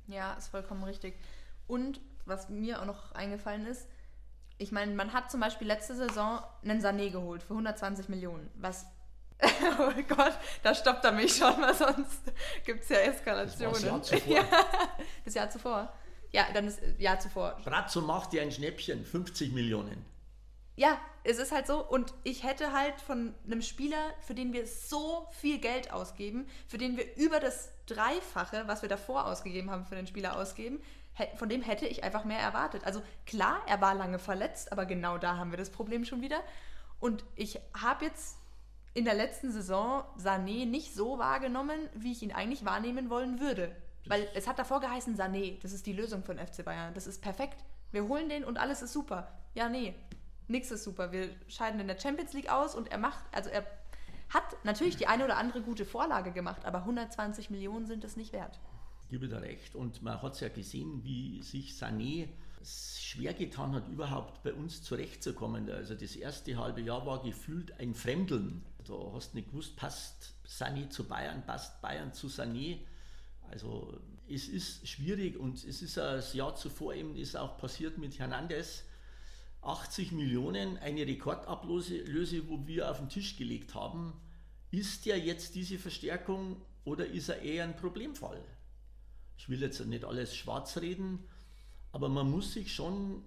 Ja, 0.08 0.34
ist 0.34 0.50
vollkommen 0.50 0.84
richtig. 0.84 1.16
Und 1.68 2.00
was 2.26 2.50
mir 2.50 2.82
auch 2.82 2.86
noch 2.86 3.12
eingefallen 3.14 3.66
ist, 3.66 3.88
ich 4.60 4.72
meine, 4.72 4.94
man 4.94 5.14
hat 5.14 5.32
zum 5.32 5.40
Beispiel 5.40 5.68
letzte 5.68 5.96
Saison 5.96 6.40
einen 6.64 6.82
Sané 6.82 7.12
geholt 7.12 7.44
für 7.44 7.54
120 7.54 8.10
Millionen, 8.10 8.50
was 8.56 8.86
oh 9.80 9.92
Gott, 10.08 10.34
da 10.64 10.74
stoppt 10.74 11.06
er 11.06 11.12
mich 11.12 11.36
schon, 11.36 11.62
weil 11.62 11.76
sonst 11.76 12.24
gibt 12.66 12.82
es 12.82 12.90
ja 12.90 12.98
Eskalationen. 12.98 13.74
Das, 13.74 13.84
Jahr 13.84 14.02
zuvor. 14.02 14.34
Ja, 14.34 14.44
das 15.26 15.34
Jahr 15.36 15.50
zuvor. 15.52 15.94
Ja, 16.32 16.46
dann 16.54 16.68
ist 16.68 16.80
Jahr 16.98 17.20
zuvor. 17.20 17.58
Brazzo 17.64 18.02
macht 18.02 18.34
dir 18.34 18.42
ein 18.42 18.52
Schnäppchen, 18.52 19.06
50 19.06 19.54
Millionen. 19.54 20.06
Ja, 20.76 21.00
es 21.24 21.40
ist 21.40 21.52
halt 21.52 21.66
so. 21.66 21.84
Und 21.84 22.14
ich 22.24 22.44
hätte 22.44 22.72
halt 22.72 23.02
von 23.02 23.34
einem 23.46 23.62
Spieler, 23.62 24.14
für 24.22 24.36
den 24.36 24.54
wir 24.54 24.68
so 24.68 25.28
viel 25.32 25.58
Geld 25.58 25.92
ausgeben, 25.92 26.48
für 26.68 26.78
den 26.78 26.98
wir 26.98 27.16
über 27.18 27.40
das 27.40 27.72
Dreifache, 27.88 28.64
was 28.68 28.84
wir 28.84 28.90
davor 28.90 29.26
ausgegeben 29.26 29.72
haben, 29.72 29.86
für 29.86 29.96
den 29.96 30.08
Spieler 30.08 30.38
ausgeben, 30.38 30.80
von 31.36 31.50
dem 31.50 31.64
hätte 31.64 31.88
ich 31.88 32.04
einfach 32.04 32.26
mehr 32.26 32.40
erwartet. 32.40 32.84
Also 32.86 33.02
klar, 33.26 33.62
er 33.66 33.82
war 33.82 33.96
lange 33.96 34.20
verletzt, 34.20 34.72
aber 34.72 34.86
genau 34.86 35.18
da 35.18 35.38
haben 35.38 35.52
wir 35.52 35.58
das 35.58 35.72
Problem 35.72 36.06
schon 36.06 36.22
wieder. 36.22 36.42
Und 37.00 37.24
ich 37.36 37.60
habe 37.74 38.06
jetzt 38.06 38.38
in 38.94 39.06
der 39.06 39.16
letzten 39.16 39.52
Saison 39.52 40.04
Sané 40.18 40.66
nicht 40.66 40.94
so 40.94 41.18
wahrgenommen, 41.18 41.90
wie 41.94 42.12
ich 42.12 42.22
ihn 42.22 42.32
eigentlich 42.32 42.66
wahrnehmen 42.66 43.10
wollen 43.10 43.40
würde. 43.40 43.76
Weil 44.10 44.28
es 44.34 44.48
hat 44.48 44.60
davor 44.60 44.80
geheißen, 44.80 45.18
Sané, 45.18 45.60
das 45.62 45.74
ist 45.74 45.86
die 45.86 45.94
Lösung 45.94 46.24
von 46.24 46.38
FC 46.38 46.64
Bayern. 46.64 46.94
Das 46.94 47.08
ist 47.08 47.22
perfekt. 47.22 47.64
Wir 47.92 48.08
holen 48.08 48.30
den 48.30 48.44
und 48.44 48.58
alles 48.58 48.82
ist 48.82 48.94
super. 48.94 49.32
Ja, 49.54 49.70
nee, 49.70 49.96
nichts 50.48 50.72
ist 50.72 50.84
super. 50.84 51.12
Wir 51.12 51.30
scheiden 51.48 51.80
in 51.80 51.88
der 51.88 52.00
Champions 52.00 52.34
League 52.34 52.52
aus 52.52 52.76
und 52.76 52.92
er 52.92 52.98
macht, 52.98 53.24
also 53.32 53.50
er 53.50 53.66
hat 54.30 54.64
natürlich 54.66 54.98
die 54.98 55.08
eine 55.08 55.24
oder 55.24 55.38
andere 55.38 55.62
gute 55.62 55.86
Vorlage 55.86 56.32
gemacht, 56.32 56.66
aber 56.66 56.80
120 56.80 57.50
Millionen 57.50 57.86
sind 57.86 58.04
es 58.04 58.18
nicht 58.18 58.34
wert. 58.34 58.60
Ich 59.04 59.12
gebe 59.12 59.30
da 59.30 59.40
recht. 59.40 59.76
Und 59.76 60.02
man 60.02 60.22
hat 60.22 60.34
es 60.34 60.42
ja 60.42 60.50
gesehen, 60.50 61.04
wie 61.04 61.42
sich 61.42 61.72
Sané 61.72 62.28
schwer 62.64 63.34
getan 63.34 63.74
hat, 63.74 63.88
überhaupt 63.88 64.44
bei 64.44 64.54
uns 64.54 64.84
zurechtzukommen. 64.84 65.70
Also 65.70 65.96
das 65.96 66.16
erste 66.16 66.58
halbe 66.58 66.82
Jahr 66.82 67.06
war 67.06 67.24
gefühlt 67.24 67.80
ein 67.80 67.94
Fremdeln. 67.94 68.64
Da 68.86 68.94
hast 69.14 69.32
du 69.32 69.38
nicht 69.38 69.50
gewusst, 69.50 69.78
passt 69.78 70.34
Sani 70.46 70.90
zu 70.90 71.06
Bayern, 71.06 71.46
passt 71.46 71.82
Bayern 71.82 72.14
zu 72.14 72.28
Sané. 72.28 72.80
Also 73.50 74.00
es 74.30 74.48
ist 74.48 74.88
schwierig 74.88 75.38
und 75.38 75.64
es 75.64 75.82
ist 75.82 75.98
das 75.98 76.34
Jahr 76.34 76.56
zuvor 76.56 76.94
eben 76.94 77.16
ist 77.16 77.36
auch 77.36 77.58
passiert 77.58 77.98
mit 77.98 78.20
Hernandez. 78.20 78.84
80 79.62 80.12
Millionen, 80.12 80.78
eine 80.78 81.06
Rekordablöse, 81.06 82.48
wo 82.48 82.66
wir 82.68 82.90
auf 82.90 83.00
den 83.00 83.10
Tisch 83.10 83.36
gelegt 83.38 83.74
haben. 83.74 84.14
Ist 84.72 85.06
ja 85.06 85.16
jetzt 85.16 85.56
diese 85.56 85.78
Verstärkung 85.78 86.62
oder 86.84 87.06
ist 87.06 87.30
er 87.30 87.42
eher 87.42 87.64
ein 87.64 87.76
Problemfall? 87.76 88.42
Ich 89.38 89.50
will 89.50 89.62
jetzt 89.62 89.86
nicht 89.86 90.06
alles 90.06 90.36
schwarz 90.36 90.78
reden, 90.78 91.28
aber 91.92 92.10
man 92.10 92.30
muss 92.30 92.54
sich 92.54 92.74
schon 92.74 93.24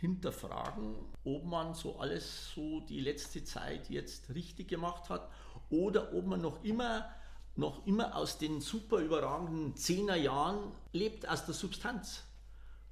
hinterfragen, 0.00 0.94
ob 1.24 1.44
man 1.44 1.74
so 1.74 1.98
alles 1.98 2.52
so 2.54 2.80
die 2.80 3.00
letzte 3.00 3.44
Zeit 3.44 3.90
jetzt 3.90 4.34
richtig 4.34 4.68
gemacht 4.68 5.08
hat 5.08 5.30
oder 5.70 6.12
ob 6.14 6.26
man 6.26 6.40
noch 6.40 6.64
immer, 6.64 7.08
noch 7.56 7.86
immer 7.86 8.16
aus 8.16 8.38
den 8.38 8.60
super 8.60 8.98
überragenden 8.98 9.76
Zehnerjahren 9.76 10.72
lebt, 10.92 11.28
aus 11.28 11.44
der 11.44 11.54
Substanz. 11.54 12.24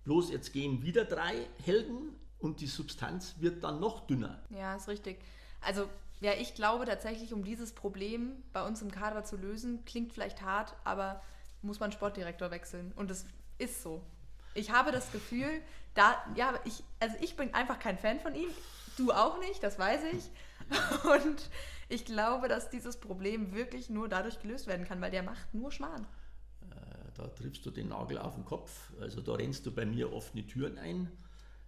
Bloß 0.05 0.31
jetzt 0.31 0.53
gehen 0.53 0.83
wieder 0.83 1.05
drei 1.05 1.47
Helden 1.65 2.17
und 2.39 2.61
die 2.61 2.67
Substanz 2.67 3.37
wird 3.39 3.65
dann 3.65 3.81
noch 3.81 4.07
dünner. 4.07 4.41
Ja, 4.51 4.77
ist 4.77 4.89
richtig. 4.89 5.19
Also 5.61 5.89
ja, 6.21 6.33
ich 6.35 6.55
glaube 6.55 6.85
tatsächlich, 6.85 7.33
um 7.33 7.45
dieses 7.45 7.73
Problem 7.73 8.43
bei 8.53 8.67
uns 8.67 8.83
im 8.83 8.91
Kader 8.91 9.25
zu 9.25 9.37
lösen, 9.37 9.85
klingt 9.87 10.13
vielleicht 10.13 10.43
hart, 10.43 10.75
aber 10.85 11.23
muss 11.63 11.81
man 11.81 11.93
Sportdirektor 11.93 12.51
wechseln. 12.51 12.93
Und 12.97 13.11
es 13.11 13.25
ist 13.59 13.83
so. 13.83 14.03
Ich 14.55 14.71
habe 14.71 14.93
das 14.93 15.13
Gefühl, 15.13 15.63
da, 15.95 16.17
ja, 16.35 16.55
ich, 16.65 16.83
also 16.99 17.17
ich 17.21 17.37
bin 17.37 17.55
einfach 17.55 17.79
kein 17.79 17.99
Fan 17.99 18.21
von 18.21 18.35
ihm. 18.35 18.51
Du 18.97 19.13
auch 19.13 19.39
nicht, 19.41 19.63
das 19.63 19.79
weiß 19.79 20.01
ich. 20.13 20.25
Und 21.25 21.49
ich 21.91 22.05
glaube, 22.05 22.49
dass 22.49 22.71
dieses 22.71 22.99
Problem 22.99 23.53
wirklich 23.53 23.91
nur 23.91 24.09
dadurch 24.09 24.41
gelöst 24.41 24.67
werden 24.67 24.87
kann, 24.87 25.01
weil 25.01 25.11
der 25.11 25.23
macht 25.23 25.53
nur 25.53 25.73
Schmarrn. 25.73 26.07
Äh, 26.63 26.75
da 27.17 27.27
triffst 27.29 27.67
du 27.67 27.71
den 27.71 27.89
Nagel 27.89 28.19
auf 28.19 28.37
den 28.37 28.45
Kopf. 28.45 28.93
Also 29.01 29.21
da 29.21 29.35
rennst 29.35 29.67
du 29.67 29.73
bei 29.73 29.85
mir 29.85 30.13
offene 30.13 30.47
Türen 30.47 30.79
ein. 30.79 31.11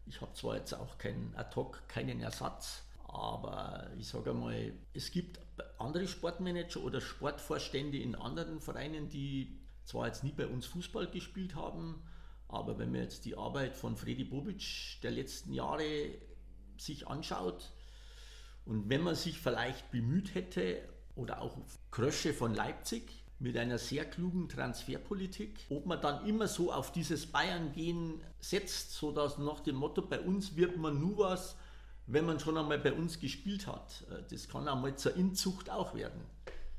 Ich 0.07 0.21
habe 0.21 0.33
zwar 0.35 0.57
jetzt 0.57 0.75
auch 0.75 0.99
keinen 0.99 1.35
Ad-Hoc, 1.37 1.89
keinen 1.89 2.21
Ersatz, 2.21 2.85
aber 3.07 3.91
ich 3.99 4.09
sage 4.09 4.31
einmal, 4.31 4.73
es 4.95 5.11
gibt 5.11 5.41
andere 5.79 6.09
Sportmanager 6.09 6.81
oder 6.81 7.01
Sportvorstände 7.01 7.99
in 7.99 8.15
anderen 8.15 8.61
Vereinen, 8.61 9.09
die 9.09 9.61
zwar 9.85 10.07
jetzt 10.07 10.25
nie 10.25 10.33
bei 10.33 10.47
uns 10.47 10.67
Fußball 10.67 11.09
gespielt 11.09 11.55
haben, 11.55 12.03
aber 12.49 12.79
wenn 12.79 12.91
man 12.91 13.03
jetzt 13.03 13.25
die 13.25 13.37
Arbeit 13.37 13.77
von 13.77 13.97
Freddy 13.97 14.25
Bobic 14.25 15.01
der 15.03 15.11
letzten 15.11 15.53
Jahre 15.53 15.85
sich 16.79 17.07
anschaut 17.07 17.73
und 18.65 18.89
wenn 18.89 19.03
man 19.03 19.15
sich 19.15 19.41
vielleicht 19.41 19.91
bemüht 19.91 20.35
hätte 20.35 20.89
oder 21.15 21.43
auch 21.43 21.57
Krösche 21.91 22.33
von 22.33 22.55
Leipzig 22.55 23.23
mit 23.39 23.57
einer 23.57 23.79
sehr 23.79 24.05
klugen 24.05 24.49
Transferpolitik, 24.49 25.67
ob 25.69 25.85
man 25.87 26.01
dann 26.01 26.25
immer 26.27 26.47
so 26.47 26.73
auf 26.73 26.93
dieses 26.93 27.27
Bayern-Gehen 27.27 28.23
setzt, 28.39 28.93
so 28.93 29.11
dass 29.11 29.39
nach 29.39 29.61
dem 29.61 29.77
Motto, 29.77 30.03
bei 30.03 30.21
uns 30.21 30.55
wird 30.55 30.77
man 30.77 31.01
nur 31.01 31.19
was, 31.19 31.57
wenn 32.07 32.25
man 32.25 32.39
schon 32.39 32.57
einmal 32.57 32.79
bei 32.79 32.93
uns 32.93 33.19
gespielt 33.19 33.67
hat. 33.67 34.05
Das 34.31 34.49
kann 34.49 34.69
einmal 34.69 34.97
zur 34.97 35.17
Inzucht 35.17 35.71
auch 35.71 35.95
werden. 35.95 36.21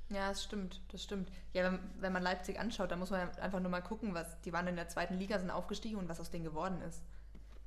Ja, 0.09 0.29
das 0.29 0.43
stimmt, 0.43 0.79
das 0.91 1.03
stimmt. 1.03 1.29
Ja, 1.53 1.63
wenn, 1.63 1.79
wenn 1.99 2.13
man 2.13 2.23
Leipzig 2.23 2.59
anschaut, 2.59 2.91
dann 2.91 2.99
muss 2.99 3.09
man 3.09 3.29
einfach 3.37 3.59
nur 3.59 3.71
mal 3.71 3.81
gucken, 3.81 4.13
was 4.13 4.39
die 4.41 4.53
waren 4.53 4.67
in 4.67 4.75
der 4.75 4.87
zweiten 4.87 5.17
Liga, 5.17 5.39
sind 5.39 5.49
aufgestiegen 5.49 5.97
und 5.97 6.07
was 6.07 6.19
aus 6.19 6.31
denen 6.31 6.45
geworden 6.45 6.81
ist. 6.81 7.01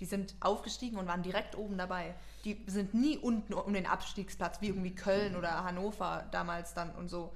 Die 0.00 0.04
sind 0.04 0.34
aufgestiegen 0.40 0.98
und 0.98 1.06
waren 1.06 1.22
direkt 1.22 1.56
oben 1.56 1.78
dabei. 1.78 2.14
Die 2.44 2.62
sind 2.66 2.94
nie 2.94 3.16
unten 3.16 3.54
um 3.54 3.72
den 3.72 3.86
Abstiegsplatz, 3.86 4.60
wie 4.60 4.68
irgendwie 4.68 4.94
Köln 4.94 5.36
oder 5.36 5.64
Hannover 5.64 6.28
damals 6.30 6.74
dann 6.74 6.94
und 6.94 7.08
so. 7.08 7.34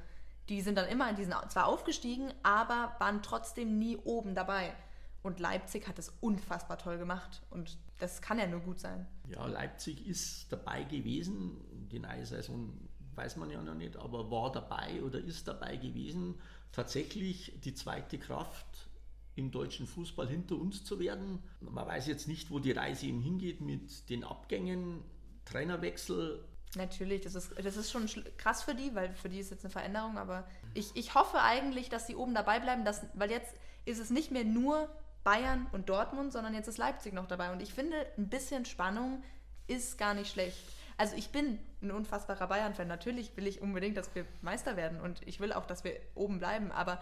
Die 0.49 0.61
sind 0.61 0.77
dann 0.77 0.89
immer 0.89 1.09
in 1.09 1.17
diesen, 1.17 1.35
zwar 1.49 1.67
aufgestiegen, 1.67 2.33
aber 2.43 2.95
waren 2.99 3.23
trotzdem 3.23 3.79
nie 3.79 3.97
oben 3.97 4.35
dabei. 4.35 4.75
Und 5.23 5.39
Leipzig 5.39 5.87
hat 5.87 5.99
das 5.99 6.13
unfassbar 6.21 6.79
toll 6.79 6.99
gemacht 6.99 7.43
und 7.51 7.79
das 7.99 8.23
kann 8.23 8.39
ja 8.39 8.47
nur 8.47 8.61
gut 8.61 8.81
sein. 8.81 9.07
Ja, 9.29 9.47
Leipzig 9.47 10.07
ist 10.07 10.51
dabei 10.51 10.85
gewesen, 10.85 11.89
die 11.91 11.99
neue 11.99 12.25
Saison 12.25 12.73
weiß 13.15 13.37
man 13.37 13.51
ja 13.51 13.61
noch 13.61 13.75
nicht, 13.75 13.97
aber 13.97 14.31
war 14.31 14.51
dabei 14.51 15.03
oder 15.03 15.19
ist 15.19 15.47
dabei 15.47 15.77
gewesen, 15.77 16.41
tatsächlich 16.73 17.53
die 17.65 17.75
zweite 17.75 18.19
Kraft 18.19 18.89
im 19.37 19.51
deutschen 19.51 19.87
Fußball 19.87 20.29
hinter 20.29 20.57
uns 20.57 20.85
zu 20.85 20.99
werden. 20.99 21.43
Man 21.61 21.87
weiß 21.87 22.07
jetzt 22.07 22.29
nicht, 22.29 22.51
wo 22.51 22.59
die 22.59 22.73
Reise 22.73 23.07
eben 23.07 23.21
hingeht 23.21 23.61
mit 23.61 24.09
den 24.11 24.25
Abgängen, 24.25 25.03
Trainerwechsel. 25.45 26.45
Natürlich, 26.77 27.23
das 27.23 27.35
ist, 27.35 27.53
das 27.63 27.77
ist 27.77 27.91
schon 27.91 28.09
krass 28.37 28.63
für 28.63 28.75
die, 28.75 28.95
weil 28.95 29.13
für 29.15 29.29
die 29.29 29.39
ist 29.39 29.51
jetzt 29.51 29.65
eine 29.65 29.73
Veränderung, 29.73 30.19
aber 30.19 30.47
ich, 30.75 30.95
ich 30.95 31.15
hoffe 31.15 31.41
eigentlich, 31.41 31.89
dass 31.89 32.07
sie 32.07 32.15
oben 32.15 32.35
dabei 32.35 32.61
bleiben, 32.61 32.85
dass, 32.85 33.03
weil 33.15 33.31
jetzt 33.31 33.55
ist 33.85 33.99
es 33.99 34.11
nicht 34.11 34.31
mehr 34.31 34.45
nur 34.45 34.89
Bayern 35.25 35.67
und 35.73 35.89
Dortmund, 35.89 36.33
sondern 36.33 36.55
jetzt 36.55 36.69
ist 36.69 36.79
Leipzig 36.79 37.13
noch 37.13 37.27
dabei. 37.27 37.53
Und 37.53 37.61
ich 37.61 37.75
finde, 37.75 38.07
ein 38.17 38.29
bisschen 38.29 38.65
Spannung 38.65 39.23
ist 39.67 39.99
gar 39.99 40.15
nicht 40.15 40.33
schlecht. 40.33 40.59
Also 40.97 41.17
ich 41.17 41.31
bin 41.31 41.59
ein 41.83 41.91
unfassbarer 41.91 42.47
Bayern-Fan. 42.47 42.87
Natürlich 42.87 43.37
will 43.37 43.47
ich 43.47 43.63
unbedingt, 43.63 43.97
dass 43.97 44.15
wir 44.15 44.27
Meister 44.43 44.77
werden 44.77 45.01
und 45.01 45.27
ich 45.27 45.41
will 45.41 45.53
auch, 45.53 45.67
dass 45.67 45.83
wir 45.83 45.95
oben 46.15 46.39
bleiben, 46.39 46.71
aber 46.73 47.01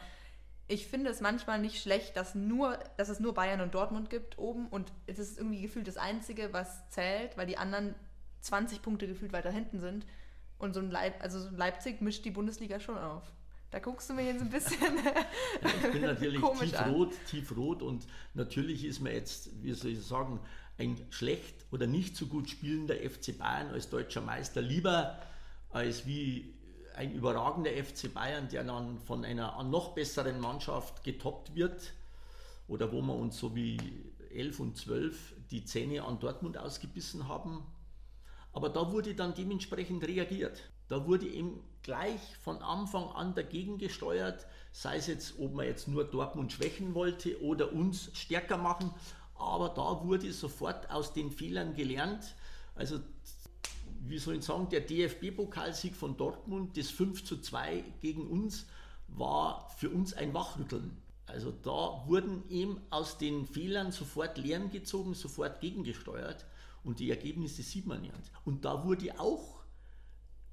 ich 0.68 0.86
finde 0.86 1.10
es 1.10 1.20
manchmal 1.20 1.58
nicht 1.60 1.80
schlecht, 1.80 2.16
dass, 2.16 2.34
nur, 2.34 2.78
dass 2.98 3.08
es 3.08 3.20
nur 3.20 3.32
Bayern 3.32 3.62
und 3.62 3.74
Dortmund 3.74 4.10
gibt 4.10 4.38
oben 4.38 4.68
und 4.68 4.92
es 5.06 5.18
ist 5.18 5.38
irgendwie 5.38 5.62
gefühlt 5.62 5.88
das 5.88 5.96
Einzige, 5.96 6.52
was 6.52 6.88
zählt, 6.90 7.36
weil 7.38 7.46
die 7.46 7.56
anderen 7.56 7.94
20 8.42 8.82
Punkte 8.82 9.06
gefühlt 9.06 9.32
weiter 9.32 9.50
hinten 9.50 9.80
sind. 9.80 10.06
Und 10.58 10.74
so 10.74 10.80
ein, 10.80 10.90
Leip 10.90 11.22
also 11.22 11.40
so 11.40 11.48
ein 11.48 11.56
Leipzig 11.56 12.02
mischt 12.02 12.24
die 12.24 12.30
Bundesliga 12.30 12.80
schon 12.80 12.98
auf. 12.98 13.32
Da 13.70 13.78
guckst 13.78 14.10
du 14.10 14.14
mir 14.14 14.24
jetzt 14.24 14.40
ein 14.40 14.50
bisschen 14.50 14.78
ja, 15.04 15.70
Ich 15.84 15.92
bin 15.92 16.02
natürlich 16.02 16.40
tiefrot, 16.40 17.14
tiefrot 17.30 17.82
und 17.82 18.06
natürlich 18.34 18.84
ist 18.84 19.00
mir 19.00 19.12
jetzt, 19.12 19.50
wie 19.62 19.72
soll 19.72 19.92
ich 19.92 20.02
sagen, 20.02 20.40
ein 20.78 21.00
schlecht 21.10 21.66
oder 21.70 21.86
nicht 21.86 22.16
so 22.16 22.26
gut 22.26 22.48
spielender 22.50 22.94
FC 22.94 23.36
Bayern 23.36 23.68
als 23.70 23.88
deutscher 23.88 24.20
Meister 24.20 24.60
lieber 24.60 25.18
als 25.70 26.06
wie 26.06 26.54
ein 26.98 27.12
überragender 27.12 27.70
FC 27.70 28.12
Bayern, 28.12 28.48
der 28.48 28.64
dann 28.64 28.98
von 28.98 29.24
einer 29.24 29.62
noch 29.62 29.94
besseren 29.94 30.40
Mannschaft 30.40 31.04
getoppt 31.04 31.54
wird 31.54 31.92
oder 32.66 32.92
wo 32.92 33.00
wir 33.00 33.14
uns 33.14 33.38
so 33.38 33.54
wie 33.54 33.78
11 34.34 34.60
und 34.60 34.76
12 34.76 35.34
die 35.52 35.64
Zähne 35.64 36.02
an 36.02 36.18
Dortmund 36.18 36.58
ausgebissen 36.58 37.28
haben. 37.28 37.64
Aber 38.52 38.68
da 38.68 38.90
wurde 38.90 39.14
dann 39.14 39.32
dementsprechend 39.32 40.06
reagiert. 40.08 40.60
Da 40.88 41.06
wurde 41.06 41.28
eben 41.28 41.62
gleich 41.82 42.20
von 42.42 42.62
Anfang 42.62 43.08
an 43.10 43.32
dagegen 43.34 43.78
gesteuert, 43.78 44.46
sei 44.72 44.96
es 44.96 45.06
jetzt, 45.06 45.38
ob 45.38 45.54
man 45.54 45.66
jetzt 45.66 45.86
nur 45.86 46.04
Dortmund 46.04 46.52
schwächen 46.52 46.94
wollte 46.94 47.40
oder 47.42 47.72
uns 47.72 48.10
stärker 48.14 48.56
machen. 48.56 48.92
Aber 49.36 49.68
da 49.68 50.04
wurde 50.04 50.32
sofort 50.32 50.90
aus 50.90 51.12
den 51.12 51.30
Fehlern 51.30 51.74
gelernt. 51.74 52.34
Also 52.74 52.98
wie 54.08 54.18
soll 54.18 54.36
ich 54.36 54.44
sagen, 54.44 54.68
der 54.70 54.80
DFB-Pokalsieg 54.80 55.94
von 55.94 56.16
Dortmund, 56.16 56.76
das 56.76 56.90
5 56.90 57.24
zu 57.24 57.40
2 57.40 57.84
gegen 58.00 58.26
uns, 58.26 58.66
war 59.08 59.70
für 59.76 59.90
uns 59.90 60.12
ein 60.14 60.34
Wachrütteln. 60.34 60.96
Also 61.26 61.50
da 61.50 62.04
wurden 62.06 62.48
eben 62.48 62.80
aus 62.90 63.18
den 63.18 63.46
Fehlern 63.46 63.92
sofort 63.92 64.38
Lehren 64.38 64.70
gezogen, 64.70 65.14
sofort 65.14 65.60
gegengesteuert 65.60 66.46
und 66.84 67.00
die 67.00 67.10
Ergebnisse 67.10 67.62
sieht 67.62 67.86
man 67.86 68.02
ja. 68.04 68.12
Und 68.44 68.64
da 68.64 68.84
wurde 68.84 69.20
auch 69.20 69.62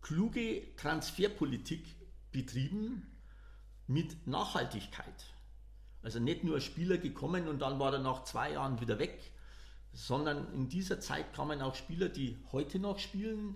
kluge 0.02 0.76
Transferpolitik 0.76 1.84
betrieben 2.32 3.08
mit 3.88 4.28
Nachhaltigkeit. 4.28 5.26
Also 6.04 6.20
nicht 6.20 6.44
nur 6.44 6.60
Spieler 6.60 6.98
gekommen 6.98 7.48
und 7.48 7.60
dann 7.60 7.80
war 7.80 7.94
er 7.94 8.00
nach 8.00 8.24
zwei 8.26 8.52
Jahren 8.52 8.82
wieder 8.82 9.00
weg, 9.00 9.32
sondern 9.96 10.54
in 10.54 10.68
dieser 10.68 11.00
Zeit 11.00 11.34
kamen 11.34 11.62
auch 11.62 11.74
Spieler, 11.74 12.10
die 12.10 12.38
heute 12.52 12.80
noch 12.80 13.00
spielen 13.00 13.56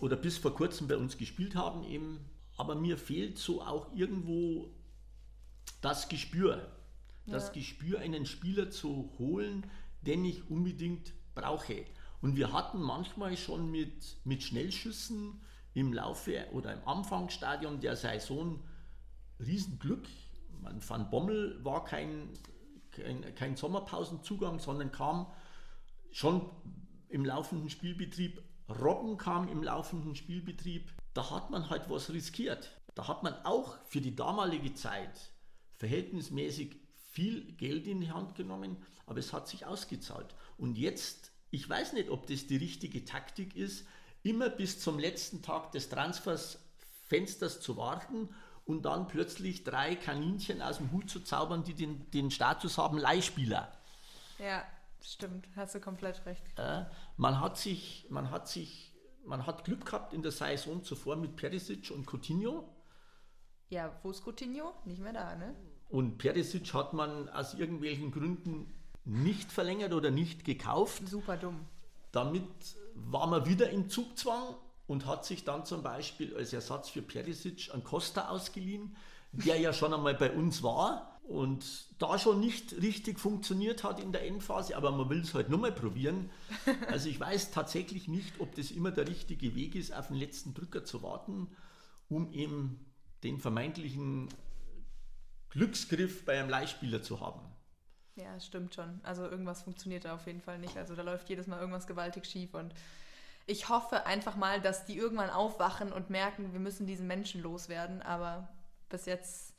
oder 0.00 0.16
bis 0.16 0.38
vor 0.38 0.54
kurzem 0.54 0.88
bei 0.88 0.96
uns 0.96 1.18
gespielt 1.18 1.54
haben 1.54 1.84
eben. 1.84 2.20
Aber 2.56 2.74
mir 2.74 2.96
fehlt 2.96 3.38
so 3.38 3.62
auch 3.62 3.94
irgendwo 3.94 4.70
das 5.82 6.08
Gespür. 6.08 6.72
Das 7.26 7.48
ja. 7.48 7.52
Gespür, 7.54 8.00
einen 8.00 8.26
Spieler 8.26 8.70
zu 8.70 9.12
holen, 9.18 9.66
den 10.02 10.24
ich 10.24 10.50
unbedingt 10.50 11.12
brauche. 11.34 11.84
Und 12.22 12.36
wir 12.36 12.52
hatten 12.52 12.80
manchmal 12.80 13.36
schon 13.36 13.70
mit, 13.70 14.16
mit 14.24 14.42
Schnellschüssen 14.42 15.40
im 15.74 15.92
Laufe 15.92 16.46
oder 16.52 16.72
im 16.72 16.86
Anfangsstadium 16.88 17.80
der 17.80 17.96
Saison 17.96 18.60
Riesenglück. 19.38 20.06
Man, 20.62 20.86
Van 20.86 21.10
Bommel 21.10 21.62
war 21.62 21.84
kein, 21.84 22.30
kein, 22.90 23.34
kein 23.34 23.56
Sommerpausenzugang, 23.56 24.58
sondern 24.60 24.92
kam 24.92 25.26
schon 26.14 26.48
im 27.08 27.24
laufenden 27.24 27.68
Spielbetrieb, 27.68 28.40
Robben 28.68 29.18
kam 29.18 29.48
im 29.48 29.62
laufenden 29.62 30.14
Spielbetrieb, 30.14 30.90
da 31.12 31.30
hat 31.30 31.50
man 31.50 31.68
halt 31.68 31.90
was 31.90 32.10
riskiert. 32.10 32.70
Da 32.94 33.08
hat 33.08 33.24
man 33.24 33.34
auch 33.44 33.76
für 33.88 34.00
die 34.00 34.14
damalige 34.14 34.72
Zeit 34.74 35.32
verhältnismäßig 35.72 36.76
viel 37.10 37.52
Geld 37.56 37.88
in 37.88 38.00
die 38.00 38.12
Hand 38.12 38.36
genommen, 38.36 38.76
aber 39.06 39.18
es 39.18 39.32
hat 39.32 39.48
sich 39.48 39.66
ausgezahlt. 39.66 40.34
Und 40.56 40.78
jetzt, 40.78 41.32
ich 41.50 41.68
weiß 41.68 41.92
nicht, 41.94 42.08
ob 42.08 42.28
das 42.28 42.46
die 42.46 42.56
richtige 42.56 43.04
Taktik 43.04 43.56
ist, 43.56 43.84
immer 44.22 44.48
bis 44.48 44.80
zum 44.80 45.00
letzten 45.00 45.42
Tag 45.42 45.72
des 45.72 45.88
Transferfensters 45.88 47.60
zu 47.60 47.76
warten 47.76 48.28
und 48.64 48.82
dann 48.82 49.08
plötzlich 49.08 49.64
drei 49.64 49.96
Kaninchen 49.96 50.62
aus 50.62 50.78
dem 50.78 50.92
Hut 50.92 51.10
zu 51.10 51.20
zaubern, 51.20 51.64
die 51.64 51.74
den, 51.74 52.08
den 52.12 52.30
Status 52.30 52.78
haben 52.78 52.98
Leihspieler. 52.98 53.76
Ja. 54.38 54.64
Stimmt, 55.06 55.46
hast 55.54 55.74
du 55.74 55.80
komplett 55.80 56.24
recht. 56.24 56.42
Äh, 56.56 56.86
man 57.18 57.40
hat 57.40 57.58
sich, 57.58 58.06
man 58.08 58.30
hat 58.30 58.48
sich, 58.48 58.94
man 59.26 59.46
hat 59.46 59.64
Glück 59.64 59.84
gehabt 59.84 60.14
in 60.14 60.22
der 60.22 60.32
Saison 60.32 60.82
zuvor 60.82 61.16
mit 61.16 61.36
Perisic 61.36 61.90
und 61.90 62.06
Coutinho. 62.06 62.74
Ja, 63.68 63.94
wo 64.02 64.10
ist 64.10 64.24
Coutinho? 64.24 64.72
Nicht 64.86 65.02
mehr 65.02 65.12
da, 65.12 65.36
ne? 65.36 65.54
Und 65.90 66.16
Perisic 66.16 66.72
hat 66.72 66.94
man 66.94 67.28
aus 67.28 67.52
irgendwelchen 67.52 68.12
Gründen 68.12 68.72
nicht 69.04 69.52
verlängert 69.52 69.92
oder 69.92 70.10
nicht 70.10 70.44
gekauft. 70.44 71.06
Super 71.06 71.36
dumm. 71.36 71.66
Damit 72.10 72.48
war 72.94 73.26
man 73.26 73.44
wieder 73.44 73.68
im 73.70 73.90
Zugzwang 73.90 74.56
und 74.86 75.04
hat 75.04 75.26
sich 75.26 75.44
dann 75.44 75.66
zum 75.66 75.82
Beispiel 75.82 76.34
als 76.34 76.54
Ersatz 76.54 76.88
für 76.88 77.02
Perisic 77.02 77.74
an 77.74 77.84
Costa 77.84 78.28
ausgeliehen, 78.28 78.96
der 79.32 79.58
ja 79.58 79.74
schon 79.74 79.92
einmal 79.92 80.14
bei 80.14 80.30
uns 80.32 80.62
war 80.62 81.13
und 81.24 81.86
da 81.98 82.18
schon 82.18 82.38
nicht 82.38 82.74
richtig 82.82 83.18
funktioniert 83.18 83.82
hat 83.82 83.98
in 83.98 84.12
der 84.12 84.26
Endphase, 84.26 84.76
aber 84.76 84.92
man 84.92 85.08
will 85.08 85.20
es 85.22 85.34
halt 85.34 85.48
nochmal 85.48 85.72
probieren. 85.72 86.30
Also 86.88 87.08
ich 87.08 87.18
weiß 87.18 87.50
tatsächlich 87.50 88.08
nicht, 88.08 88.40
ob 88.40 88.54
das 88.54 88.70
immer 88.70 88.90
der 88.90 89.08
richtige 89.08 89.54
Weg 89.54 89.74
ist, 89.74 89.92
auf 89.92 90.08
den 90.08 90.16
letzten 90.16 90.54
Drücker 90.54 90.84
zu 90.84 91.02
warten, 91.02 91.48
um 92.08 92.32
eben 92.32 92.84
den 93.22 93.38
vermeintlichen 93.38 94.28
Glücksgriff 95.50 96.24
bei 96.24 96.38
einem 96.38 96.50
Leihspieler 96.50 97.02
zu 97.02 97.20
haben. 97.20 97.40
Ja, 98.16 98.38
stimmt 98.38 98.74
schon. 98.74 99.00
Also 99.02 99.22
irgendwas 99.24 99.62
funktioniert 99.62 100.04
da 100.04 100.14
auf 100.14 100.26
jeden 100.26 100.40
Fall 100.40 100.58
nicht. 100.58 100.76
Also 100.76 100.94
da 100.94 101.02
läuft 101.02 101.28
jedes 101.28 101.46
Mal 101.46 101.58
irgendwas 101.58 101.86
gewaltig 101.86 102.26
schief 102.26 102.54
und 102.54 102.74
ich 103.46 103.68
hoffe 103.68 104.06
einfach 104.06 104.36
mal, 104.36 104.60
dass 104.60 104.86
die 104.86 104.96
irgendwann 104.96 105.30
aufwachen 105.30 105.92
und 105.92 106.10
merken, 106.10 106.52
wir 106.52 106.60
müssen 106.60 106.86
diesen 106.86 107.06
Menschen 107.06 107.42
loswerden, 107.42 108.02
aber 108.02 108.48
bis 108.88 109.06
jetzt 109.06 109.53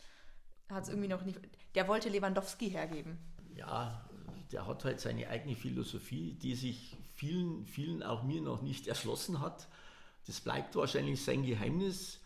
hat 0.69 0.83
es 0.83 0.89
irgendwie 0.89 1.07
noch 1.07 1.23
nicht. 1.23 1.39
Der 1.75 1.87
wollte 1.87 2.09
Lewandowski 2.09 2.69
hergeben. 2.69 3.17
Ja, 3.55 4.05
der 4.51 4.67
hat 4.67 4.83
halt 4.83 4.99
seine 4.99 5.27
eigene 5.29 5.55
Philosophie, 5.55 6.37
die 6.41 6.55
sich 6.55 6.95
vielen, 7.15 7.65
vielen, 7.65 8.03
auch 8.03 8.23
mir 8.23 8.41
noch 8.41 8.61
nicht 8.61 8.87
erschlossen 8.87 9.41
hat. 9.41 9.67
Das 10.27 10.41
bleibt 10.41 10.75
wahrscheinlich 10.75 11.23
sein 11.23 11.45
Geheimnis. 11.45 12.19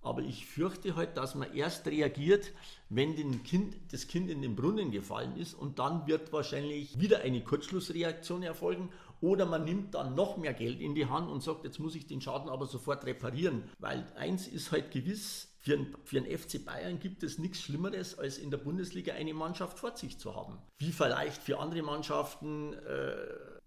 Aber 0.00 0.22
ich 0.22 0.46
fürchte 0.46 0.94
halt, 0.94 1.16
dass 1.16 1.34
man 1.34 1.52
erst 1.54 1.86
reagiert, 1.86 2.52
wenn 2.88 3.16
dem 3.16 3.42
kind, 3.42 3.74
das 3.90 4.06
Kind 4.06 4.30
in 4.30 4.42
den 4.42 4.54
Brunnen 4.54 4.92
gefallen 4.92 5.36
ist 5.36 5.54
und 5.54 5.80
dann 5.80 6.06
wird 6.06 6.32
wahrscheinlich 6.32 7.00
wieder 7.00 7.20
eine 7.20 7.42
Kurzschlussreaktion 7.42 8.44
erfolgen 8.44 8.90
oder 9.20 9.44
man 9.44 9.64
nimmt 9.64 9.94
dann 9.94 10.14
noch 10.14 10.36
mehr 10.36 10.54
Geld 10.54 10.80
in 10.80 10.94
die 10.94 11.06
Hand 11.06 11.28
und 11.28 11.42
sagt, 11.42 11.64
jetzt 11.64 11.80
muss 11.80 11.96
ich 11.96 12.06
den 12.06 12.20
Schaden 12.20 12.48
aber 12.48 12.66
sofort 12.66 13.04
reparieren. 13.06 13.64
Weil 13.80 14.06
eins 14.16 14.46
ist 14.46 14.70
halt 14.70 14.92
gewiss, 14.92 15.48
für, 15.60 15.74
ein, 15.74 15.94
für 16.04 16.18
einen 16.18 16.38
FC 16.38 16.64
Bayern 16.64 16.98
gibt 16.98 17.22
es 17.22 17.38
nichts 17.38 17.60
Schlimmeres, 17.60 18.18
als 18.18 18.38
in 18.38 18.50
der 18.50 18.58
Bundesliga 18.58 19.14
eine 19.14 19.34
Mannschaft 19.34 19.78
vor 19.78 19.96
sich 19.96 20.18
zu 20.18 20.34
haben. 20.34 20.58
Wie 20.78 20.92
vielleicht 20.92 21.42
für 21.42 21.58
andere 21.58 21.82
Mannschaften 21.82 22.74
äh, 22.74 23.16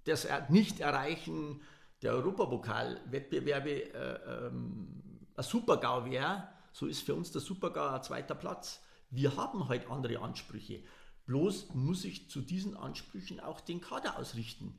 das 0.05 0.27
Nicht-Erreichen 0.49 1.61
der 2.01 2.13
Europapokalwettbewerbe 2.13 3.93
äh, 3.93 4.47
ähm, 4.47 5.01
ein 5.35 5.43
Super-GAU 5.43 6.05
wäre, 6.05 6.47
so 6.71 6.87
ist 6.87 7.01
für 7.01 7.13
uns 7.13 7.31
der 7.31 7.41
Super-GAU 7.41 7.95
ein 7.95 8.03
zweiter 8.03 8.35
Platz. 8.35 8.81
Wir 9.09 9.35
haben 9.35 9.67
halt 9.67 9.89
andere 9.89 10.19
Ansprüche. 10.19 10.83
Bloß 11.25 11.73
muss 11.73 12.05
ich 12.05 12.29
zu 12.29 12.41
diesen 12.41 12.75
Ansprüchen 12.75 13.39
auch 13.39 13.61
den 13.61 13.81
Kader 13.81 14.17
ausrichten. 14.17 14.77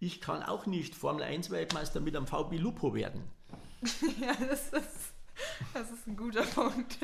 Ich 0.00 0.20
kann 0.20 0.42
auch 0.42 0.66
nicht 0.66 0.94
Formel 0.94 1.22
1 1.22 1.50
Weltmeister 1.50 2.00
mit 2.00 2.16
einem 2.16 2.26
VB 2.26 2.58
Lupo 2.58 2.94
werden. 2.94 3.22
ja, 4.20 4.34
das 4.34 4.72
ist 4.72 5.14
das 5.74 5.90
ist 5.90 6.06
ein 6.06 6.16
guter 6.16 6.42
Punkt. 6.42 6.98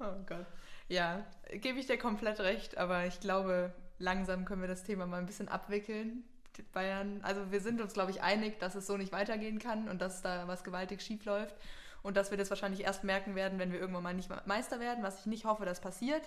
oh 0.00 0.14
Gott. 0.26 0.46
Ja, 0.88 1.24
gebe 1.50 1.78
ich 1.78 1.86
dir 1.86 1.98
komplett 1.98 2.40
recht, 2.40 2.76
aber 2.76 3.06
ich 3.06 3.20
glaube, 3.20 3.72
langsam 3.98 4.44
können 4.44 4.60
wir 4.60 4.68
das 4.68 4.84
Thema 4.84 5.06
mal 5.06 5.18
ein 5.18 5.26
bisschen 5.26 5.48
abwickeln. 5.48 6.24
Bayern, 6.72 7.20
also 7.22 7.50
wir 7.50 7.60
sind 7.60 7.80
uns, 7.80 7.94
glaube 7.94 8.12
ich, 8.12 8.22
einig, 8.22 8.60
dass 8.60 8.76
es 8.76 8.86
so 8.86 8.96
nicht 8.96 9.12
weitergehen 9.12 9.58
kann 9.58 9.88
und 9.88 10.00
dass 10.00 10.22
da 10.22 10.46
was 10.46 10.62
gewaltig 10.62 11.02
schief 11.02 11.24
läuft 11.24 11.56
und 12.02 12.16
dass 12.16 12.30
wir 12.30 12.38
das 12.38 12.50
wahrscheinlich 12.50 12.84
erst 12.84 13.02
merken 13.02 13.34
werden, 13.34 13.58
wenn 13.58 13.72
wir 13.72 13.80
irgendwann 13.80 14.04
mal 14.04 14.14
nicht 14.14 14.30
Meister 14.46 14.78
werden, 14.78 15.02
was 15.02 15.20
ich 15.20 15.26
nicht 15.26 15.46
hoffe, 15.46 15.64
dass 15.64 15.80
passiert. 15.80 16.22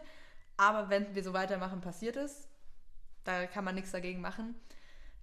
Aber 0.58 0.90
wenn 0.90 1.16
wir 1.16 1.24
so 1.24 1.34
weitermachen, 1.34 1.82
passiert 1.82 2.18
es. 2.18 2.48
Da 3.24 3.46
kann 3.46 3.64
man 3.64 3.76
nichts 3.76 3.92
dagegen 3.92 4.20
machen. 4.20 4.56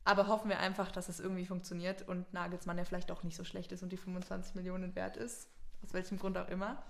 Aber 0.05 0.27
hoffen 0.27 0.51
wir 0.51 0.59
einfach, 0.59 0.91
dass 0.93 1.09
es 1.09 1.19
irgendwie 1.19 1.47
funktioniert 1.47 2.07
und 2.07 2.33
Nagelsmann 2.33 2.77
ja 2.77 2.85
vielleicht 2.85 3.11
auch 3.11 3.23
nicht 3.23 3.37
so 3.37 3.45
schlecht 3.45 3.73
ist 3.73 3.83
und 3.83 3.91
die 3.91 3.97
25 3.97 4.55
Millionen 4.55 4.95
wert 4.95 5.17
ist. 5.17 5.49
Aus 5.83 5.95
welchem 5.95 6.19
Grund 6.19 6.37
auch 6.37 6.49
immer. 6.49 6.83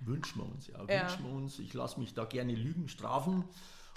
Wünschen 0.00 0.42
wir 0.42 0.46
uns, 0.46 0.66
ja. 0.68 0.84
ja. 0.84 1.02
Wünschen 1.02 1.24
wir 1.24 1.32
uns. 1.32 1.58
Ich 1.58 1.72
lasse 1.74 1.98
mich 1.98 2.14
da 2.14 2.24
gerne 2.24 2.54
Lügen 2.54 2.88
strafen 2.88 3.44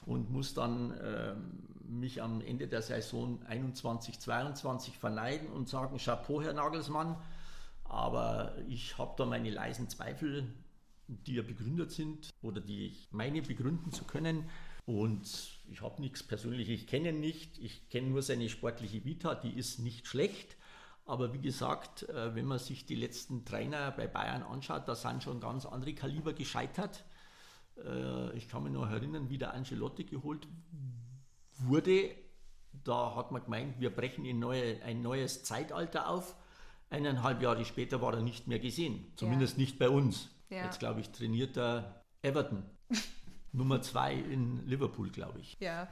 und 0.06 0.32
muss 0.32 0.54
dann 0.54 0.92
äh, 0.92 1.36
mich 1.84 2.22
am 2.22 2.42
Ende 2.42 2.68
der 2.68 2.82
Saison 2.82 3.40
21, 3.46 4.20
22 4.20 4.98
verneiden 4.98 5.50
und 5.50 5.70
sagen, 5.70 5.98
Chapeau, 5.98 6.42
Herr 6.42 6.54
Nagelsmann. 6.54 7.18
Aber 7.84 8.56
ich 8.70 8.98
habe 8.98 9.14
da 9.18 9.26
meine 9.26 9.50
leisen 9.50 9.90
Zweifel, 9.90 10.48
die 11.08 11.36
ja 11.36 11.44
begründet 11.44 11.92
sind 11.92 12.30
oder 12.42 12.62
die 12.62 12.88
ich 12.88 13.10
meine 13.12 13.42
begründen 13.42 13.92
zu 13.92 14.06
können. 14.06 14.50
Und 14.86 15.61
ich 15.72 15.82
habe 15.82 16.02
nichts 16.02 16.22
Persönliches, 16.22 16.82
ich 16.82 16.88
kenne 16.88 17.10
ihn 17.10 17.20
nicht, 17.20 17.58
ich 17.58 17.90
kenne 17.90 18.08
nur 18.08 18.22
seine 18.22 18.50
sportliche 18.50 19.06
Vita, 19.06 19.36
die 19.36 19.58
ist 19.58 19.80
nicht 19.80 20.06
schlecht. 20.06 20.58
Aber 21.06 21.34
wie 21.34 21.42
gesagt, 21.42 22.08
äh, 22.10 22.36
wenn 22.36 22.46
man 22.46 22.60
sich 22.60 22.86
die 22.86 22.96
letzten 22.96 23.46
Trainer 23.46 23.92
bei 23.92 24.08
Bayern 24.08 24.44
anschaut, 24.44 24.88
da 24.88 24.96
sind 24.96 25.24
schon 25.24 25.40
ganz 25.40 25.66
andere 25.66 25.94
Kaliber 25.94 26.34
gescheitert. 26.34 27.04
Äh, 27.78 28.36
ich 28.38 28.50
kann 28.50 28.64
mich 28.64 28.74
noch 28.74 28.90
erinnern, 28.90 29.30
wie 29.30 29.38
der 29.38 29.54
Angelotti 29.54 30.04
geholt 30.04 30.48
wurde. 31.58 32.12
Da 32.84 33.16
hat 33.16 33.32
man 33.32 33.44
gemeint, 33.44 33.80
wir 33.80 33.94
brechen 33.96 34.26
ein, 34.26 34.40
neue, 34.40 34.82
ein 34.84 35.02
neues 35.02 35.44
Zeitalter 35.44 36.10
auf. 36.10 36.36
Eineinhalb 36.90 37.42
Jahre 37.42 37.66
später 37.66 38.02
war 38.02 38.14
er 38.14 38.22
nicht 38.22 38.48
mehr 38.48 38.60
gesehen, 38.60 39.12
zumindest 39.16 39.58
ja. 39.58 39.62
nicht 39.62 39.80
bei 39.80 39.90
uns. 39.90 40.30
Ja. 40.50 40.66
Jetzt 40.66 40.80
glaube 40.80 41.00
ich, 41.00 41.10
trainiert 41.10 41.58
er 41.58 42.04
Everton. 42.22 42.64
Nummer 43.54 43.82
zwei 43.82 44.14
in 44.14 44.66
Liverpool, 44.66 45.10
glaube 45.10 45.40
ich. 45.40 45.58
Ja. 45.60 45.88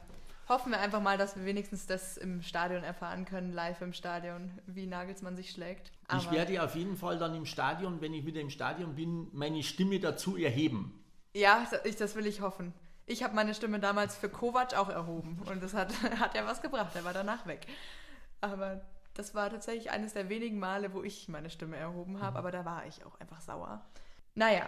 Hoffen 0.48 0.72
wir 0.72 0.80
einfach 0.80 1.02
mal, 1.02 1.18
dass 1.18 1.36
wir 1.36 1.46
wenigstens 1.46 1.86
das 1.86 2.18
im 2.18 2.42
Stadion 2.42 2.84
erfahren 2.84 3.26
können, 3.26 3.54
live 3.54 3.82
im 3.82 3.94
Stadion, 3.94 4.50
wie 4.66 4.88
Nagelsmann 4.88 5.36
sich 5.36 5.52
schlägt. 5.52 5.92
Aber 6.08 6.20
ich 6.20 6.32
werde 6.32 6.64
auf 6.64 6.76
jeden 6.76 6.98
Fall 6.98 7.20
dann 7.20 7.36
im 7.36 7.46
Stadion, 7.46 8.02
wenn 8.02 8.16
ich 8.16 8.26
wieder 8.26 8.42
im 8.42 8.50
Stadion 8.50 8.96
bin, 8.96 9.28
meine 9.32 9.62
Stimme 9.62 10.00
dazu 10.00 10.38
erheben. 10.38 11.04
Ja, 11.34 11.68
ich, 11.84 11.98
das 11.98 12.16
will 12.16 12.26
ich 12.26 12.42
hoffen. 12.42 12.74
Ich 13.06 13.22
habe 13.22 13.36
meine 13.36 13.54
Stimme 13.54 13.80
damals 13.80 14.16
für 14.16 14.30
Kovac 14.30 14.76
auch 14.76 14.90
erhoben 14.90 15.40
und 15.46 15.62
das 15.62 15.76
hat, 15.76 15.94
hat 16.20 16.36
ja 16.36 16.48
was 16.48 16.64
gebracht, 16.64 16.96
er 16.96 17.04
war 17.04 17.14
danach 17.14 17.46
weg. 17.46 17.68
Aber 18.42 18.82
das 19.14 19.36
war 19.36 19.52
tatsächlich 19.52 19.92
eines 19.92 20.14
der 20.14 20.30
wenigen 20.30 20.58
Male, 20.58 20.94
wo 20.94 21.04
ich 21.04 21.28
meine 21.28 21.52
Stimme 21.52 21.76
erhoben 21.78 22.22
habe, 22.22 22.32
mhm. 22.32 22.38
aber 22.38 22.52
da 22.52 22.66
war 22.66 22.88
ich 22.88 23.06
auch 23.06 23.20
einfach 23.20 23.42
sauer. 23.42 23.86
Naja, 24.34 24.66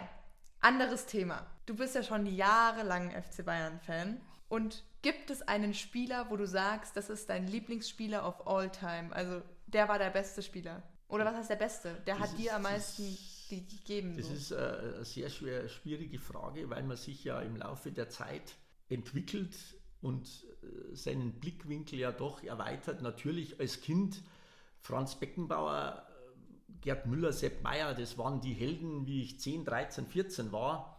anderes 0.62 1.06
Thema. 1.06 1.46
Du 1.66 1.76
bist 1.76 1.94
ja 1.94 2.02
schon 2.02 2.26
jahrelang 2.26 3.10
FC 3.10 3.44
Bayern-Fan. 3.44 4.20
Und 4.48 4.84
gibt 5.00 5.30
es 5.30 5.42
einen 5.42 5.74
Spieler, 5.74 6.30
wo 6.30 6.36
du 6.36 6.46
sagst, 6.46 6.96
das 6.96 7.10
ist 7.10 7.28
dein 7.28 7.46
Lieblingsspieler 7.46 8.26
of 8.26 8.46
all 8.46 8.70
time? 8.70 9.10
Also 9.12 9.42
der 9.66 9.88
war 9.88 9.98
der 9.98 10.10
beste 10.10 10.42
Spieler. 10.42 10.82
Oder 11.08 11.24
was 11.24 11.36
heißt 11.36 11.50
der 11.50 11.56
beste? 11.56 11.94
Der 12.06 12.14
das 12.14 12.24
hat 12.24 12.30
ist, 12.30 12.38
dir 12.38 12.56
am 12.56 12.62
meisten 12.62 13.18
gegeben. 13.48 14.16
Das 14.16 14.26
so. 14.26 14.34
ist 14.34 14.50
äh, 14.50 14.56
eine 14.56 15.04
sehr 15.04 15.30
schwer, 15.30 15.68
schwierige 15.68 16.18
Frage, 16.18 16.68
weil 16.70 16.82
man 16.82 16.96
sich 16.96 17.24
ja 17.24 17.40
im 17.40 17.56
Laufe 17.56 17.92
der 17.92 18.08
Zeit 18.08 18.54
entwickelt 18.88 19.56
und 20.00 20.28
äh, 20.62 20.94
seinen 20.94 21.32
Blickwinkel 21.38 21.98
ja 21.98 22.12
doch 22.12 22.42
erweitert. 22.42 23.02
Natürlich 23.02 23.60
als 23.60 23.80
Kind 23.80 24.22
Franz 24.80 25.14
Beckenbauer 25.14 26.06
Gerd 26.80 27.06
Müller, 27.06 27.32
Sepp 27.32 27.62
Meier, 27.62 27.94
das 27.94 28.18
waren 28.18 28.40
die 28.40 28.54
Helden, 28.54 29.06
wie 29.06 29.22
ich 29.22 29.38
10, 29.40 29.64
13, 29.64 30.06
14 30.06 30.52
war. 30.52 30.98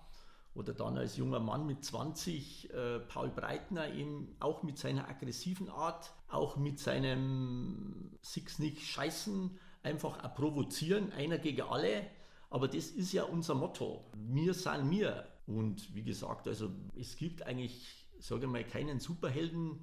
Oder 0.56 0.74
dann 0.74 0.98
als 0.98 1.18
junger 1.18 1.40
Mann 1.40 1.66
mit 1.66 1.84
20, 1.84 2.72
äh, 2.72 3.00
Paul 3.00 3.30
Breitner 3.30 3.92
eben 3.92 4.36
auch 4.40 4.62
mit 4.62 4.78
seiner 4.78 5.10
aggressiven 5.10 5.68
Art, 5.70 6.14
auch 6.30 6.58
mit 6.58 6.80
seinem 6.80 8.12
Six 8.22 8.60
nicht 8.60 8.86
scheißen, 8.86 9.58
einfach 9.82 10.24
auch 10.24 10.36
provozieren, 10.36 11.12
einer 11.12 11.40
gegen 11.40 11.64
alle. 11.64 12.06
Aber 12.52 12.68
das 12.68 12.88
ist 12.88 13.14
ja 13.14 13.24
unser 13.24 13.56
Motto. 13.56 14.06
Wir 14.16 14.54
sind 14.54 14.92
wir. 14.92 15.28
Und 15.48 15.94
wie 15.96 16.04
gesagt, 16.04 16.48
also 16.48 16.70
es 16.96 17.18
gibt 17.18 17.42
eigentlich, 17.42 18.08
sage 18.20 18.46
ich 18.46 18.52
mal, 18.52 18.64
keinen 18.64 19.00
Superhelden, 19.00 19.80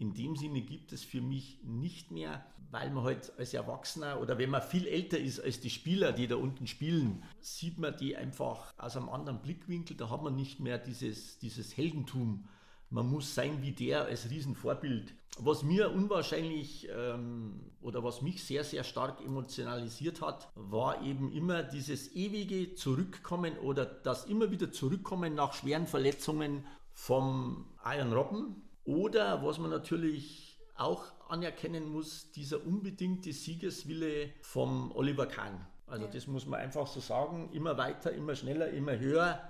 in 0.00 0.14
dem 0.14 0.34
Sinne 0.34 0.62
gibt 0.62 0.92
es 0.92 1.04
für 1.04 1.20
mich 1.20 1.58
nicht 1.62 2.10
mehr, 2.10 2.42
weil 2.70 2.90
man 2.90 3.04
halt 3.04 3.32
als 3.38 3.52
Erwachsener 3.52 4.20
oder 4.20 4.38
wenn 4.38 4.48
man 4.48 4.62
viel 4.62 4.86
älter 4.86 5.18
ist 5.18 5.40
als 5.40 5.60
die 5.60 5.68
Spieler, 5.68 6.12
die 6.12 6.26
da 6.26 6.36
unten 6.36 6.66
spielen, 6.66 7.22
sieht 7.40 7.78
man 7.78 7.94
die 7.98 8.16
einfach 8.16 8.72
aus 8.78 8.96
einem 8.96 9.10
anderen 9.10 9.42
Blickwinkel. 9.42 9.98
Da 9.98 10.08
hat 10.08 10.22
man 10.22 10.34
nicht 10.34 10.58
mehr 10.58 10.78
dieses, 10.78 11.38
dieses 11.38 11.76
Heldentum. 11.76 12.46
Man 12.88 13.10
muss 13.10 13.34
sein 13.34 13.60
wie 13.60 13.72
der 13.72 14.06
als 14.06 14.30
Riesenvorbild. 14.30 15.12
Was 15.38 15.62
mir 15.62 15.90
unwahrscheinlich 15.90 16.88
ähm, 16.96 17.60
oder 17.82 18.02
was 18.02 18.22
mich 18.22 18.42
sehr, 18.42 18.64
sehr 18.64 18.84
stark 18.84 19.20
emotionalisiert 19.20 20.22
hat, 20.22 20.50
war 20.54 21.02
eben 21.02 21.30
immer 21.30 21.62
dieses 21.62 22.14
ewige 22.14 22.74
Zurückkommen 22.74 23.58
oder 23.58 23.84
das 23.84 24.24
immer 24.24 24.50
wieder 24.50 24.72
Zurückkommen 24.72 25.34
nach 25.34 25.52
schweren 25.52 25.86
Verletzungen 25.86 26.64
vom 26.92 27.66
Iron 27.84 28.12
Robben, 28.12 28.69
oder 28.84 29.44
was 29.44 29.58
man 29.58 29.70
natürlich 29.70 30.58
auch 30.76 31.04
anerkennen 31.28 31.90
muss, 31.90 32.30
dieser 32.32 32.64
unbedingte 32.66 33.32
Siegeswille 33.32 34.30
vom 34.40 34.92
Oliver 34.92 35.26
Kahn. 35.26 35.66
Also 35.86 36.06
ja. 36.06 36.10
das 36.10 36.26
muss 36.26 36.46
man 36.46 36.60
einfach 36.60 36.86
so 36.86 37.00
sagen, 37.00 37.50
immer 37.52 37.76
weiter, 37.76 38.12
immer 38.12 38.34
schneller, 38.34 38.68
immer 38.70 38.98
höher, 38.98 39.40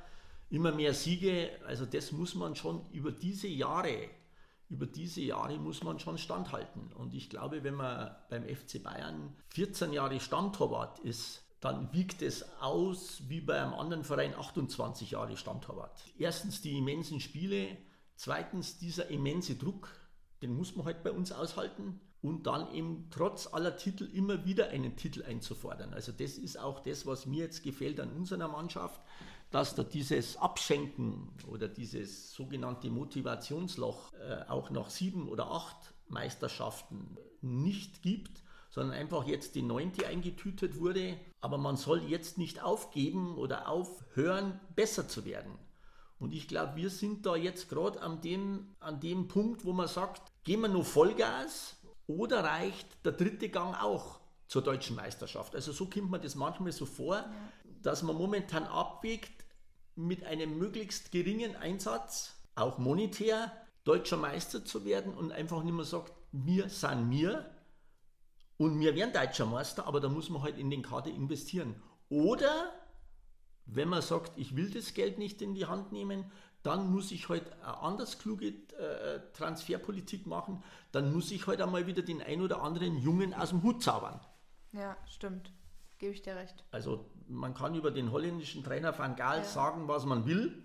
immer 0.50 0.72
mehr 0.72 0.94
Siege. 0.94 1.50
Also 1.66 1.86
das 1.86 2.12
muss 2.12 2.34
man 2.34 2.56
schon 2.56 2.84
über 2.92 3.12
diese 3.12 3.48
Jahre, 3.48 4.08
über 4.68 4.86
diese 4.86 5.20
Jahre 5.20 5.58
muss 5.58 5.82
man 5.82 5.98
schon 5.98 6.18
standhalten. 6.18 6.92
Und 6.94 7.14
ich 7.14 7.30
glaube, 7.30 7.62
wenn 7.62 7.74
man 7.74 8.14
beim 8.28 8.44
FC 8.44 8.82
Bayern 8.82 9.36
14 9.50 9.92
Jahre 9.92 10.18
Stammtorwart 10.20 10.98
ist, 11.00 11.42
dann 11.60 11.92
wiegt 11.92 12.22
es 12.22 12.44
aus 12.60 13.22
wie 13.28 13.40
bei 13.40 13.60
einem 13.60 13.74
anderen 13.74 14.02
Verein 14.02 14.34
28 14.34 15.10
Jahre 15.10 15.36
Stammtorwart. 15.36 16.02
Erstens 16.18 16.62
die 16.62 16.78
immensen 16.78 17.20
Spiele, 17.20 17.76
Zweitens 18.22 18.76
dieser 18.76 19.08
immense 19.08 19.54
Druck, 19.54 19.88
den 20.42 20.54
muss 20.54 20.76
man 20.76 20.84
halt 20.84 21.02
bei 21.02 21.10
uns 21.10 21.32
aushalten. 21.32 22.02
Und 22.20 22.46
dann 22.46 22.70
eben 22.74 23.08
trotz 23.10 23.46
aller 23.46 23.78
Titel 23.78 24.04
immer 24.12 24.44
wieder 24.44 24.68
einen 24.68 24.94
Titel 24.94 25.22
einzufordern. 25.22 25.94
Also 25.94 26.12
das 26.12 26.36
ist 26.36 26.58
auch 26.58 26.80
das, 26.80 27.06
was 27.06 27.24
mir 27.24 27.44
jetzt 27.44 27.62
gefällt 27.62 27.98
an 27.98 28.12
unserer 28.12 28.48
Mannschaft, 28.48 29.00
dass 29.50 29.74
da 29.74 29.84
dieses 29.84 30.36
Abschenken 30.36 31.30
oder 31.46 31.66
dieses 31.66 32.34
sogenannte 32.34 32.90
Motivationsloch 32.90 34.12
äh, 34.12 34.42
auch 34.50 34.68
nach 34.68 34.90
sieben 34.90 35.26
oder 35.26 35.50
acht 35.50 35.94
Meisterschaften 36.08 37.16
nicht 37.40 38.02
gibt, 38.02 38.42
sondern 38.68 38.98
einfach 38.98 39.26
jetzt 39.26 39.54
die 39.54 39.62
neunte 39.62 40.06
eingetütet 40.06 40.78
wurde. 40.78 41.16
Aber 41.40 41.56
man 41.56 41.78
soll 41.78 42.02
jetzt 42.02 42.36
nicht 42.36 42.62
aufgeben 42.62 43.38
oder 43.38 43.66
aufhören, 43.66 44.60
besser 44.76 45.08
zu 45.08 45.24
werden. 45.24 45.58
Und 46.20 46.32
ich 46.32 46.46
glaube, 46.46 46.76
wir 46.76 46.90
sind 46.90 47.24
da 47.24 47.34
jetzt 47.34 47.68
gerade 47.70 48.00
an 48.02 48.20
dem, 48.20 48.76
an 48.78 49.00
dem 49.00 49.26
Punkt, 49.26 49.64
wo 49.64 49.72
man 49.72 49.88
sagt, 49.88 50.20
gehen 50.44 50.60
wir 50.60 50.68
nur 50.68 50.84
Vollgas 50.84 51.76
oder 52.06 52.44
reicht 52.44 52.86
der 53.04 53.12
dritte 53.12 53.48
Gang 53.48 53.74
auch 53.74 54.20
zur 54.46 54.62
deutschen 54.62 54.96
Meisterschaft? 54.96 55.54
Also 55.54 55.72
so 55.72 55.86
kommt 55.86 56.10
man 56.10 56.20
das 56.20 56.34
manchmal 56.34 56.72
so 56.72 56.84
vor, 56.84 57.16
ja. 57.16 57.32
dass 57.82 58.02
man 58.02 58.16
momentan 58.16 58.64
abwägt, 58.64 59.32
mit 59.96 60.24
einem 60.24 60.58
möglichst 60.58 61.10
geringen 61.10 61.56
Einsatz, 61.56 62.34
auch 62.54 62.78
monetär, 62.78 63.52
deutscher 63.84 64.16
Meister 64.16 64.64
zu 64.64 64.84
werden 64.84 65.14
und 65.14 65.32
einfach 65.32 65.62
nicht 65.62 65.74
mehr 65.74 65.84
sagt, 65.84 66.12
wir 66.32 66.68
sind 66.68 67.10
wir 67.10 67.50
und 68.56 68.78
wir 68.78 68.94
werden 68.94 69.12
deutscher 69.12 69.46
Meister, 69.46 69.86
aber 69.86 70.00
da 70.00 70.08
muss 70.08 70.28
man 70.28 70.42
halt 70.42 70.58
in 70.58 70.70
den 70.70 70.82
Kader 70.82 71.10
investieren. 71.10 71.82
Oder 72.08 72.72
wenn 73.74 73.88
man 73.88 74.02
sagt, 74.02 74.32
ich 74.36 74.56
will 74.56 74.70
das 74.70 74.94
Geld 74.94 75.18
nicht 75.18 75.42
in 75.42 75.54
die 75.54 75.66
Hand 75.66 75.92
nehmen, 75.92 76.24
dann 76.62 76.90
muss 76.90 77.10
ich 77.10 77.28
halt 77.28 77.50
eine 77.62 77.78
anders 77.78 78.18
kluge 78.18 78.48
äh, 78.48 79.20
Transferpolitik 79.32 80.26
machen. 80.26 80.62
Dann 80.92 81.12
muss 81.12 81.30
ich 81.30 81.46
halt 81.46 81.60
einmal 81.60 81.86
wieder 81.86 82.02
den 82.02 82.22
ein 82.22 82.42
oder 82.42 82.62
anderen 82.62 82.98
Jungen 82.98 83.32
aus 83.32 83.50
dem 83.50 83.62
Hut 83.62 83.82
zaubern. 83.82 84.20
Ja, 84.72 84.96
stimmt. 85.06 85.52
Gebe 85.98 86.12
ich 86.12 86.22
dir 86.22 86.36
recht. 86.36 86.64
Also 86.70 87.10
man 87.28 87.54
kann 87.54 87.74
über 87.74 87.90
den 87.90 88.12
holländischen 88.12 88.62
Trainer 88.62 88.98
Van 88.98 89.16
Gaal 89.16 89.38
ja. 89.38 89.44
sagen, 89.44 89.88
was 89.88 90.04
man 90.04 90.26
will. 90.26 90.64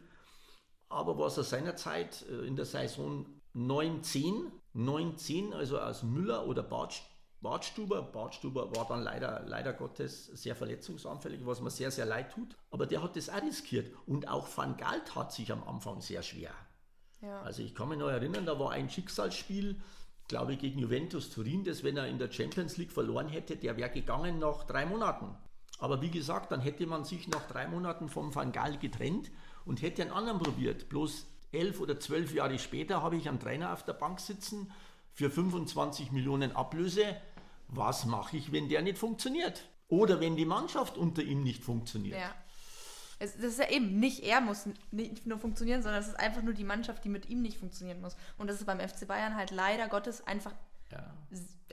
Aber 0.89 1.17
was 1.17 1.37
er 1.37 1.43
seinerzeit 1.43 2.25
äh, 2.29 2.45
in 2.45 2.55
der 2.55 2.65
Saison 2.65 3.25
9-10, 3.55 4.51
9-10, 4.75 5.53
also 5.53 5.79
aus 5.79 6.03
Müller 6.03 6.45
oder 6.45 6.61
Bartsch 6.61 7.01
Bartstuber. 7.45 8.01
Bartstuber 8.01 8.75
war 8.75 8.87
dann 8.87 9.03
leider, 9.03 9.43
leider 9.45 9.71
Gottes 9.71 10.25
sehr 10.25 10.55
verletzungsanfällig, 10.55 11.45
was 11.45 11.61
mir 11.61 11.69
sehr, 11.69 11.91
sehr 11.91 12.07
leid 12.07 12.31
tut. 12.31 12.57
Aber 12.71 12.87
der 12.87 13.03
hat 13.03 13.15
das 13.15 13.29
auch 13.29 13.43
riskiert. 13.43 13.95
Und 14.07 14.27
auch 14.27 14.47
Van 14.57 14.77
Gaal 14.77 15.03
tat 15.03 15.31
sich 15.31 15.51
am 15.51 15.63
Anfang 15.63 16.01
sehr 16.01 16.23
schwer. 16.23 16.49
Ja. 17.21 17.41
Also 17.43 17.61
ich 17.61 17.75
kann 17.75 17.89
mich 17.89 17.99
noch 17.99 18.09
erinnern, 18.09 18.47
da 18.47 18.59
war 18.59 18.71
ein 18.71 18.89
Schicksalsspiel, 18.89 19.79
glaube 20.27 20.53
ich, 20.53 20.59
gegen 20.59 20.79
Juventus 20.79 21.29
Turin, 21.29 21.63
das, 21.63 21.83
wenn 21.83 21.97
er 21.97 22.07
in 22.07 22.17
der 22.17 22.31
Champions 22.31 22.77
League 22.77 22.91
verloren 22.91 23.29
hätte, 23.29 23.55
der 23.57 23.77
wäre 23.77 23.91
gegangen 23.91 24.39
nach 24.39 24.63
drei 24.63 24.87
Monaten. 24.87 25.35
Aber 25.77 26.01
wie 26.01 26.09
gesagt, 26.09 26.51
dann 26.51 26.61
hätte 26.61 26.87
man 26.87 27.05
sich 27.05 27.27
nach 27.27 27.45
drei 27.47 27.67
Monaten 27.67 28.09
vom 28.09 28.33
Van 28.33 28.53
Gaal 28.53 28.79
getrennt 28.79 29.29
und 29.65 29.83
hätte 29.83 30.01
einen 30.01 30.11
anderen 30.11 30.39
probiert. 30.39 30.89
Bloß 30.89 31.27
elf 31.51 31.79
oder 31.79 31.99
zwölf 31.99 32.33
Jahre 32.33 32.57
später 32.57 33.03
habe 33.03 33.17
ich 33.17 33.29
einen 33.29 33.39
Trainer 33.39 33.71
auf 33.71 33.85
der 33.85 33.93
Bank 33.93 34.19
sitzen 34.19 34.71
für 35.13 35.29
25 35.29 36.11
Millionen 36.11 36.55
Ablöse 36.55 37.15
was 37.67 38.05
mache 38.05 38.37
ich, 38.37 38.51
wenn 38.51 38.69
der 38.69 38.81
nicht 38.81 38.97
funktioniert? 38.97 39.67
Oder 39.87 40.19
wenn 40.19 40.35
die 40.35 40.45
Mannschaft 40.45 40.97
unter 40.97 41.21
ihm 41.21 41.43
nicht 41.43 41.63
funktioniert? 41.63 42.19
Ja. 42.19 42.33
Es, 43.19 43.35
das 43.35 43.45
ist 43.45 43.59
ja 43.59 43.69
eben, 43.69 43.99
nicht 43.99 44.23
er 44.23 44.41
muss 44.41 44.67
nicht 44.91 45.25
nur 45.25 45.39
funktionieren, 45.39 45.81
sondern 45.81 46.01
es 46.01 46.07
ist 46.07 46.19
einfach 46.19 46.41
nur 46.41 46.53
die 46.53 46.63
Mannschaft, 46.63 47.03
die 47.03 47.09
mit 47.09 47.29
ihm 47.29 47.41
nicht 47.41 47.57
funktionieren 47.57 48.01
muss. 48.01 48.17
Und 48.37 48.47
das 48.47 48.57
ist 48.57 48.65
beim 48.65 48.79
FC 48.79 49.07
Bayern 49.07 49.35
halt 49.35 49.51
leider 49.51 49.87
Gottes 49.87 50.25
einfach 50.27 50.53
ja. 50.91 51.03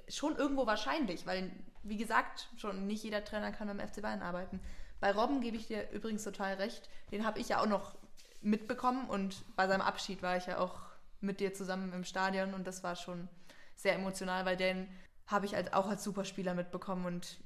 schon 0.09 0.37
irgendwo 0.37 0.67
wahrscheinlich, 0.67 1.27
weil, 1.27 1.51
wie 1.83 1.97
gesagt, 1.97 2.49
schon 2.57 2.87
nicht 2.87 3.03
jeder 3.03 3.25
Trainer 3.25 3.51
kann 3.51 3.67
beim 3.67 3.81
FC 3.81 4.03
Bayern 4.03 4.23
arbeiten. 4.23 4.61
Bei 5.01 5.11
Robben 5.11 5.41
gebe 5.41 5.57
ich 5.57 5.67
dir 5.67 5.91
übrigens 5.91 6.23
total 6.23 6.55
recht. 6.55 6.89
Den 7.11 7.27
habe 7.27 7.41
ich 7.41 7.49
ja 7.49 7.61
auch 7.61 7.67
noch 7.67 7.97
mitbekommen 8.41 9.09
und 9.09 9.43
bei 9.57 9.67
seinem 9.67 9.81
Abschied 9.81 10.23
war 10.23 10.37
ich 10.37 10.47
ja 10.47 10.59
auch 10.59 10.79
mit 11.21 11.41
dir 11.41 11.55
zusammen 11.55 11.93
im 11.93 12.05
Stadion 12.05 12.55
und 12.55 12.67
das 12.67 12.83
war 12.83 12.95
schon 12.95 13.29
sehr 13.75 13.95
emotional, 13.95 14.45
weil 14.45 14.57
den 14.57 14.89
habe 15.33 15.47
ich 15.47 15.57
als, 15.57 15.73
auch 15.73 15.89
als 15.89 16.05
Superspieler 16.05 16.55
mitbekommen 16.55 17.07
und 17.07 17.41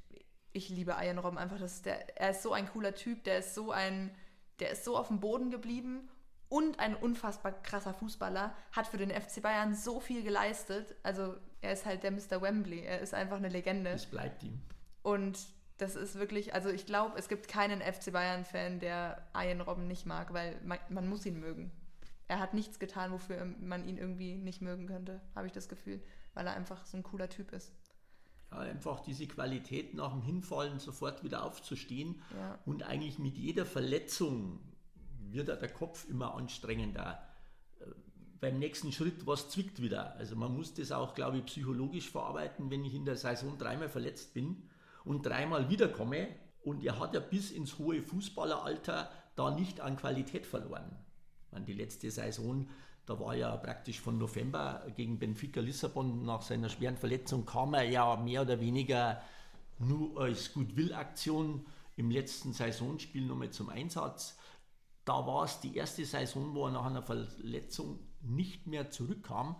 ich 0.52 0.68
liebe 0.68 0.96
Ian 1.00 1.18
Robben 1.18 1.38
einfach. 1.38 1.58
Das 1.58 1.82
der, 1.82 2.18
er 2.18 2.30
ist 2.30 2.42
so 2.42 2.52
ein 2.52 2.68
cooler 2.68 2.94
Typ, 2.94 3.24
der 3.24 3.38
ist 3.38 3.54
so 3.54 3.70
ein, 3.70 4.14
der 4.60 4.70
ist 4.70 4.84
so 4.84 4.96
auf 4.96 5.08
dem 5.08 5.20
Boden 5.20 5.50
geblieben 5.50 6.08
und 6.48 6.78
ein 6.78 6.94
unfassbar 6.94 7.52
krasser 7.52 7.94
Fußballer, 7.94 8.54
hat 8.72 8.86
für 8.86 8.98
den 8.98 9.10
FC 9.10 9.42
Bayern 9.42 9.74
so 9.74 10.00
viel 10.00 10.22
geleistet. 10.22 10.94
Also 11.02 11.34
er 11.60 11.72
ist 11.72 11.84
halt 11.84 12.02
der 12.02 12.12
Mr. 12.12 12.40
Wembley, 12.40 12.80
er 12.80 13.00
ist 13.00 13.14
einfach 13.14 13.36
eine 13.36 13.48
Legende. 13.48 13.90
Es 13.90 14.06
bleibt 14.06 14.42
ihm. 14.42 14.60
Und 15.02 15.38
das 15.78 15.94
ist 15.96 16.18
wirklich, 16.18 16.54
also 16.54 16.70
ich 16.70 16.86
glaube, 16.86 17.18
es 17.18 17.28
gibt 17.28 17.48
keinen 17.48 17.80
FC 17.80 18.12
Bayern-Fan, 18.12 18.80
der 18.80 19.22
Ian 19.34 19.60
Robben 19.60 19.86
nicht 19.86 20.06
mag, 20.06 20.32
weil 20.32 20.58
man, 20.64 20.78
man, 20.88 21.08
muss 21.08 21.26
ihn 21.26 21.38
mögen. 21.38 21.70
Er 22.28 22.40
hat 22.40 22.54
nichts 22.54 22.78
getan, 22.78 23.12
wofür 23.12 23.44
man 23.60 23.86
ihn 23.86 23.98
irgendwie 23.98 24.34
nicht 24.34 24.60
mögen 24.60 24.86
könnte, 24.86 25.20
habe 25.34 25.46
ich 25.46 25.52
das 25.52 25.68
Gefühl, 25.68 26.02
weil 26.34 26.46
er 26.46 26.54
einfach 26.54 26.84
so 26.84 26.96
ein 26.96 27.02
cooler 27.02 27.28
Typ 27.28 27.52
ist. 27.52 27.72
Ja, 28.50 28.58
einfach 28.58 29.00
diese 29.00 29.26
Qualität 29.26 29.94
nach 29.94 30.12
dem 30.12 30.22
Hinfallen 30.22 30.78
sofort 30.78 31.22
wieder 31.22 31.44
aufzustehen 31.44 32.22
ja. 32.36 32.58
und 32.64 32.82
eigentlich 32.84 33.18
mit 33.18 33.36
jeder 33.36 33.64
Verletzung 33.64 34.60
wird 35.30 35.48
der 35.48 35.72
Kopf 35.72 36.08
immer 36.08 36.34
anstrengender. 36.34 37.22
Äh, 37.80 37.84
beim 38.40 38.58
nächsten 38.58 38.92
Schritt, 38.92 39.26
was 39.26 39.50
zwickt 39.50 39.80
wieder? 39.80 40.14
Also 40.16 40.36
man 40.36 40.54
muss 40.54 40.74
das 40.74 40.92
auch, 40.92 41.14
glaube 41.14 41.38
ich, 41.38 41.46
psychologisch 41.46 42.10
verarbeiten, 42.10 42.70
wenn 42.70 42.84
ich 42.84 42.94
in 42.94 43.04
der 43.04 43.16
Saison 43.16 43.56
dreimal 43.58 43.88
verletzt 43.88 44.34
bin 44.34 44.68
und 45.04 45.24
dreimal 45.24 45.68
wiederkomme. 45.68 46.28
Und 46.62 46.84
er 46.84 46.98
hat 46.98 47.14
ja 47.14 47.20
bis 47.20 47.52
ins 47.52 47.78
hohe 47.78 48.02
Fußballeralter 48.02 49.10
da 49.36 49.54
nicht 49.54 49.80
an 49.80 49.96
Qualität 49.96 50.46
verloren. 50.46 50.96
Meine, 51.50 51.64
die 51.64 51.72
letzte 51.72 52.10
Saison, 52.10 52.68
da 53.06 53.18
war 53.20 53.34
ja 53.34 53.56
praktisch 53.56 54.00
von 54.00 54.18
November 54.18 54.86
gegen 54.96 55.18
Benfica 55.18 55.60
Lissabon 55.60 56.24
nach 56.24 56.42
seiner 56.42 56.68
schweren 56.68 56.96
Verletzung, 56.96 57.46
kam 57.46 57.74
er 57.74 57.84
ja 57.84 58.16
mehr 58.16 58.42
oder 58.42 58.60
weniger 58.60 59.22
nur 59.78 60.20
als 60.20 60.52
Goodwill-Aktion 60.52 61.66
im 61.96 62.10
letzten 62.10 62.52
Saisonspiel 62.52 63.26
nochmal 63.26 63.50
zum 63.50 63.68
Einsatz. 63.68 64.36
Da 65.04 65.26
war 65.26 65.44
es 65.44 65.60
die 65.60 65.76
erste 65.76 66.04
Saison, 66.04 66.54
wo 66.54 66.66
er 66.66 66.72
nach 66.72 66.86
einer 66.86 67.02
Verletzung 67.02 68.00
nicht 68.22 68.66
mehr 68.66 68.90
zurückkam. 68.90 69.56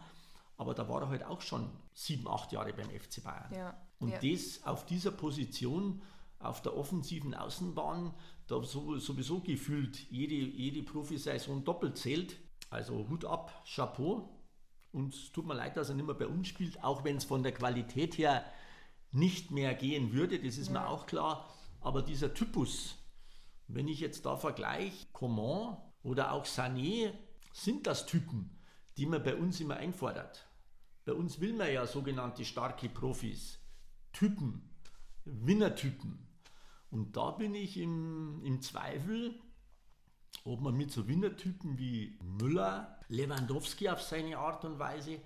Aber 0.57 0.75
da 0.75 0.89
war 0.89 1.03
er 1.03 1.09
halt 1.09 1.25
auch 1.25 1.41
schon 1.41 1.71
sieben, 1.93 2.27
acht 2.29 2.53
Jahre 2.53 2.73
beim 2.73 2.89
FC 2.91 3.23
Bayern. 3.23 3.55
Ja. 3.55 3.81
Und 3.99 4.11
ja. 4.11 4.19
das 4.19 4.65
auf 4.65 4.87
dieser 4.87 5.11
Position, 5.11 6.03
auf 6.39 6.63
der 6.63 6.77
offensiven 6.77 7.35
Außenbahn, 7.35 8.13
da 8.47 8.63
sowieso 8.63 9.41
gefühlt 9.41 10.11
jede, 10.11 10.35
jede 10.35 10.83
Profisaison 10.83 11.65
doppelt 11.65 11.97
zählt. 11.97 12.37
Also 12.71 13.09
Hut 13.09 13.25
ab, 13.25 13.65
Chapeau. 13.67 14.29
Und 14.93 15.15
es 15.15 15.33
tut 15.33 15.47
mir 15.47 15.55
leid, 15.55 15.77
dass 15.77 15.89
er 15.89 15.95
nicht 15.95 16.07
mehr 16.07 16.15
bei 16.15 16.27
uns 16.27 16.49
spielt, 16.49 16.83
auch 16.83 17.05
wenn 17.05 17.17
es 17.17 17.25
von 17.25 17.43
der 17.43 17.53
Qualität 17.53 18.17
her 18.19 18.45
nicht 19.13 19.51
mehr 19.51 19.75
gehen 19.75 20.13
würde, 20.13 20.39
das 20.39 20.59
ist 20.59 20.69
ja. 20.69 20.75
mir 20.75 20.89
auch 20.89 21.07
klar. 21.07 21.53
Aber 21.81 22.03
dieser 22.03 22.35
Typus, 22.35 22.97
wenn 23.69 23.89
ich 23.89 24.01
jetzt 24.01 24.27
da 24.27 24.37
vergleiche, 24.37 25.07
Coman 25.13 25.77
oder 26.03 26.33
auch 26.33 26.45
Sané, 26.45 27.13
sind 27.53 27.87
das 27.87 28.07
Typen, 28.07 28.59
die 28.97 29.07
man 29.07 29.23
bei 29.23 29.37
uns 29.37 29.61
immer 29.61 29.77
einfordert. 29.77 30.49
Bei 31.05 31.13
uns 31.13 31.41
will 31.41 31.53
man 31.53 31.73
ja 31.73 31.87
sogenannte 31.87 32.45
starke 32.45 32.89
Profis. 32.89 33.59
Typen, 34.13 34.71
Winnertypen. 35.25 36.26
Und 36.97 37.15
da 37.15 37.31
bin 37.31 37.55
ich 37.55 37.77
im, 37.77 38.41
im 38.43 38.63
Zweifel, 38.63 39.39
ob 40.45 40.63
man 40.63 40.75
mit 40.75 40.91
so 40.91 41.07
Winnertypen 41.07 41.77
wie 41.77 42.19
Müller, 42.23 42.99
Lewandowski 43.09 43.91
auf 43.91 44.01
seine 44.01 44.39
Art 44.39 44.65
und 44.65 44.79
Weise, 44.79 45.21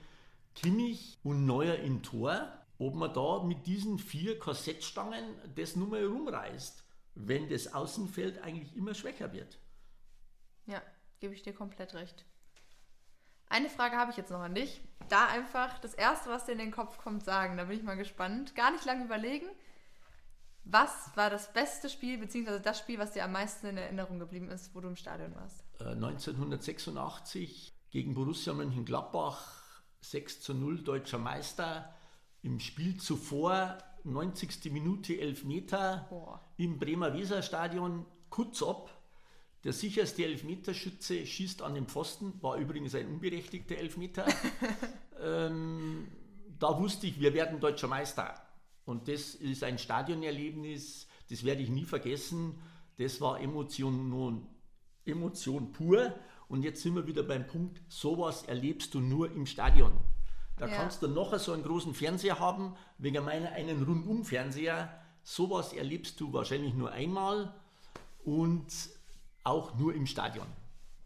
Kimmich 0.56 1.20
und 1.22 1.46
Neuer 1.46 1.76
im 1.76 2.02
Tor, 2.02 2.52
ob 2.80 2.96
man 2.96 3.14
da 3.14 3.44
mit 3.44 3.68
diesen 3.68 4.00
vier 4.00 4.36
Kassettstangen 4.40 5.36
das 5.54 5.76
nur 5.76 5.86
mal 5.86 6.04
rumreißt, 6.04 6.82
wenn 7.14 7.48
das 7.48 7.72
Außenfeld 7.72 8.42
eigentlich 8.42 8.74
immer 8.74 8.94
schwächer 8.94 9.32
wird. 9.32 9.60
Ja, 10.66 10.82
gebe 11.20 11.34
ich 11.34 11.42
dir 11.42 11.52
komplett 11.52 11.94
recht. 11.94 12.24
Eine 13.48 13.68
Frage 13.68 13.96
habe 13.96 14.10
ich 14.10 14.16
jetzt 14.16 14.32
noch 14.32 14.40
an 14.40 14.56
dich. 14.56 14.80
Da 15.08 15.28
einfach 15.28 15.78
das 15.78 15.94
Erste, 15.94 16.30
was 16.30 16.46
dir 16.46 16.52
in 16.52 16.58
den 16.58 16.72
Kopf 16.72 16.98
kommt, 16.98 17.22
sagen. 17.22 17.56
Da 17.56 17.66
bin 17.66 17.78
ich 17.78 17.84
mal 17.84 17.96
gespannt. 17.96 18.56
Gar 18.56 18.72
nicht 18.72 18.84
lange 18.86 19.04
überlegen. 19.04 19.46
Was 20.64 21.10
war 21.16 21.30
das 21.30 21.52
beste 21.52 21.88
Spiel, 21.88 22.18
beziehungsweise 22.18 22.60
das 22.60 22.78
Spiel, 22.78 22.98
was 22.98 23.12
dir 23.12 23.24
am 23.24 23.32
meisten 23.32 23.66
in 23.66 23.76
Erinnerung 23.76 24.18
geblieben 24.18 24.48
ist, 24.50 24.74
wo 24.74 24.80
du 24.80 24.88
im 24.88 24.96
Stadion 24.96 25.34
warst? 25.34 25.64
1986 25.80 27.68
äh, 27.68 27.72
gegen 27.90 28.14
Borussia 28.14 28.52
Mönchengladbach, 28.52 29.82
6 30.00 30.42
zu 30.42 30.54
0 30.54 30.82
deutscher 30.82 31.18
Meister. 31.18 31.94
Im 32.42 32.60
Spiel 32.60 32.96
zuvor, 32.98 33.78
90. 34.04 34.72
Minute, 34.72 35.18
11 35.18 35.44
Meter, 35.44 36.06
Boah. 36.08 36.40
im 36.56 36.78
Bremer 36.78 37.12
Weserstadion, 37.14 38.06
kurz 38.30 38.62
ab 38.62 39.00
der 39.64 39.74
sicherste 39.74 40.24
Elfmeterschütze 40.24 41.26
schießt 41.26 41.62
an 41.62 41.74
den 41.74 41.86
Pfosten, 41.86 42.32
war 42.40 42.56
übrigens 42.56 42.94
ein 42.94 43.06
unberechtigter 43.08 43.76
Elfmeter. 43.76 44.26
ähm, 45.22 46.08
da 46.58 46.78
wusste 46.78 47.06
ich, 47.06 47.20
wir 47.20 47.34
werden 47.34 47.60
deutscher 47.60 47.88
Meister. 47.88 48.34
Und 48.84 49.08
das 49.08 49.34
ist 49.34 49.62
ein 49.62 49.78
Stadionerlebnis, 49.78 51.06
das 51.28 51.44
werde 51.44 51.62
ich 51.62 51.70
nie 51.70 51.84
vergessen. 51.84 52.58
Das 52.98 53.20
war 53.20 53.40
Emotion, 53.40 54.46
Emotion 55.04 55.72
pur. 55.72 56.14
Und 56.48 56.64
jetzt 56.64 56.82
sind 56.82 56.96
wir 56.96 57.06
wieder 57.06 57.22
beim 57.22 57.46
Punkt, 57.46 57.80
sowas 57.88 58.42
erlebst 58.42 58.94
du 58.94 59.00
nur 59.00 59.30
im 59.30 59.46
Stadion. 59.46 59.92
Da 60.56 60.66
ja. 60.66 60.76
kannst 60.76 61.02
du 61.02 61.08
noch 61.08 61.38
so 61.38 61.52
einen 61.52 61.62
großen 61.62 61.94
Fernseher 61.94 62.38
haben, 62.38 62.74
wegen 62.98 63.24
meiner 63.24 63.52
einen 63.52 63.82
Rundum-Fernseher. 63.82 64.92
Sowas 65.22 65.72
erlebst 65.72 66.20
du 66.20 66.32
wahrscheinlich 66.32 66.74
nur 66.74 66.90
einmal. 66.90 67.54
Und 68.24 68.66
auch 69.44 69.76
nur 69.78 69.94
im 69.94 70.06
Stadion. 70.06 70.46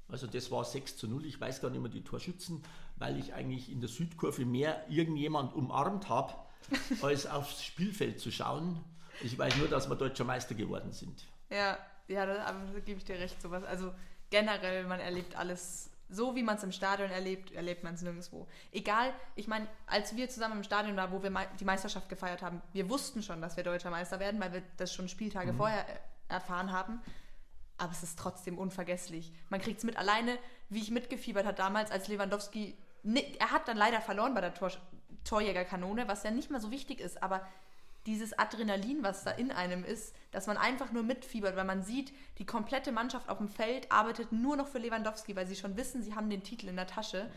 Also 0.09 0.27
das 0.27 0.51
war 0.51 0.65
6 0.65 0.97
zu 0.97 1.09
0. 1.09 1.25
Ich 1.27 1.41
weiß 1.41 1.61
gar 1.61 1.71
nicht 1.71 1.81
mehr 1.81 1.91
die 1.91 2.03
Torschützen, 2.03 2.63
weil 2.97 3.19
ich 3.19 3.35
eigentlich 3.35 3.71
in 3.71 3.81
der 3.81 3.89
Südkurve 3.89 4.45
mehr 4.45 4.85
irgendjemand 4.89 5.55
umarmt 5.55 6.09
habe, 6.09 6.35
als 7.03 7.27
aufs 7.27 7.65
Spielfeld 7.65 8.21
zu 8.21 8.31
schauen. 8.31 8.83
Ich 9.23 9.39
weiß 9.39 9.57
nur, 9.57 9.69
dass 9.69 9.89
wir 9.89 9.97
deutscher 9.97 10.25
Meister 10.25 10.55
geworden 10.55 10.93
sind. 10.93 11.25
Ja, 11.51 11.79
ja, 12.09 12.27
da, 12.27 12.35
da 12.35 12.81
gebe 12.85 12.99
ich 12.99 13.05
dir 13.05 13.19
recht. 13.19 13.41
Sowas. 13.41 13.65
Also 13.65 13.93
generell, 14.31 14.85
man 14.85 15.01
erlebt 15.01 15.37
alles 15.37 15.91
so, 16.11 16.37
wie 16.37 16.43
man 16.43 16.57
es 16.57 16.63
im 16.63 16.73
Stadion 16.73 17.11
erlebt, 17.11 17.53
erlebt 17.53 17.83
man 17.83 17.95
es 17.95 18.03
nirgendwo. 18.03 18.47
Egal, 18.73 19.13
ich 19.37 19.49
meine, 19.49 19.67
als 19.87 20.15
wir 20.17 20.29
zusammen 20.29 20.59
im 20.59 20.63
Stadion 20.63 20.97
waren, 20.97 21.13
wo 21.13 21.23
wir 21.23 21.33
die 21.59 21.65
Meisterschaft 21.65 22.09
gefeiert 22.09 22.43
haben, 22.43 22.61
wir 22.73 22.91
wussten 22.91 23.23
schon, 23.23 23.41
dass 23.41 23.57
wir 23.57 23.65
deutscher 23.65 23.91
Meister 23.91 24.21
werden, 24.21 24.41
weil 24.41 24.53
wir 24.53 24.63
das 24.77 24.93
schon 24.93 25.09
Spieltage 25.09 25.53
mhm. 25.53 25.57
vorher 25.57 25.87
erfahren 26.29 26.73
haben 26.73 27.01
aber 27.79 27.93
es 27.93 28.03
ist 28.03 28.19
trotzdem 28.19 28.59
unvergesslich. 28.59 29.33
Man 29.51 29.61
kriegt 29.61 29.79
es 29.79 29.85
mit 29.85 29.97
alleine, 29.97 30.39
wie 30.69 30.81
ich 30.81 30.91
mitgefiebert 30.91 31.47
habe 31.47 31.57
damals, 31.57 31.91
als 31.91 32.09
Lewandowski. 32.09 32.77
Er 33.39 33.51
hat 33.51 33.69
dann 33.69 33.77
leider 33.77 34.01
verloren 34.01 34.35
bei 34.35 34.41
der 34.41 34.55
Tor, 34.55 34.71
Torjägerkanone, 35.25 36.09
was 36.09 36.23
ja 36.23 36.31
nicht 36.31 36.51
mal 36.51 36.61
so 36.61 36.71
wichtig 36.71 37.01
ist, 37.01 37.23
aber 37.23 37.47
dieses 38.07 38.39
Adrenalin, 38.39 39.03
was 39.03 39.25
da 39.25 39.31
in 39.31 39.51
einem 39.51 39.83
ist, 39.85 40.15
dass 40.31 40.47
man 40.47 40.59
einfach 40.59 40.93
nur 40.93 41.03
mitfiebert, 41.03 41.57
weil 41.57 41.65
man 41.65 41.83
sieht, 41.83 42.13
die 42.39 42.45
komplette 42.45 42.93
Mannschaft 42.93 43.29
auf 43.29 43.39
dem 43.39 43.49
Feld 43.49 43.91
arbeitet 43.91 44.31
nur 44.31 44.57
noch 44.57 44.69
für 44.69 44.79
Lewandowski, 44.79 45.35
weil 45.37 45.47
sie 45.47 45.57
schon 45.57 45.77
wissen, 45.77 46.03
sie 46.03 46.15
haben 46.15 46.29
den 46.29 46.43
Titel 46.43 46.69
in 46.69 46.77
der 46.77 46.87
Tasche. 46.87 47.31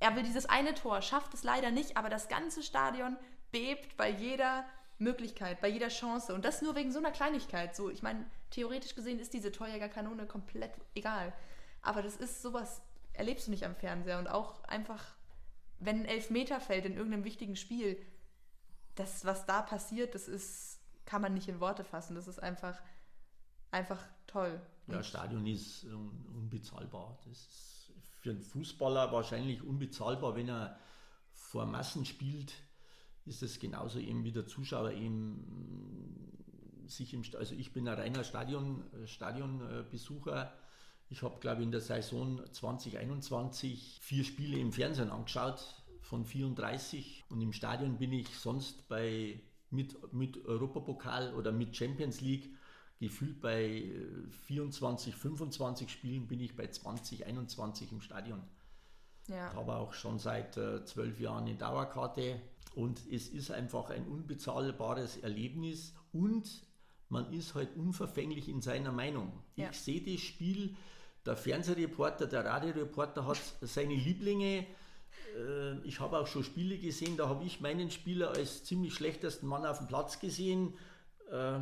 Er 0.00 0.16
will 0.16 0.22
dieses 0.22 0.46
eine 0.46 0.74
Tor, 0.74 1.02
schafft 1.02 1.34
es 1.34 1.42
leider 1.42 1.70
nicht, 1.70 1.96
aber 1.96 2.08
das 2.08 2.28
ganze 2.28 2.62
Stadion 2.62 3.16
bebt 3.50 3.96
bei 3.98 4.08
jeder 4.08 4.64
Möglichkeit, 4.98 5.60
bei 5.60 5.68
jeder 5.68 5.88
Chance. 5.88 6.34
Und 6.34 6.44
das 6.44 6.62
nur 6.62 6.74
wegen 6.74 6.90
so 6.90 6.98
einer 6.98 7.10
Kleinigkeit. 7.10 7.76
So, 7.76 7.90
ich 7.90 8.02
meine, 8.02 8.24
theoretisch 8.50 8.94
gesehen 8.94 9.18
ist 9.18 9.34
diese 9.34 9.52
Torjägerkanone 9.52 10.26
komplett 10.26 10.72
egal. 10.94 11.32
Aber 11.82 12.02
das 12.02 12.16
ist 12.16 12.40
sowas, 12.40 12.80
erlebst 13.12 13.46
du 13.46 13.50
nicht 13.50 13.64
am 13.64 13.76
Fernseher. 13.76 14.18
Und 14.18 14.28
auch 14.28 14.64
einfach, 14.64 15.04
wenn 15.84 16.00
ein 16.00 16.04
Elfmeter 16.04 16.60
fällt 16.60 16.84
in 16.84 16.96
irgendeinem 16.96 17.24
wichtigen 17.24 17.56
Spiel, 17.56 18.00
das, 18.94 19.24
was 19.24 19.46
da 19.46 19.62
passiert, 19.62 20.14
das 20.14 20.28
ist, 20.28 20.80
kann 21.04 21.22
man 21.22 21.34
nicht 21.34 21.48
in 21.48 21.60
Worte 21.60 21.84
fassen. 21.84 22.14
Das 22.14 22.28
ist 22.28 22.42
einfach, 22.42 22.80
einfach 23.70 24.02
toll. 24.26 24.60
Ja, 24.86 25.02
Stadion 25.02 25.46
ist 25.46 25.84
unbezahlbar. 25.84 27.18
Das 27.24 27.38
ist 27.38 27.92
für 28.20 28.30
einen 28.30 28.42
Fußballer 28.42 29.12
wahrscheinlich 29.12 29.62
unbezahlbar, 29.62 30.36
wenn 30.36 30.48
er 30.48 30.78
vor 31.32 31.66
Massen 31.66 32.04
spielt 32.04 32.52
ist 33.24 33.42
es 33.42 33.58
genauso 33.58 33.98
eben 33.98 34.24
wie 34.24 34.32
der 34.32 34.46
Zuschauer 34.46 34.92
eben 34.92 36.28
sich 36.86 37.14
im, 37.14 37.22
also 37.38 37.54
ich 37.54 37.72
bin 37.72 37.88
ein 37.88 37.98
reiner 37.98 38.24
Stadion, 38.24 38.84
Stadionbesucher. 39.06 40.52
Ich 41.12 41.20
habe, 41.22 41.38
glaube 41.40 41.60
ich, 41.60 41.66
in 41.66 41.72
der 41.72 41.82
Saison 41.82 42.40
2021 42.50 43.98
vier 44.00 44.24
Spiele 44.24 44.58
im 44.58 44.72
Fernsehen 44.72 45.10
angeschaut 45.10 45.62
von 46.00 46.24
34 46.24 47.24
und 47.28 47.42
im 47.42 47.52
Stadion 47.52 47.98
bin 47.98 48.14
ich 48.14 48.28
sonst 48.38 48.88
bei 48.88 49.38
mit, 49.68 50.10
mit 50.14 50.42
Europapokal 50.46 51.34
oder 51.34 51.52
mit 51.52 51.76
Champions 51.76 52.22
League 52.22 52.48
gefühlt 52.98 53.42
bei 53.42 53.92
24, 54.46 55.14
25 55.14 55.90
Spielen 55.90 56.28
bin 56.28 56.40
ich 56.40 56.56
bei 56.56 56.68
20, 56.68 57.26
21 57.26 57.92
im 57.92 58.00
Stadion. 58.00 58.42
Ja. 59.28 59.52
Habe 59.52 59.74
auch 59.74 59.92
schon 59.92 60.18
seit 60.18 60.56
äh, 60.56 60.82
zwölf 60.86 61.20
Jahren 61.20 61.44
eine 61.44 61.56
Dauerkarte 61.56 62.40
und 62.74 62.98
es 63.12 63.28
ist 63.28 63.50
einfach 63.50 63.90
ein 63.90 64.06
unbezahlbares 64.06 65.18
Erlebnis 65.18 65.94
und 66.12 66.64
man 67.10 67.30
ist 67.34 67.54
halt 67.54 67.76
unverfänglich 67.76 68.48
in 68.48 68.62
seiner 68.62 68.92
Meinung. 68.92 69.30
Ja. 69.56 69.68
Ich 69.68 69.78
sehe 69.78 70.00
das 70.00 70.22
Spiel, 70.22 70.74
der 71.24 71.36
Fernsehreporter, 71.36 72.26
der 72.26 72.44
Radioreporter 72.44 73.26
hat 73.26 73.38
seine 73.60 73.94
Lieblinge. 73.94 74.66
Äh, 75.36 75.78
ich 75.84 76.00
habe 76.00 76.18
auch 76.18 76.26
schon 76.26 76.44
Spiele 76.44 76.78
gesehen, 76.78 77.16
da 77.16 77.28
habe 77.28 77.44
ich 77.44 77.60
meinen 77.60 77.90
Spieler 77.90 78.30
als 78.30 78.64
ziemlich 78.64 78.94
schlechtesten 78.94 79.46
Mann 79.46 79.64
auf 79.64 79.78
dem 79.78 79.86
Platz 79.86 80.18
gesehen. 80.18 80.74
Äh, 81.30 81.60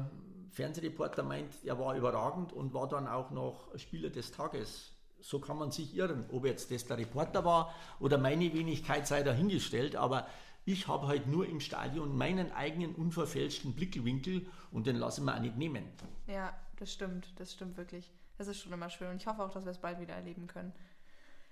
Fernsehreporter 0.51 1.23
meint, 1.23 1.55
er 1.65 1.79
war 1.79 1.97
überragend 1.97 2.53
und 2.53 2.75
war 2.75 2.89
dann 2.89 3.07
auch 3.07 3.31
noch 3.31 3.77
Spieler 3.79 4.11
des 4.11 4.33
Tages. 4.33 4.93
So 5.21 5.39
kann 5.39 5.59
man 5.59 5.71
sich 5.71 5.95
irren. 5.95 6.25
Ob 6.33 6.47
jetzt 6.47 6.71
das 6.71 6.87
der 6.87 6.99
Reporter 6.99 7.45
war 7.45 7.75
oder 8.01 8.19
meine 8.19 8.53
Wenigkeit 8.53 9.07
sei 9.07 9.23
dahingestellt, 9.23 9.95
aber 9.95 10.27
ich 10.65 10.89
habe 10.89 11.09
halt 11.09 11.27
nur 11.27 11.47
im 11.47 11.61
Stadion 11.61 12.17
meinen 12.17 12.53
eigenen 12.53 12.95
unverfälschten 12.95 13.75
Blickwinkel 13.75 14.47
und 14.73 14.87
den 14.87 14.97
lassen 14.97 15.25
wir 15.25 15.35
auch 15.35 15.41
nicht 15.41 15.57
nehmen. 15.57 15.85
Ja, 16.27 16.57
das 16.77 16.93
stimmt, 16.93 17.29
das 17.37 17.53
stimmt 17.53 17.77
wirklich. 17.77 18.11
Das 18.41 18.49
ist 18.49 18.63
schon 18.63 18.73
immer 18.73 18.89
schön 18.89 19.11
und 19.11 19.17
ich 19.17 19.27
hoffe 19.27 19.43
auch, 19.43 19.51
dass 19.51 19.67
wir 19.67 19.71
es 19.71 19.77
bald 19.77 20.01
wieder 20.01 20.15
erleben 20.15 20.47
können. 20.47 20.73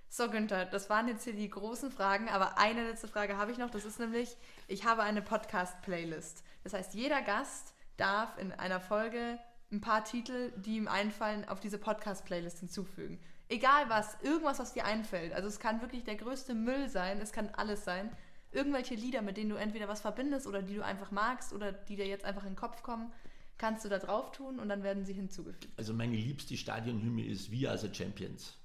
So, 0.09 0.31
Günther, 0.31 0.65
das 0.65 0.89
waren 0.89 1.07
jetzt 1.07 1.25
hier 1.25 1.35
die 1.35 1.51
großen 1.51 1.91
Fragen, 1.91 2.31
aber 2.31 2.57
eine 2.57 2.83
letzte 2.89 3.09
Frage 3.09 3.37
habe 3.37 3.53
ich 3.53 3.59
noch. 3.59 3.69
Das 3.69 3.85
ist 3.85 4.01
nämlich, 4.01 4.39
ich 4.69 4.87
habe 4.87 5.03
eine 5.03 5.21
Podcast-Playlist. 5.21 6.43
Das 6.65 6.73
heißt, 6.73 6.95
jeder 6.95 7.21
Gast 7.21 7.75
darf 7.99 8.39
in 8.39 8.53
einer 8.53 8.81
Folge 8.81 9.39
ein 9.71 9.83
paar 9.83 10.03
Titel, 10.03 10.51
die 10.57 10.77
ihm 10.77 10.89
einfallen, 10.89 11.47
auf 11.47 11.61
diese 11.61 11.77
Podcast-Playlist 11.77 12.61
hinzufügen. 12.61 13.21
Egal 13.51 13.91
was, 13.91 14.17
irgendwas, 14.23 14.59
was 14.59 14.73
dir 14.73 14.87
einfällt. 14.87 15.35
Also 15.35 15.47
es 15.47 15.61
kann 15.61 15.83
wirklich 15.83 16.05
der 16.05 16.17
größte 16.17 16.55
Müll 16.55 16.89
sein, 16.89 17.21
es 17.21 17.33
kann 17.33 17.51
alles 17.55 17.85
sein. 17.85 18.11
Irgendwelche 18.51 18.95
Lieder, 18.95 19.21
mit 19.21 19.37
denen 19.37 19.51
du 19.51 19.57
entweder 19.57 19.89
was 19.89 20.01
verbindest 20.01 20.47
oder 20.47 20.63
die 20.63 20.77
du 20.77 20.83
einfach 20.83 21.11
magst 21.11 21.53
oder 21.53 21.71
die 21.71 21.97
dir 21.97 22.07
jetzt 22.07 22.25
einfach 22.25 22.45
in 22.45 22.53
den 22.53 22.57
Kopf 22.57 22.83
kommen, 22.83 23.13
kannst 23.59 23.85
du 23.85 23.89
da 23.89 23.99
drauf 23.99 24.33
tun 24.33 24.59
und 24.59 24.69
dann 24.69 24.83
werden 24.83 25.05
sie 25.05 25.13
hinzugefügt. 25.13 25.69
Also 25.77 25.93
meine 25.93 26.17
liebste 26.17 26.57
Stadionhymne 26.57 27.27
ist 27.27 27.53
We 27.53 27.69
Are 27.69 27.77
the 27.77 27.93
Champions. 27.93 28.57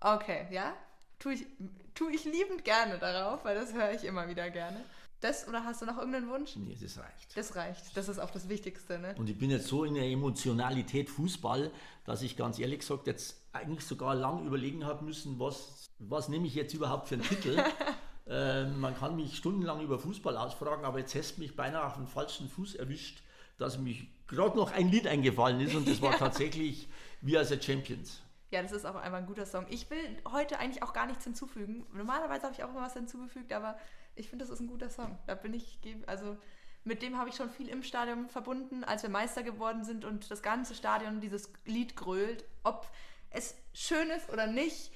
Okay, 0.00 0.46
ja? 0.50 0.74
Tue 1.18 1.34
ich, 1.34 1.46
tue 1.94 2.12
ich 2.12 2.24
liebend 2.24 2.64
gerne 2.64 2.98
darauf, 2.98 3.44
weil 3.44 3.54
das 3.54 3.72
höre 3.72 3.92
ich 3.92 4.04
immer 4.04 4.28
wieder 4.28 4.50
gerne. 4.50 4.84
Das 5.20 5.46
oder 5.46 5.64
hast 5.64 5.80
du 5.80 5.86
noch 5.86 5.98
irgendeinen 5.98 6.28
Wunsch? 6.28 6.56
Nee, 6.56 6.76
das 6.80 6.98
reicht. 6.98 7.36
Das 7.36 7.54
reicht. 7.54 7.96
Das 7.96 8.08
ist 8.08 8.18
auch 8.18 8.30
das 8.30 8.48
Wichtigste, 8.48 8.98
ne? 8.98 9.14
Und 9.16 9.30
ich 9.30 9.38
bin 9.38 9.50
jetzt 9.50 9.68
so 9.68 9.84
in 9.84 9.94
der 9.94 10.04
Emotionalität 10.04 11.08
Fußball, 11.08 11.70
dass 12.04 12.22
ich 12.22 12.36
ganz 12.36 12.58
ehrlich 12.58 12.80
gesagt 12.80 13.06
jetzt 13.06 13.40
eigentlich 13.52 13.86
sogar 13.86 14.16
lang 14.16 14.44
überlegen 14.44 14.84
habe 14.84 15.04
müssen, 15.04 15.38
was, 15.38 15.88
was 16.00 16.28
nehme 16.28 16.48
ich 16.48 16.56
jetzt 16.56 16.74
überhaupt 16.74 17.06
für 17.06 17.14
einen 17.14 17.22
Titel. 17.22 17.62
äh, 18.26 18.64
man 18.64 18.96
kann 18.96 19.14
mich 19.14 19.36
stundenlang 19.36 19.80
über 19.80 20.00
Fußball 20.00 20.36
ausfragen, 20.36 20.84
aber 20.84 20.98
jetzt 20.98 21.14
hast 21.14 21.36
du 21.36 21.42
mich 21.42 21.54
beinahe 21.54 21.86
auf 21.86 21.94
den 21.94 22.08
falschen 22.08 22.48
Fuß 22.48 22.74
erwischt, 22.74 23.22
dass 23.58 23.78
mich 23.78 24.08
gerade 24.32 24.56
noch 24.56 24.72
ein 24.72 24.88
Lied 24.88 25.06
eingefallen 25.06 25.60
ist 25.60 25.74
und 25.74 25.86
das 25.88 26.02
war 26.02 26.12
ja. 26.12 26.18
tatsächlich 26.18 26.88
We 27.20 27.36
Are 27.36 27.44
the 27.44 27.60
Champions. 27.60 28.22
Ja, 28.50 28.60
das 28.62 28.72
ist 28.72 28.84
auch 28.84 28.96
einfach 28.96 29.18
ein 29.18 29.26
guter 29.26 29.46
Song. 29.46 29.66
Ich 29.70 29.88
will 29.90 30.18
heute 30.30 30.58
eigentlich 30.58 30.82
auch 30.82 30.92
gar 30.92 31.06
nichts 31.06 31.24
hinzufügen. 31.24 31.86
Normalerweise 31.92 32.42
habe 32.42 32.54
ich 32.54 32.62
auch 32.64 32.68
immer 32.68 32.82
was 32.82 32.92
hinzugefügt, 32.92 33.52
aber 33.52 33.78
ich 34.14 34.28
finde, 34.28 34.44
das 34.44 34.52
ist 34.52 34.60
ein 34.60 34.66
guter 34.66 34.90
Song. 34.90 35.18
Da 35.26 35.34
bin 35.34 35.54
ich, 35.54 35.78
also 36.06 36.36
mit 36.84 37.00
dem 37.00 37.16
habe 37.16 37.30
ich 37.30 37.36
schon 37.36 37.50
viel 37.50 37.68
im 37.68 37.82
Stadion 37.82 38.28
verbunden, 38.28 38.84
als 38.84 39.02
wir 39.02 39.10
Meister 39.10 39.42
geworden 39.42 39.84
sind 39.84 40.04
und 40.04 40.30
das 40.30 40.42
ganze 40.42 40.74
Stadion 40.74 41.20
dieses 41.20 41.50
Lied 41.64 41.96
grölt. 41.96 42.44
Ob 42.62 42.90
es 43.30 43.54
schön 43.72 44.10
ist 44.10 44.28
oder 44.30 44.46
nicht, 44.46 44.92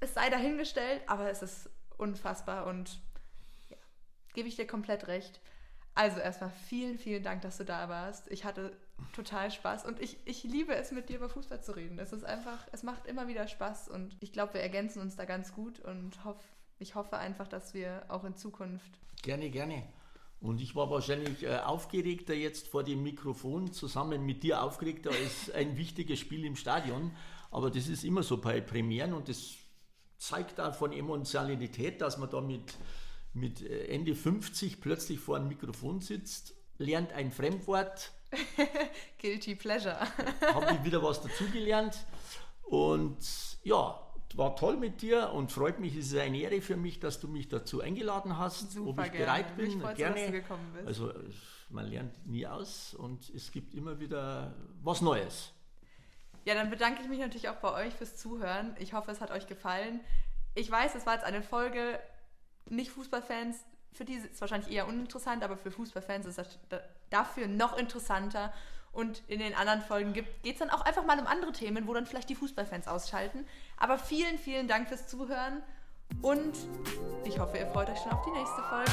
es 0.00 0.14
sei 0.14 0.28
dahingestellt, 0.28 1.02
aber 1.06 1.30
es 1.30 1.42
ist 1.42 1.70
unfassbar 1.96 2.66
und 2.66 3.00
ja, 3.70 3.76
gebe 4.34 4.48
ich 4.48 4.56
dir 4.56 4.66
komplett 4.66 5.06
recht. 5.06 5.40
Also 5.94 6.18
erstmal 6.18 6.50
vielen, 6.68 6.98
vielen 6.98 7.22
Dank, 7.22 7.42
dass 7.42 7.58
du 7.58 7.64
da 7.64 7.88
warst. 7.88 8.30
Ich 8.30 8.44
hatte 8.44 8.72
total 9.12 9.50
Spaß 9.50 9.84
und 9.84 10.00
ich, 10.00 10.16
ich 10.24 10.42
liebe 10.44 10.74
es, 10.74 10.90
mit 10.90 11.08
dir 11.08 11.16
über 11.16 11.28
Fußball 11.28 11.62
zu 11.62 11.72
reden. 11.72 11.98
Es 11.98 12.12
ist 12.12 12.24
einfach, 12.24 12.66
es 12.72 12.82
macht 12.82 13.06
immer 13.06 13.28
wieder 13.28 13.46
Spaß 13.46 13.88
und 13.88 14.16
ich 14.20 14.32
glaube, 14.32 14.54
wir 14.54 14.60
ergänzen 14.62 15.02
uns 15.02 15.16
da 15.16 15.24
ganz 15.24 15.52
gut 15.54 15.80
und 15.80 16.24
hoff, 16.24 16.38
ich 16.78 16.94
hoffe 16.94 17.18
einfach, 17.18 17.46
dass 17.46 17.74
wir 17.74 18.04
auch 18.08 18.24
in 18.24 18.36
Zukunft. 18.36 18.90
Gerne, 19.22 19.50
gerne. 19.50 19.82
Und 20.40 20.60
ich 20.60 20.74
war 20.74 20.90
wahrscheinlich 20.90 21.44
äh, 21.44 21.58
aufgeregter 21.58 22.34
jetzt 22.34 22.66
vor 22.66 22.82
dem 22.82 23.02
Mikrofon, 23.02 23.72
zusammen 23.72 24.26
mit 24.26 24.42
dir 24.42 24.62
aufgeregter 24.62 25.10
als 25.22 25.50
ein 25.50 25.76
wichtiges 25.76 26.18
Spiel 26.18 26.44
im 26.44 26.56
Stadion. 26.56 27.14
Aber 27.50 27.70
das 27.70 27.86
ist 27.88 28.02
immer 28.02 28.22
so 28.22 28.38
bei 28.38 28.60
Premieren 28.60 29.12
und 29.12 29.28
das 29.28 29.54
zeigt 30.18 30.58
auch 30.58 30.74
von 30.74 30.92
Emotionalität, 30.92 32.00
dass 32.00 32.16
man 32.16 32.30
da 32.30 32.40
mit, 32.40 32.74
mit 33.34 33.62
äh, 33.62 33.86
Ende 33.86 34.14
50 34.14 34.80
plötzlich 34.80 35.18
vor 35.18 35.36
einem 35.36 35.48
Mikrofon 35.48 36.00
sitzt, 36.00 36.54
lernt 36.78 37.12
ein 37.12 37.30
Fremdwort. 37.30 38.12
Guilty 39.20 39.54
Pleasure. 39.54 39.98
Habe 40.54 40.74
ich 40.74 40.84
wieder 40.84 41.02
was 41.02 41.20
dazugelernt. 41.20 41.96
Und 42.62 43.18
ja, 43.62 44.00
war 44.34 44.56
toll 44.56 44.76
mit 44.76 45.02
dir 45.02 45.30
und 45.32 45.52
freut 45.52 45.78
mich, 45.78 45.94
es 45.94 46.06
ist 46.06 46.18
eine 46.18 46.38
Ehre 46.38 46.60
für 46.60 46.76
mich, 46.76 47.00
dass 47.00 47.20
du 47.20 47.28
mich 47.28 47.48
dazu 47.48 47.80
eingeladen 47.80 48.38
hast. 48.38 48.72
Super, 48.72 48.90
ob 48.90 48.98
ich 49.06 49.12
gerne. 49.12 49.26
bereit 49.26 49.56
bin, 49.56 49.78
mich 49.78 49.94
gerne. 49.94 50.14
Dass 50.14 50.26
du 50.26 50.32
gekommen 50.32 50.72
bist. 50.72 50.86
Also 50.86 51.12
man 51.68 51.86
lernt 51.86 52.26
nie 52.26 52.46
aus 52.46 52.94
und 52.94 53.30
es 53.30 53.50
gibt 53.50 53.74
immer 53.74 54.00
wieder 54.00 54.54
was 54.82 55.00
Neues. 55.00 55.52
Ja, 56.44 56.54
dann 56.54 56.70
bedanke 56.70 57.02
ich 57.02 57.08
mich 57.08 57.20
natürlich 57.20 57.48
auch 57.48 57.56
bei 57.56 57.86
euch 57.86 57.94
fürs 57.94 58.16
Zuhören. 58.16 58.74
Ich 58.78 58.94
hoffe, 58.94 59.10
es 59.10 59.20
hat 59.20 59.30
euch 59.30 59.46
gefallen. 59.46 60.00
Ich 60.54 60.70
weiß, 60.70 60.94
es 60.94 61.06
war 61.06 61.14
jetzt 61.14 61.24
eine 61.24 61.42
Folge, 61.42 62.00
nicht 62.68 62.90
Fußballfans, 62.90 63.58
für 63.92 64.04
die 64.04 64.14
ist 64.14 64.32
es 64.32 64.40
wahrscheinlich 64.40 64.72
eher 64.72 64.86
uninteressant, 64.88 65.42
aber 65.44 65.56
für 65.56 65.70
Fußballfans 65.70 66.26
ist 66.26 66.38
das 66.38 66.58
dafür 67.10 67.46
noch 67.46 67.76
interessanter. 67.76 68.52
Und 68.92 69.22
in 69.26 69.38
den 69.38 69.54
anderen 69.54 69.80
Folgen 69.80 70.12
geht 70.12 70.26
es 70.44 70.58
dann 70.58 70.70
auch 70.70 70.82
einfach 70.82 71.04
mal 71.04 71.18
um 71.18 71.26
andere 71.26 71.52
Themen, 71.52 71.86
wo 71.86 71.94
dann 71.94 72.06
vielleicht 72.06 72.28
die 72.28 72.34
Fußballfans 72.34 72.88
ausschalten. 72.88 73.46
Aber 73.78 73.98
vielen, 73.98 74.38
vielen 74.38 74.68
Dank 74.68 74.88
fürs 74.88 75.06
Zuhören 75.06 75.62
und 76.20 76.56
ich 77.24 77.38
hoffe, 77.38 77.56
ihr 77.56 77.66
freut 77.68 77.88
euch 77.88 77.98
schon 77.98 78.12
auf 78.12 78.24
die 78.24 78.32
nächste 78.32 78.62
Folge. 78.64 78.92